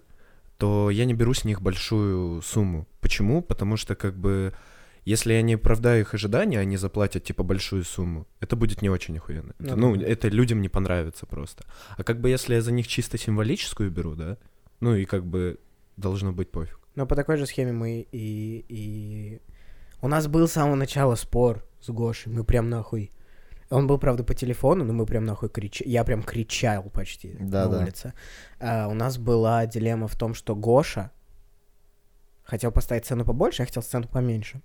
то 0.59 0.91
я 0.91 1.05
не 1.05 1.15
беру 1.15 1.35
с 1.35 1.45
них 1.45 1.61
большую 1.61 2.43
сумму. 2.43 2.87
Почему? 3.01 3.43
Потому 3.43 3.77
что 3.77 3.95
как 3.95 4.17
бы 4.17 4.53
если 5.07 5.33
я 5.35 5.43
не 5.43 5.55
оправдаю 5.55 6.01
их 6.01 6.15
ожидания, 6.15 6.59
они 6.59 6.77
заплатят 6.77 7.25
типа 7.25 7.43
большую 7.45 7.85
сумму. 7.85 8.27
Это 8.41 8.57
будет 8.57 8.83
не 8.83 8.91
очень 8.91 9.17
охуенно. 9.17 9.55
Это, 9.61 9.77
Ну 9.77 9.95
ну, 9.95 9.97
да. 9.97 10.07
это 10.07 10.29
людям 10.29 10.61
не 10.61 10.69
понравится 10.69 11.27
просто. 11.27 11.65
А 11.97 12.03
как 12.03 12.21
бы 12.21 12.29
если 12.29 12.55
я 12.55 12.61
за 12.61 12.73
них 12.73 12.89
чисто 12.89 13.17
символическую 13.17 13.91
беру, 13.91 14.15
да, 14.17 14.37
ну 14.81 14.95
и 14.97 15.05
как 15.05 15.25
бы 15.25 15.59
должно 15.97 16.33
быть 16.33 16.51
пофиг. 16.51 16.79
Но 16.97 17.07
по 17.07 17.15
такой 17.15 17.37
же 17.37 17.47
схеме 17.47 17.73
мы 17.73 18.07
и, 18.13 18.65
и... 18.69 19.41
У 20.03 20.09
нас 20.09 20.27
был 20.27 20.49
с 20.49 20.53
самого 20.53 20.75
начала 20.75 21.15
спор 21.15 21.65
с 21.81 21.89
Гошей. 21.89 22.33
Мы 22.33 22.43
прям 22.45 22.69
нахуй 22.69 23.11
Он 23.71 23.87
был, 23.87 23.99
правда, 23.99 24.25
по 24.25 24.35
телефону, 24.35 24.85
но 24.85 24.93
мы 24.93 25.07
прям 25.07 25.25
нахуй 25.25 25.49
кричали. 25.49 25.89
Я 25.89 26.05
прям 26.05 26.23
кричал 26.23 26.83
почти 26.91 27.37
Да, 27.39 27.67
на 27.67 27.71
да. 27.71 27.79
улице. 27.85 28.13
А, 28.61 28.89
у 28.89 28.95
нас 28.95 29.19
была 29.19 29.67
дилемма 29.67 30.09
в 30.09 30.17
том, 30.17 30.35
что 30.35 30.55
Гоша 30.57 31.11
хотел 32.45 32.73
поставить 32.73 33.07
цену 33.07 33.25
побольше, 33.25 33.63
я 33.63 33.67
хотел 33.67 33.83
цену 33.83 34.09
поменьше. 34.09 34.61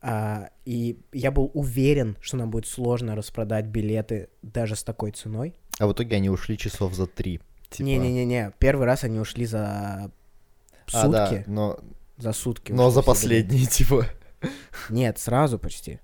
А, 0.00 0.50
и 0.64 0.98
я 1.12 1.30
был 1.30 1.50
уверен, 1.54 2.16
что 2.20 2.36
нам 2.36 2.50
будет 2.50 2.66
сложно 2.66 3.16
распродать 3.16 3.66
билеты 3.66 4.28
даже 4.42 4.76
с 4.76 4.84
такой 4.84 5.10
ценой. 5.12 5.54
А 5.78 5.86
в 5.86 5.92
итоге 5.92 6.16
они 6.16 6.30
ушли 6.30 6.56
часов 6.56 6.94
за 6.94 7.06
три. 7.06 7.40
типа. 7.70 7.86
Не-не-не-не, 7.86 8.52
первый 8.58 8.86
раз 8.86 9.04
они 9.04 9.18
ушли 9.18 9.46
за 9.46 10.10
сутки. 10.86 11.06
А, 11.06 11.08
да, 11.08 11.42
но, 11.46 11.78
За 12.16 12.32
сутки. 12.32 12.72
но 12.72 12.90
за 12.90 13.02
последние, 13.02 13.66
типа. 13.70 14.06
билеты. 14.40 14.54
Нет, 14.90 15.18
сразу 15.18 15.58
почти. 15.58 16.00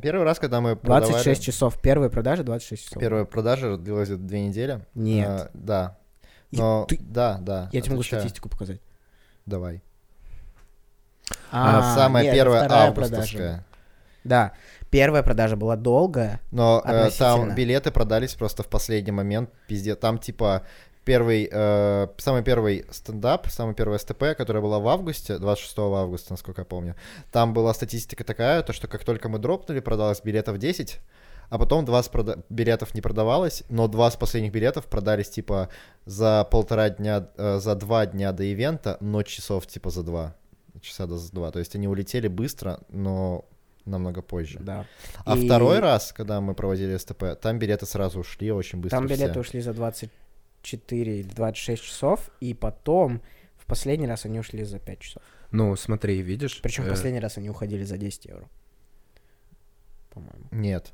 Первый 0.00 0.22
раз, 0.24 0.38
когда 0.38 0.60
мы 0.60 0.74
26 0.76 0.82
продавали... 0.82 1.34
часов. 1.40 1.80
Первая 1.82 2.08
продажа 2.08 2.44
26 2.44 2.84
часов. 2.84 3.00
Первая 3.00 3.24
продажа 3.24 3.76
длилась 3.76 4.08
две 4.08 4.48
недели. 4.48 4.80
Нет. 4.94 5.28
А, 5.28 5.50
да. 5.52 5.98
И 6.50 6.56
Но, 6.56 6.86
ты- 6.88 6.98
да, 6.98 7.38
да. 7.42 7.68
Я 7.72 7.80
тебе 7.82 7.92
могу 7.92 8.02
статистику 8.04 8.48
показать. 8.48 8.80
Давай. 9.44 9.82
А, 11.50 11.94
самая 11.94 12.24
нет, 12.24 12.34
первая 12.34 12.68
августовская. 12.70 13.38
продажа. 13.38 13.64
Да, 14.24 14.52
первая 14.90 15.22
продажа 15.22 15.56
была 15.56 15.76
долгая. 15.76 16.40
Но 16.50 16.82
э, 16.84 17.10
там 17.18 17.54
билеты 17.54 17.90
продались 17.90 18.34
просто 18.34 18.62
в 18.62 18.68
последний 18.68 19.12
момент, 19.12 19.50
пиздец. 19.68 19.98
Там 19.98 20.18
типа 20.18 20.62
первый, 21.04 21.48
э, 21.50 22.08
самый 22.18 22.42
первый 22.42 22.84
стендап, 22.90 23.46
самый 23.48 23.74
первый 23.74 23.98
СТП, 23.98 24.36
которая 24.36 24.62
была 24.62 24.80
в 24.80 24.88
августе, 24.88 25.38
26 25.38 25.78
августа, 25.78 26.32
насколько 26.32 26.62
я 26.62 26.64
помню. 26.64 26.96
Там 27.30 27.54
была 27.54 27.72
статистика 27.74 28.24
такая, 28.24 28.62
то 28.62 28.72
что 28.72 28.88
как 28.88 29.04
только 29.04 29.28
мы 29.28 29.38
дропнули, 29.38 29.80
продалось 29.80 30.20
билетов 30.22 30.58
10, 30.58 30.98
а 31.48 31.58
потом 31.58 31.84
20 31.84 32.12
прода- 32.12 32.44
билетов 32.50 32.94
не 32.94 33.00
продавалось, 33.00 33.62
но 33.68 33.86
два 33.86 34.10
с 34.10 34.16
последних 34.16 34.50
билетов 34.52 34.86
продались 34.86 35.30
типа 35.30 35.68
за 36.04 36.44
полтора 36.50 36.90
дня, 36.90 37.28
э, 37.36 37.58
за 37.60 37.76
два 37.76 38.06
дня 38.06 38.32
до 38.32 38.42
ивента, 38.42 38.96
но 39.00 39.22
часов 39.22 39.66
типа 39.68 39.90
за 39.90 40.02
два. 40.02 40.34
Часа 40.86 41.06
до 41.06 41.18
два. 41.32 41.50
То 41.50 41.58
есть 41.58 41.74
они 41.74 41.88
улетели 41.88 42.28
быстро, 42.28 42.80
но 42.88 43.44
намного 43.84 44.22
позже. 44.22 44.58
Да. 44.60 44.86
А 45.24 45.36
И 45.36 45.44
второй 45.44 45.80
раз, 45.80 46.12
когда 46.12 46.40
мы 46.40 46.54
проводили 46.54 46.96
СТП, 46.96 47.38
там 47.40 47.58
билеты 47.58 47.86
сразу 47.86 48.20
ушли 48.20 48.50
очень 48.52 48.80
быстро. 48.80 48.98
Там 48.98 49.06
билеты 49.06 49.32
все. 49.32 49.40
ушли 49.40 49.60
за 49.60 49.72
24 49.72 51.18
или 51.18 51.22
26 51.22 51.82
часов, 51.82 52.30
и 52.40 52.54
потом 52.54 53.20
в 53.56 53.66
последний 53.66 54.06
раз 54.06 54.24
они 54.24 54.38
ушли 54.38 54.64
за 54.64 54.78
5 54.78 54.98
часов. 54.98 55.22
Ну, 55.52 55.74
смотри, 55.76 56.20
видишь? 56.22 56.60
Причем 56.62 56.84
в 56.84 56.86
э, 56.88 56.90
последний 56.90 57.20
раз 57.20 57.38
они 57.38 57.50
уходили 57.50 57.84
за 57.84 57.96
10 57.96 58.26
евро. 58.26 58.48
По-моему. 60.10 60.46
Нет, 60.50 60.92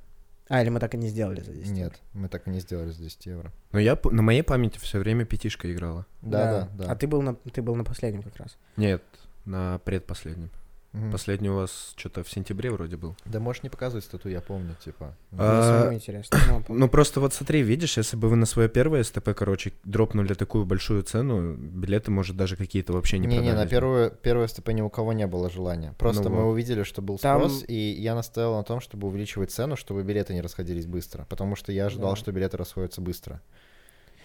А, 0.49 0.63
или 0.63 0.69
мы 0.69 0.81
так 0.81 0.95
и 0.95 0.99
не 0.99 1.09
сделали 1.09 1.41
за 1.41 1.53
10 1.53 1.71
нет, 1.71 2.01
мы 2.13 2.29
так 2.29 2.47
и 2.47 2.51
не 2.51 2.61
сделали 2.61 2.91
за 2.91 3.03
10 3.03 3.27
евро. 3.27 3.53
Ну, 3.73 3.79
я 3.79 3.99
на 4.05 4.23
моей 4.23 4.43
памяти 4.43 4.79
все 4.79 4.99
время 4.99 5.25
пятишка 5.25 5.73
играла. 5.73 6.07
Да, 6.21 6.69
да, 6.75 6.85
да. 6.85 6.93
А 6.93 6.97
ты 6.97 7.07
был 7.07 7.23
на, 7.23 7.35
ты 7.35 7.63
был 7.63 7.75
на 7.75 7.85
последнем 7.85 8.23
как 8.23 8.37
раз. 8.37 8.57
Нет, 8.77 9.03
на 9.45 9.79
предпоследнем. 9.85 10.51
Мгм. 10.93 11.11
Последний 11.11 11.49
у 11.49 11.55
вас 11.55 11.95
что-то 11.97 12.23
в 12.23 12.31
сентябре 12.31 12.71
вроде 12.71 12.99
был. 12.99 13.17
Да 13.25 13.41
можешь 13.41 13.63
не 13.63 13.71
показывать 13.71 14.05
стату, 14.05 14.29
я 14.29 14.43
помню, 14.43 14.77
типа. 14.85 15.17
А, 15.39 15.91
интересно. 15.91 16.39
Ну, 16.51 16.65
Ну, 16.69 16.89
просто 16.91 17.19
вот 17.21 17.33
смотри, 17.33 17.63
видишь, 17.63 17.97
если 17.97 18.15
бы 18.19 18.29
вы 18.29 18.37
на 18.37 18.45
свое 18.45 18.69
первое 18.69 19.03
СТП, 19.03 19.31
короче, 19.35 19.73
дропнули 19.85 20.35
такую 20.35 20.67
большую 20.67 21.03
цену, 21.03 21.55
билеты, 21.55 22.11
может, 22.11 22.37
даже 22.37 22.57
какие-то 22.57 22.93
вообще 22.93 23.19
не 23.19 23.27
Не, 23.27 23.39
не, 23.39 23.55
на 23.55 23.67
первую, 23.67 24.11
первое 24.11 24.47
СТП 24.49 24.69
ни 24.73 24.83
у 24.83 24.91
кого 24.91 25.15
не 25.15 25.27
было 25.27 25.49
желания. 25.49 25.95
Просто 25.99 26.25
Ну 26.25 26.37
мы 26.37 26.43
вот. 26.45 26.51
увидели, 26.53 26.83
что 26.83 27.01
был 27.01 27.19
Там- 27.19 27.41
спрос, 27.49 27.65
и 27.67 27.75
я 27.75 28.15
настоял 28.15 28.55
на 28.55 28.63
том, 28.63 28.81
чтобы 28.83 29.09
увеличивать 29.09 29.51
цену, 29.51 29.77
чтобы 29.77 30.03
билеты 30.03 30.35
не 30.35 30.43
расходились 30.43 30.85
быстро. 30.85 31.25
Потому 31.31 31.57
что 31.57 31.73
я 31.73 31.87
ожидал, 31.87 32.11
Да. 32.11 32.17
что 32.17 32.33
билеты 32.33 32.59
расходятся 32.59 33.01
быстро. 33.01 33.41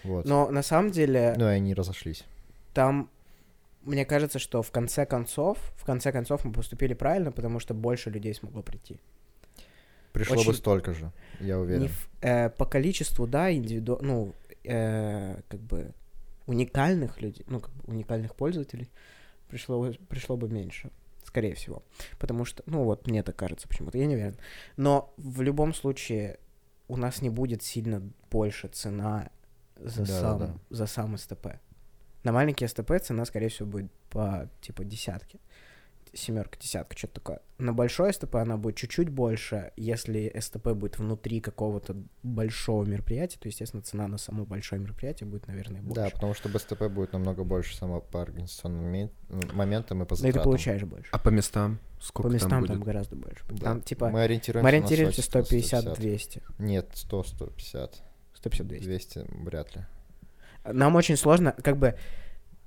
Вот. 0.04 0.26
Но 0.26 0.50
на 0.50 0.62
самом 0.62 0.90
деле 0.90 1.34
Ну 1.38 1.46
и 1.46 1.52
они 1.52 1.72
разошлись. 1.72 2.24
там, 2.74 3.08
мне 3.88 4.04
кажется, 4.04 4.38
что 4.38 4.62
в 4.62 4.70
конце 4.70 5.06
концов, 5.06 5.58
в 5.76 5.84
конце 5.84 6.12
концов 6.12 6.44
мы 6.44 6.52
поступили 6.52 6.94
правильно, 6.94 7.32
потому 7.32 7.60
что 7.60 7.74
больше 7.74 8.10
людей 8.10 8.34
смогло 8.34 8.62
прийти. 8.62 9.00
Пришло 10.12 10.36
бы 10.36 10.40
Очень- 10.40 10.54
столько 10.54 10.92
же, 10.94 11.12
я 11.40 11.46
Не 11.46 11.54
уверен. 11.56 11.88
в- 11.88 12.08
э, 12.22 12.50
по 12.50 12.64
количеству, 12.66 13.26
да, 13.26 13.52
индивиду... 13.52 13.98
ну, 14.02 14.32
э, 14.64 15.40
как 15.48 15.60
бы 15.60 15.92
уникальных 16.46 17.20
людей, 17.22 17.44
ну, 17.48 17.60
как 17.60 17.72
бы 17.74 17.92
уникальных 17.92 18.34
пользователей 18.34 18.88
пришло, 19.48 19.80
бы- 19.80 19.98
пришло 20.08 20.36
бы 20.36 20.48
меньше, 20.48 20.90
скорее 21.24 21.54
всего. 21.54 21.82
Потому 22.18 22.44
что, 22.44 22.62
ну, 22.66 22.84
вот 22.84 23.06
мне 23.06 23.22
так 23.22 23.36
кажется 23.36 23.68
почему-то, 23.68 23.98
я 23.98 24.06
не 24.06 24.14
уверен. 24.14 24.36
Но 24.76 25.12
в 25.18 25.42
любом 25.42 25.74
случае 25.74 26.38
у 26.88 26.96
нас 26.96 27.22
не 27.22 27.30
будет 27.30 27.62
сильно 27.62 28.02
больше 28.30 28.68
цена 28.68 29.28
за, 29.76 30.04
Да-да-да. 30.06 30.46
сам, 30.46 30.60
за 30.70 30.86
сам 30.86 31.16
СТП. 31.18 31.46
На 32.24 32.32
маленький 32.32 32.66
СТП 32.66 32.92
цена, 33.02 33.24
скорее 33.24 33.48
всего, 33.48 33.68
будет 33.68 33.90
по, 34.10 34.48
типа, 34.60 34.84
десятке. 34.84 35.38
Семерка, 36.14 36.58
десятка, 36.58 36.96
что-то 36.96 37.14
такое. 37.16 37.40
На 37.58 37.74
большой 37.74 38.12
СТП 38.14 38.36
она 38.36 38.56
будет 38.56 38.76
чуть-чуть 38.76 39.10
больше. 39.10 39.72
Если 39.76 40.34
СТП 40.40 40.68
будет 40.72 40.98
внутри 40.98 41.40
какого-то 41.40 41.96
большого 42.22 42.84
мероприятия, 42.86 43.38
то, 43.38 43.46
естественно, 43.46 43.82
цена 43.82 44.08
на 44.08 44.16
само 44.16 44.46
большое 44.46 44.80
мероприятие 44.80 45.28
будет, 45.28 45.46
наверное, 45.46 45.82
больше. 45.82 45.94
Да, 46.02 46.08
потому 46.10 46.32
что 46.32 46.48
БСТП 46.48 46.84
будет 46.88 47.12
намного 47.12 47.44
больше 47.44 47.76
само 47.76 48.00
по 48.00 48.22
организационным 48.22 48.84
момен- 48.86 49.10
моментам 49.52 50.02
и 50.02 50.06
по 50.06 50.14
Но 50.14 50.16
и 50.16 50.18
ты 50.18 50.26
затратам. 50.28 50.44
получаешь 50.44 50.82
больше. 50.84 51.10
А 51.12 51.18
по 51.18 51.28
местам? 51.28 51.78
Сколько 52.00 52.30
По 52.30 52.32
местам 52.32 52.50
там 52.50 52.66
там, 52.66 52.76
будет? 52.78 52.86
гораздо 52.86 53.14
больше. 53.16 53.44
Да. 53.50 53.56
Там, 53.64 53.82
типа, 53.82 54.06
мы, 54.06 54.12
мы 54.12 54.22
ориентируемся, 54.22 54.68
ориентируемся 54.68 55.20
на 55.20 55.44
100, 55.44 55.56
150-200. 55.56 56.42
Нет, 56.58 56.88
100, 56.94 57.22
150, 57.24 58.02
150-200. 58.42 58.80
200 58.82 59.18
вряд 59.44 59.76
ли. 59.76 59.82
Нам 60.72 60.96
очень 60.96 61.16
сложно, 61.16 61.54
как 61.62 61.76
бы, 61.76 61.94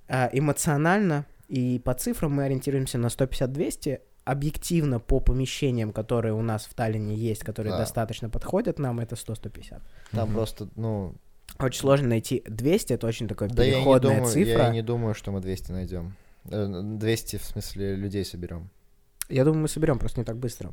а, 0.07 0.29
эмоционально 0.33 1.25
и 1.47 1.79
по 1.83 1.93
цифрам 1.93 2.31
мы 2.31 2.43
ориентируемся 2.45 2.97
на 2.97 3.07
150-200, 3.09 3.99
объективно 4.23 4.99
по 4.99 5.19
помещениям, 5.19 5.91
которые 5.91 6.33
у 6.33 6.41
нас 6.41 6.65
в 6.65 6.73
Таллине 6.73 7.15
есть, 7.15 7.43
которые 7.43 7.73
Да. 7.73 7.79
достаточно 7.79 8.29
подходят 8.29 8.79
нам, 8.79 8.99
это 8.99 9.15
100-150. 9.15 9.81
Там 10.11 10.27
Мгм. 10.29 10.35
просто, 10.35 10.69
ну, 10.75 11.15
Очень 11.59 11.79
сложно 11.81 12.07
найти 12.07 12.43
200, 12.47 12.93
это 12.93 13.07
очень 13.07 13.27
такая 13.27 13.49
да 13.49 13.63
я 13.63 13.73
переходная 13.73 14.17
думаю, 14.17 14.31
цифра. 14.31 14.63
я 14.63 14.69
не 14.69 14.81
думаю, 14.81 15.13
что 15.13 15.31
мы 15.31 15.41
200 15.41 15.71
найдем. 15.73 16.15
Э, 16.45 16.81
200, 16.83 17.37
в 17.37 17.43
смысле, 17.43 17.95
людей 17.95 18.23
соберем. 18.23 18.69
Я 19.27 19.43
думаю, 19.43 19.61
мы 19.63 19.67
соберем, 19.67 19.99
просто 19.99 20.19
не 20.21 20.25
так 20.25 20.37
быстро. 20.37 20.71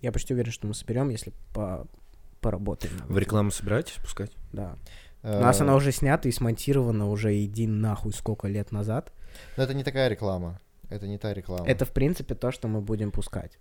Я 0.00 0.12
почти 0.12 0.32
уверен, 0.34 0.52
что 0.52 0.66
мы 0.66 0.74
соберем, 0.74 1.08
если 1.08 1.32
по 1.52 1.86
поработаем. 2.40 2.92
В 3.08 3.18
рекламу 3.18 3.50
собираетесь 3.52 3.94
пускать? 4.02 4.32
Да. 4.52 4.76
Э, 5.22 5.38
У 5.38 5.40
нас 5.40 5.60
она 5.60 5.74
уже 5.76 5.92
снята 5.92 6.28
и 6.28 6.32
смонтирована 6.32 7.08
уже 7.08 7.32
иди 7.44 7.66
нахуй 7.66 8.12
сколько 8.12 8.48
лет 8.48 8.72
назад. 8.72 9.12
Но 9.56 9.62
это 9.64 9.74
не 9.74 9.84
такая 9.84 10.08
реклама. 10.08 10.58
Это 10.90 11.06
не 11.06 11.18
та 11.18 11.32
реклама. 11.32 11.66
Это, 11.66 11.84
в 11.84 11.90
принципе, 11.92 12.34
то, 12.34 12.50
что 12.52 12.68
мы 12.68 12.80
будем 12.80 13.10
пускать. 13.10 13.58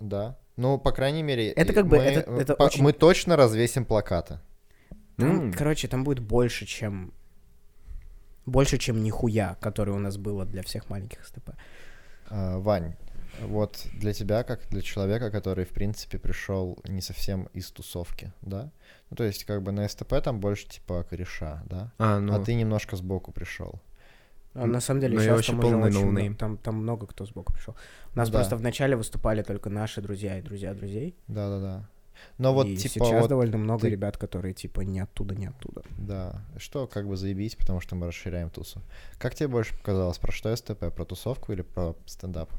Да. 0.00 0.36
Ну, 0.56 0.78
по 0.78 0.90
крайней 0.92 1.22
мере, 1.22 1.50
Это 1.52 1.72
как 1.72 1.86
бы- 1.86 1.98
мы, 1.98 2.02
это- 2.02 2.30
э, 2.30 2.40
это 2.40 2.54
по- 2.56 2.64
очень- 2.64 2.82
мы 2.82 2.92
точно 2.92 3.36
развесим 3.36 3.84
плакаты. 3.84 4.38
Там, 5.16 5.30
М. 5.46 5.52
короче, 5.52 5.86
там 5.88 6.02
будет 6.04 6.18
больше, 6.20 6.66
чем... 6.66 7.12
Больше, 8.46 8.78
чем 8.78 9.02
нихуя, 9.02 9.56
который 9.60 9.94
у 9.94 9.98
нас 9.98 10.16
было 10.16 10.44
для 10.44 10.62
всех 10.62 10.90
маленьких 10.90 11.24
СТП. 11.24 11.50
А, 12.30 12.58
Вань, 12.58 12.94
вот 13.42 13.86
для 13.94 14.12
тебя, 14.12 14.42
как 14.42 14.68
для 14.68 14.82
человека, 14.82 15.30
который, 15.30 15.64
в 15.64 15.70
принципе, 15.70 16.18
пришел 16.18 16.78
не 16.88 17.00
совсем 17.00 17.44
из 17.54 17.70
тусовки, 17.70 18.32
да? 18.42 18.70
Ну, 19.10 19.16
то 19.16 19.24
есть, 19.24 19.44
как 19.44 19.62
бы 19.62 19.72
на 19.72 19.88
СТП 19.88 20.14
там 20.22 20.40
больше 20.40 20.68
типа 20.68 21.04
кореша, 21.08 21.62
да? 21.66 21.92
А, 21.98 22.18
ну, 22.20 22.34
А 22.34 22.44
ты 22.44 22.54
немножко 22.54 22.96
сбоку 22.96 23.32
пришел. 23.32 23.80
А 24.54 24.66
на 24.66 24.80
самом 24.80 25.00
деле 25.00 25.16
но 25.16 25.22
я 25.22 25.36
сейчас 25.36 25.46
там 25.46 25.58
уже 25.58 25.76
очень 25.76 26.06
много- 26.06 26.34
там, 26.36 26.56
там 26.58 26.74
много 26.76 27.06
кто 27.08 27.24
сбоку 27.26 27.52
пришел. 27.52 27.74
У 28.14 28.16
нас 28.18 28.28
Ну 28.28 28.32
да. 28.32 28.38
просто 28.38 28.56
вначале 28.56 28.94
выступали 28.96 29.42
только 29.42 29.68
наши 29.68 30.00
друзья 30.00 30.38
и 30.38 30.42
друзья 30.42 30.72
друзей. 30.74 31.16
Да-да-да. 31.26 31.88
Но 32.38 32.54
вот, 32.54 32.68
и 32.68 32.76
типа, 32.76 33.04
сейчас 33.06 33.20
вот, 33.22 33.28
довольно 33.28 33.58
много 33.58 33.82
ты- 33.82 33.90
ребят, 33.90 34.16
которые 34.16 34.54
типа 34.54 34.82
не 34.82 35.00
оттуда, 35.00 35.34
не 35.34 35.46
оттуда. 35.46 35.82
да, 35.98 36.44
что 36.56 36.86
как 36.86 37.08
бы 37.08 37.16
заебись, 37.16 37.56
потому 37.56 37.80
что 37.80 37.96
мы 37.96 38.06
расширяем 38.06 38.48
тусу. 38.50 38.80
Как 39.18 39.34
тебе 39.34 39.48
больше 39.48 39.76
показалось, 39.76 40.18
про 40.18 40.30
что 40.30 40.54
СТП? 40.54 40.94
Про 40.94 41.04
тусовку 41.04 41.52
или 41.52 41.62
про 41.62 41.96
стендап? 42.06 42.52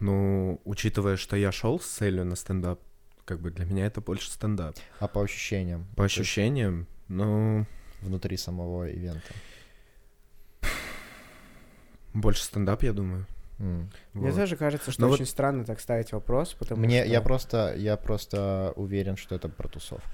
Ну, 0.00 0.60
учитывая, 0.64 1.16
что 1.16 1.36
я 1.36 1.52
шел 1.52 1.78
с 1.80 1.86
целью 1.86 2.24
на 2.24 2.36
стендап, 2.36 2.80
как 3.24 3.40
бы 3.40 3.50
для 3.50 3.64
меня 3.64 3.86
это 3.86 4.00
больше 4.00 4.30
стендап. 4.30 4.76
А 5.00 5.08
по 5.08 5.22
ощущениям? 5.22 5.86
По 5.96 6.04
ощущениям, 6.04 6.86
ну, 7.08 7.66
Внутри 8.02 8.36
самого 8.36 8.84
ивента. 8.90 9.32
больше 12.12 12.42
стендап, 12.44 12.82
я 12.82 12.92
думаю. 12.92 13.26
Мне 13.58 13.88
Вот. 14.14 14.34
тоже 14.34 14.56
кажется, 14.56 14.90
что 14.90 15.02
Ну 15.02 15.08
вот- 15.08 15.14
очень 15.14 15.26
странно 15.26 15.64
так 15.64 15.80
ставить 15.80 16.12
вопрос, 16.12 16.54
потому 16.54 16.82
Мне, 16.84 17.02
что 17.02 17.12
я 17.12 17.20
просто, 17.22 17.74
я 17.76 17.96
просто 17.96 18.72
уверен, 18.76 19.16
что 19.16 19.34
это 19.36 19.48
про 19.48 19.68
тусовку. 19.68 20.08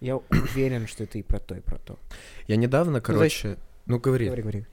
я 0.00 0.16
уверен, 0.16 0.86
что 0.86 1.04
это 1.04 1.18
и 1.18 1.22
про 1.22 1.40
то, 1.40 1.54
и 1.56 1.60
про 1.60 1.78
то. 1.78 1.98
Я 2.46 2.56
недавно, 2.56 3.00
короче, 3.00 3.58
ну, 3.86 3.98
говори. 3.98 4.26
Говори, 4.26 4.42
говори. 4.42 4.66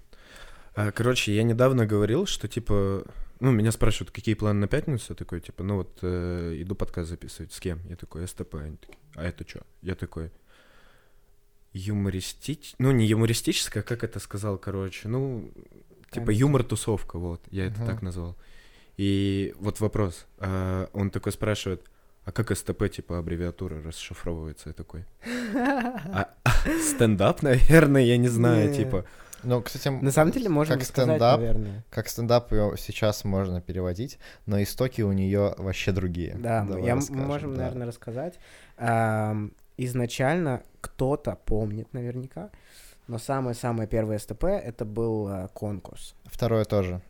А, 0.76 0.92
короче, 0.92 1.36
я 1.36 1.42
недавно 1.44 1.86
говорил, 1.88 2.28
что 2.28 2.48
типа, 2.48 3.04
ну, 3.40 3.52
меня 3.52 3.72
спрашивают, 3.72 4.12
какие 4.12 4.36
планы 4.36 4.60
на 4.62 4.68
пятницу, 4.68 5.06
я 5.10 5.16
такой, 5.16 5.42
типа, 5.42 5.64
ну 5.64 5.78
вот, 5.78 6.00
э, 6.02 6.56
иду 6.58 6.76
подкаст 6.76 7.10
записывать, 7.10 7.54
с 7.54 7.60
кем? 7.60 7.80
Я 7.90 7.96
такой, 7.96 8.28
СТП, 8.28 8.56
они 8.56 8.78
такие, 8.78 8.98
а 9.16 9.24
это 9.24 9.48
что? 9.48 9.62
Я 9.82 9.96
такой, 9.96 10.32
юмористич... 11.74 12.74
Ну, 12.80 12.92
не 12.92 13.06
юмористическое, 13.06 13.84
как 13.84 14.04
это 14.04 14.20
сказал, 14.20 14.58
короче, 14.58 15.08
ну, 15.08 15.52
типа 16.12 16.32
юмор-тусовка, 16.32 17.20
вот, 17.20 17.42
я 17.52 17.66
это 17.68 17.86
так 17.86 18.02
назвал. 18.02 18.36
И 18.98 19.54
вот 19.60 19.80
вопрос, 19.80 20.26
а, 20.40 20.90
он 20.94 21.12
такой 21.12 21.32
спрашивает, 21.32 21.84
а 22.26 22.32
как 22.32 22.56
СТП, 22.58 22.90
типа, 22.90 23.20
аббревиатура 23.20 23.82
расшифровывается? 23.82 24.70
Я 24.70 24.74
такой, 24.74 25.06
«А, 25.56 26.34
стендап, 26.82 27.42
наверное, 27.42 28.04
я 28.04 28.18
не 28.18 28.28
знаю, 28.28 28.74
типа. 28.74 29.06
Ну, 29.44 29.62
кстати, 29.62 29.88
На 29.90 30.12
самом 30.12 30.32
деле, 30.32 30.50
можно 30.50 30.76
как 30.76 30.84
стендап, 30.84 31.40
наверное. 31.40 31.84
как 31.90 32.08
стендап 32.08 32.52
ее 32.52 32.74
сейчас 32.78 33.24
можно 33.24 33.62
переводить, 33.62 34.18
но 34.46 34.62
истоки 34.62 35.02
у 35.02 35.12
нее 35.12 35.54
вообще 35.58 35.92
другие. 35.92 36.36
Да, 36.36 36.64
Давай 36.64 36.84
я, 36.86 36.96
расскажем, 36.96 37.22
мы 37.22 37.28
можем, 37.28 37.54
да. 37.54 37.62
наверное, 37.62 37.88
рассказать. 37.88 38.40
Изначально 39.78 40.64
кто-то 40.82 41.38
помнит 41.46 41.94
наверняка, 41.94 42.50
но 43.08 43.20
самое-самое 43.20 43.88
первое 43.88 44.18
СТП 44.18 44.46
это 44.46 44.86
был 44.86 45.28
а, 45.28 45.48
конкурс. 45.50 46.16
Второе 46.26 46.66
тоже. 46.66 47.02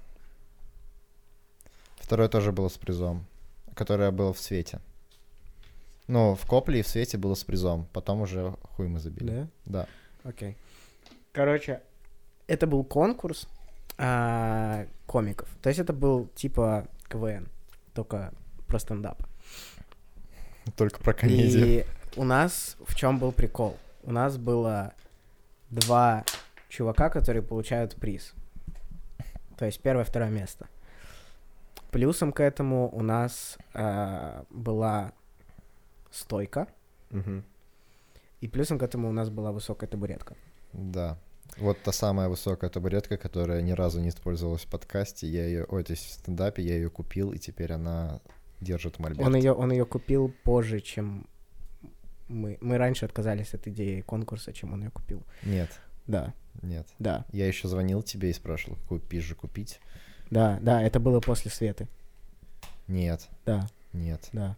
Второе 1.96 2.28
тоже 2.28 2.52
было 2.52 2.68
с 2.68 2.78
призом, 2.78 3.26
которое 3.74 4.12
было 4.12 4.34
в 4.34 4.40
свете. 4.40 4.80
Ну, 6.08 6.36
в 6.36 6.46
копле 6.46 6.80
и 6.82 6.84
в 6.84 6.88
свете 6.88 7.18
было 7.18 7.36
с 7.36 7.44
призом. 7.44 7.88
Потом 7.94 8.22
уже 8.22 8.54
хуй 8.76 8.88
мы 8.88 9.00
забили. 9.00 9.48
Да. 9.66 9.88
Окей. 10.24 10.58
Короче, 11.32 11.82
это 12.48 12.68
был 12.68 12.84
конкурс 12.84 13.48
а, 13.98 14.86
комиков. 15.06 15.50
То 15.62 15.70
есть 15.70 15.80
это 15.80 15.94
был 15.94 16.28
типа 16.36 16.88
КВН, 17.10 17.48
только 17.94 18.34
про 18.68 18.80
стендап. 18.80 19.22
Только 20.76 21.00
про 21.00 21.14
комедию. 21.14 21.66
И 21.66 21.86
у 22.18 22.24
нас 22.24 22.76
в 22.86 22.96
чем 22.96 23.20
был 23.20 23.32
прикол? 23.32 23.78
У 24.04 24.12
нас 24.12 24.38
было 24.38 24.94
два 25.70 26.24
чувака, 26.70 27.10
которые 27.10 27.42
получают 27.44 27.96
приз. 27.96 28.34
То 29.58 29.66
есть 29.66 29.82
первое, 29.82 30.04
второе 30.04 30.30
место. 30.30 30.68
Плюсом 31.92 32.32
к 32.34 32.42
этому 32.42 32.90
у 32.94 33.02
нас 33.02 33.58
а, 33.74 34.46
была 34.50 35.14
стойка, 36.12 36.68
Мгм. 37.10 37.44
и 38.42 38.48
плюсом 38.50 38.78
к 38.78 38.84
этому 38.84 39.08
у 39.10 39.14
нас 39.14 39.30
была 39.30 39.52
высокая 39.54 39.88
табуретка. 39.90 40.36
Да. 40.74 41.18
Вот 41.58 41.82
та 41.82 41.92
самая 41.92 42.30
высокая 42.30 42.70
табуретка, 42.70 43.18
которая 43.18 43.62
ни 43.62 43.72
разу 43.72 44.00
не 44.00 44.10
использовалась 44.10 44.64
в 44.64 44.68
подкасте. 44.68 45.28
Я 45.28 45.46
ее, 45.46 45.64
ой, 45.66 45.84
то 45.84 45.92
есть 45.92 46.06
в 46.06 46.12
стендапе 46.12 46.62
я 46.64 46.76
ее 46.76 46.90
купил, 46.90 47.32
и 47.32 47.40
теперь 47.40 47.74
она 47.74 48.20
держит 48.62 49.00
мольберт. 49.00 49.26
Он 49.28 49.36
ее, 49.36 49.54
он 49.54 49.72
ее 49.72 49.86
купил 49.86 50.34
позже, 50.44 50.80
чем 50.82 51.28
мы. 52.28 52.58
Мы 52.62 52.78
раньше 52.78 53.06
отказались 53.06 53.54
от 53.54 53.68
идеи 53.68 54.02
конкурса, 54.02 54.54
чем 54.54 54.74
он 54.74 54.84
ее 54.84 54.92
купил. 54.92 55.24
Нет, 55.44 55.70
Да, 56.06 56.34
нет. 56.62 56.88
да, 57.00 57.26
Я 57.32 57.48
еще 57.48 57.68
звонил 57.68 58.04
тебе 58.04 58.30
и 58.30 58.34
спрашивал, 58.34 58.76
какую 58.78 59.00
пизжу 59.02 59.36
купить. 59.36 59.80
да, 60.30 60.60
да, 60.62 60.82
это 60.84 61.00
было 61.00 61.20
после 61.22 61.50
Светы. 61.50 61.88
Нет, 62.88 63.28
Да, 63.46 63.68
нет. 63.94 64.30
да. 64.34 64.56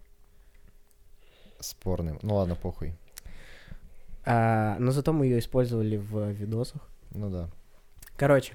Спорный. 1.60 2.18
Ну 2.22 2.36
ладно, 2.36 2.56
похуй. 2.56 2.94
А, 4.26 4.78
но 4.80 4.92
зато 4.92 5.14
мы 5.14 5.26
ее 5.26 5.40
использовали 5.40 5.98
в 5.98 6.32
видосах. 6.32 6.82
Ну 7.12 7.30
да. 7.30 7.50
Короче, 8.18 8.54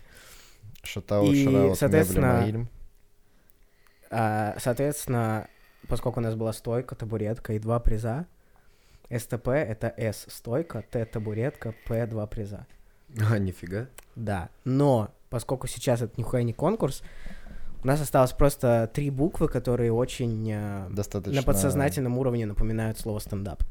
Шатаут, 0.83 1.35
И, 1.35 1.45
шараут, 1.45 1.79
соответственно, 1.79 2.69
а, 4.11 4.55
соответственно, 4.59 5.49
поскольку 5.89 6.21
у 6.21 6.23
нас 6.23 6.35
была 6.35 6.53
стойка, 6.53 6.95
табуретка 6.95 7.55
и 7.55 7.59
два 7.59 7.81
приза, 7.81 8.27
СТП— 9.11 9.49
это 9.49 9.93
С— 9.97 10.27
стойка, 10.29 10.85
Т— 10.91 11.05
табуретка, 11.07 11.75
П— 11.87 12.07
два 12.09 12.27
приза. 12.27 12.67
А, 13.31 13.39
нифига. 13.39 13.87
Да, 14.17 14.49
но 14.65 15.11
поскольку 15.31 15.67
сейчас 15.67 16.03
это 16.03 16.15
нихуя 16.17 16.43
не 16.43 16.53
конкурс, 16.53 17.03
у 17.83 17.87
нас 17.87 18.01
осталось 18.01 18.33
просто 18.33 18.91
три 18.93 19.11
буквы, 19.11 19.49
которые 19.49 19.93
очень 19.93 20.51
э, 20.51 20.89
Достаточно... 20.91 21.41
на 21.41 21.43
подсознательном 21.45 22.19
уровне 22.19 22.47
напоминают 22.47 22.99
слово 22.99 23.19
стендап. 23.19 23.62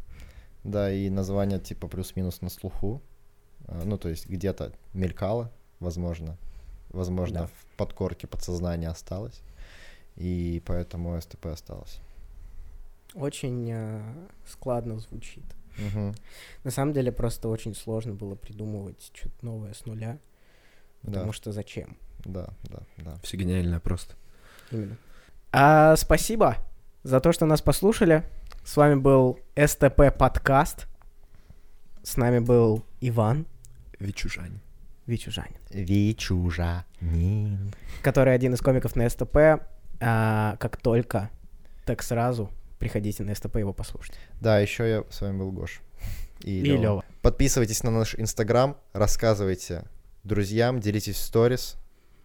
Да, 0.63 0.91
и 0.91 1.09
название 1.09 1.59
типа 1.59 1.87
плюс-минус 1.87 2.41
на 2.41 2.49
слуху. 2.49 3.01
А, 3.67 3.81
Ну, 3.85 3.97
то 3.97 4.09
есть 4.09 4.27
где-то 4.29 4.71
мелькало, 4.93 5.51
возможно. 5.79 6.37
Возможно, 6.89 7.39
Да. 7.41 7.47
в 7.47 7.65
подкорке 7.77 8.27
подсознания 8.27 8.89
осталось. 8.89 9.41
И 10.15 10.61
поэтому 10.65 11.19
СТП 11.19 11.47
осталось. 11.47 11.99
Очень 13.15 13.69
э, 13.71 14.01
складно 14.47 14.99
звучит. 14.99 15.43
Мгм. 15.77 16.13
На 16.63 16.71
самом 16.71 16.93
деле 16.93 17.11
просто 17.11 17.49
очень 17.49 17.73
сложно 17.75 18.13
было 18.13 18.35
придумывать 18.35 19.11
что-то 19.13 19.33
новое 19.45 19.73
с 19.73 19.85
нуля, 19.85 20.19
Да, 21.01 21.11
потому 21.13 21.31
что 21.33 21.51
зачем? 21.51 21.97
да, 22.25 22.49
да, 22.63 22.79
да. 22.97 23.15
Все 23.23 23.37
гениально 23.37 23.79
просто. 23.79 24.15
Именно. 24.71 24.97
А, 25.51 25.95
спасибо 25.95 26.57
за 27.03 27.19
то, 27.19 27.31
что 27.31 27.45
нас 27.45 27.61
послушали. 27.61 28.23
С 28.63 28.77
вами 28.77 28.95
был 28.95 29.39
СТП 29.55 30.15
подкаст. 30.17 30.87
С 32.01 32.17
нами 32.17 32.39
был 32.39 32.83
Иван 33.01 33.45
Вичужань. 33.99 34.59
Вичужанин, 35.05 35.59
Вичужанин. 35.69 36.85
который 38.01 38.33
один 38.33 38.53
из 38.53 38.61
комиков 38.61 38.95
на 38.95 39.09
СТП. 39.09 39.37
А, 39.99 40.55
как 40.59 40.77
только, 40.77 41.29
так 41.85 42.01
сразу 42.03 42.49
приходите 42.79 43.23
на 43.23 43.35
СТП 43.35 43.57
его 43.57 43.73
послушать. 43.73 44.15
Да, 44.39 44.59
еще 44.59 44.89
я 44.89 45.03
с 45.09 45.21
вами 45.21 45.37
был 45.37 45.51
Гош. 45.51 45.81
И, 46.41 46.59
И. 46.59 46.77
Лева. 46.77 47.03
Подписывайтесь 47.21 47.83
на 47.83 47.91
наш 47.91 48.15
Инстаграм, 48.15 48.77
рассказывайте 48.93 49.83
друзьям, 50.23 50.79
делитесь 50.79 51.15
в 51.15 51.21
сторис. 51.21 51.75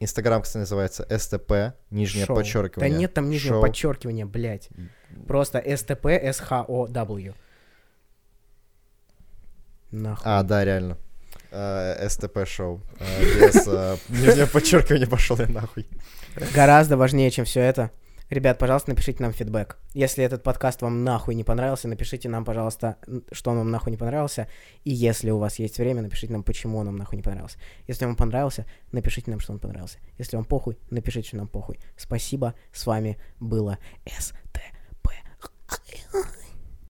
Инстаграм, 0.00 0.42
кстати, 0.42 0.58
называется 0.58 1.06
СТП, 1.18 1.74
нижнее 1.90 2.26
Шоу. 2.26 2.36
подчеркивание. 2.36 2.92
Да 2.92 2.98
нет 2.98 3.14
там 3.14 3.28
нижнего 3.30 3.54
Шоу. 3.56 3.62
подчеркивания, 3.62 4.26
блядь. 4.26 4.68
Просто 5.26 5.62
СТП 5.76 6.06
СХОW. 6.06 7.34
Нахуй. 9.90 10.22
А, 10.24 10.42
да, 10.42 10.64
реально. 10.64 10.98
Э, 11.50 12.06
СТП 12.08 12.46
шоу. 12.46 12.80
Э, 13.00 13.22
Без 13.22 13.66
э, 13.66 13.96
нижнего 14.10 14.46
подчеркивания 14.46 15.06
пошел 15.06 15.36
я 15.38 15.46
нахуй. 15.48 15.86
Гораздо 16.54 16.96
важнее, 16.96 17.30
чем 17.30 17.44
все 17.46 17.60
это. 17.60 17.90
Ребят, 18.30 18.58
пожалуйста, 18.58 18.90
напишите 18.90 19.22
нам 19.22 19.32
фидбэк. 19.32 19.78
Если 19.94 20.22
этот 20.22 20.42
подкаст 20.42 20.82
вам 20.82 21.02
нахуй 21.02 21.34
не 21.34 21.44
понравился, 21.44 21.88
напишите 21.88 22.28
нам, 22.28 22.44
пожалуйста, 22.44 22.98
что 23.32 23.50
он 23.50 23.58
вам 23.58 23.70
нахуй 23.70 23.90
не 23.90 23.96
понравился. 23.96 24.48
И 24.84 24.90
если 24.90 25.30
у 25.30 25.38
вас 25.38 25.58
есть 25.58 25.78
время, 25.78 26.02
напишите 26.02 26.34
нам, 26.34 26.42
почему 26.42 26.76
он 26.76 26.86
вам 26.86 26.96
нахуй 26.96 27.16
не 27.16 27.22
понравился. 27.22 27.58
Если 27.86 28.04
вам 28.04 28.16
понравился, 28.16 28.66
напишите 28.92 29.30
нам, 29.30 29.40
что 29.40 29.54
он 29.54 29.58
понравился. 29.58 29.98
Если 30.18 30.36
вам 30.36 30.44
похуй, 30.44 30.78
напишите, 30.90 31.28
что 31.28 31.36
нам 31.38 31.48
похуй. 31.48 31.80
Спасибо, 31.96 32.54
с 32.70 32.86
вами 32.86 33.16
было 33.40 33.78
СТП. 34.06 34.58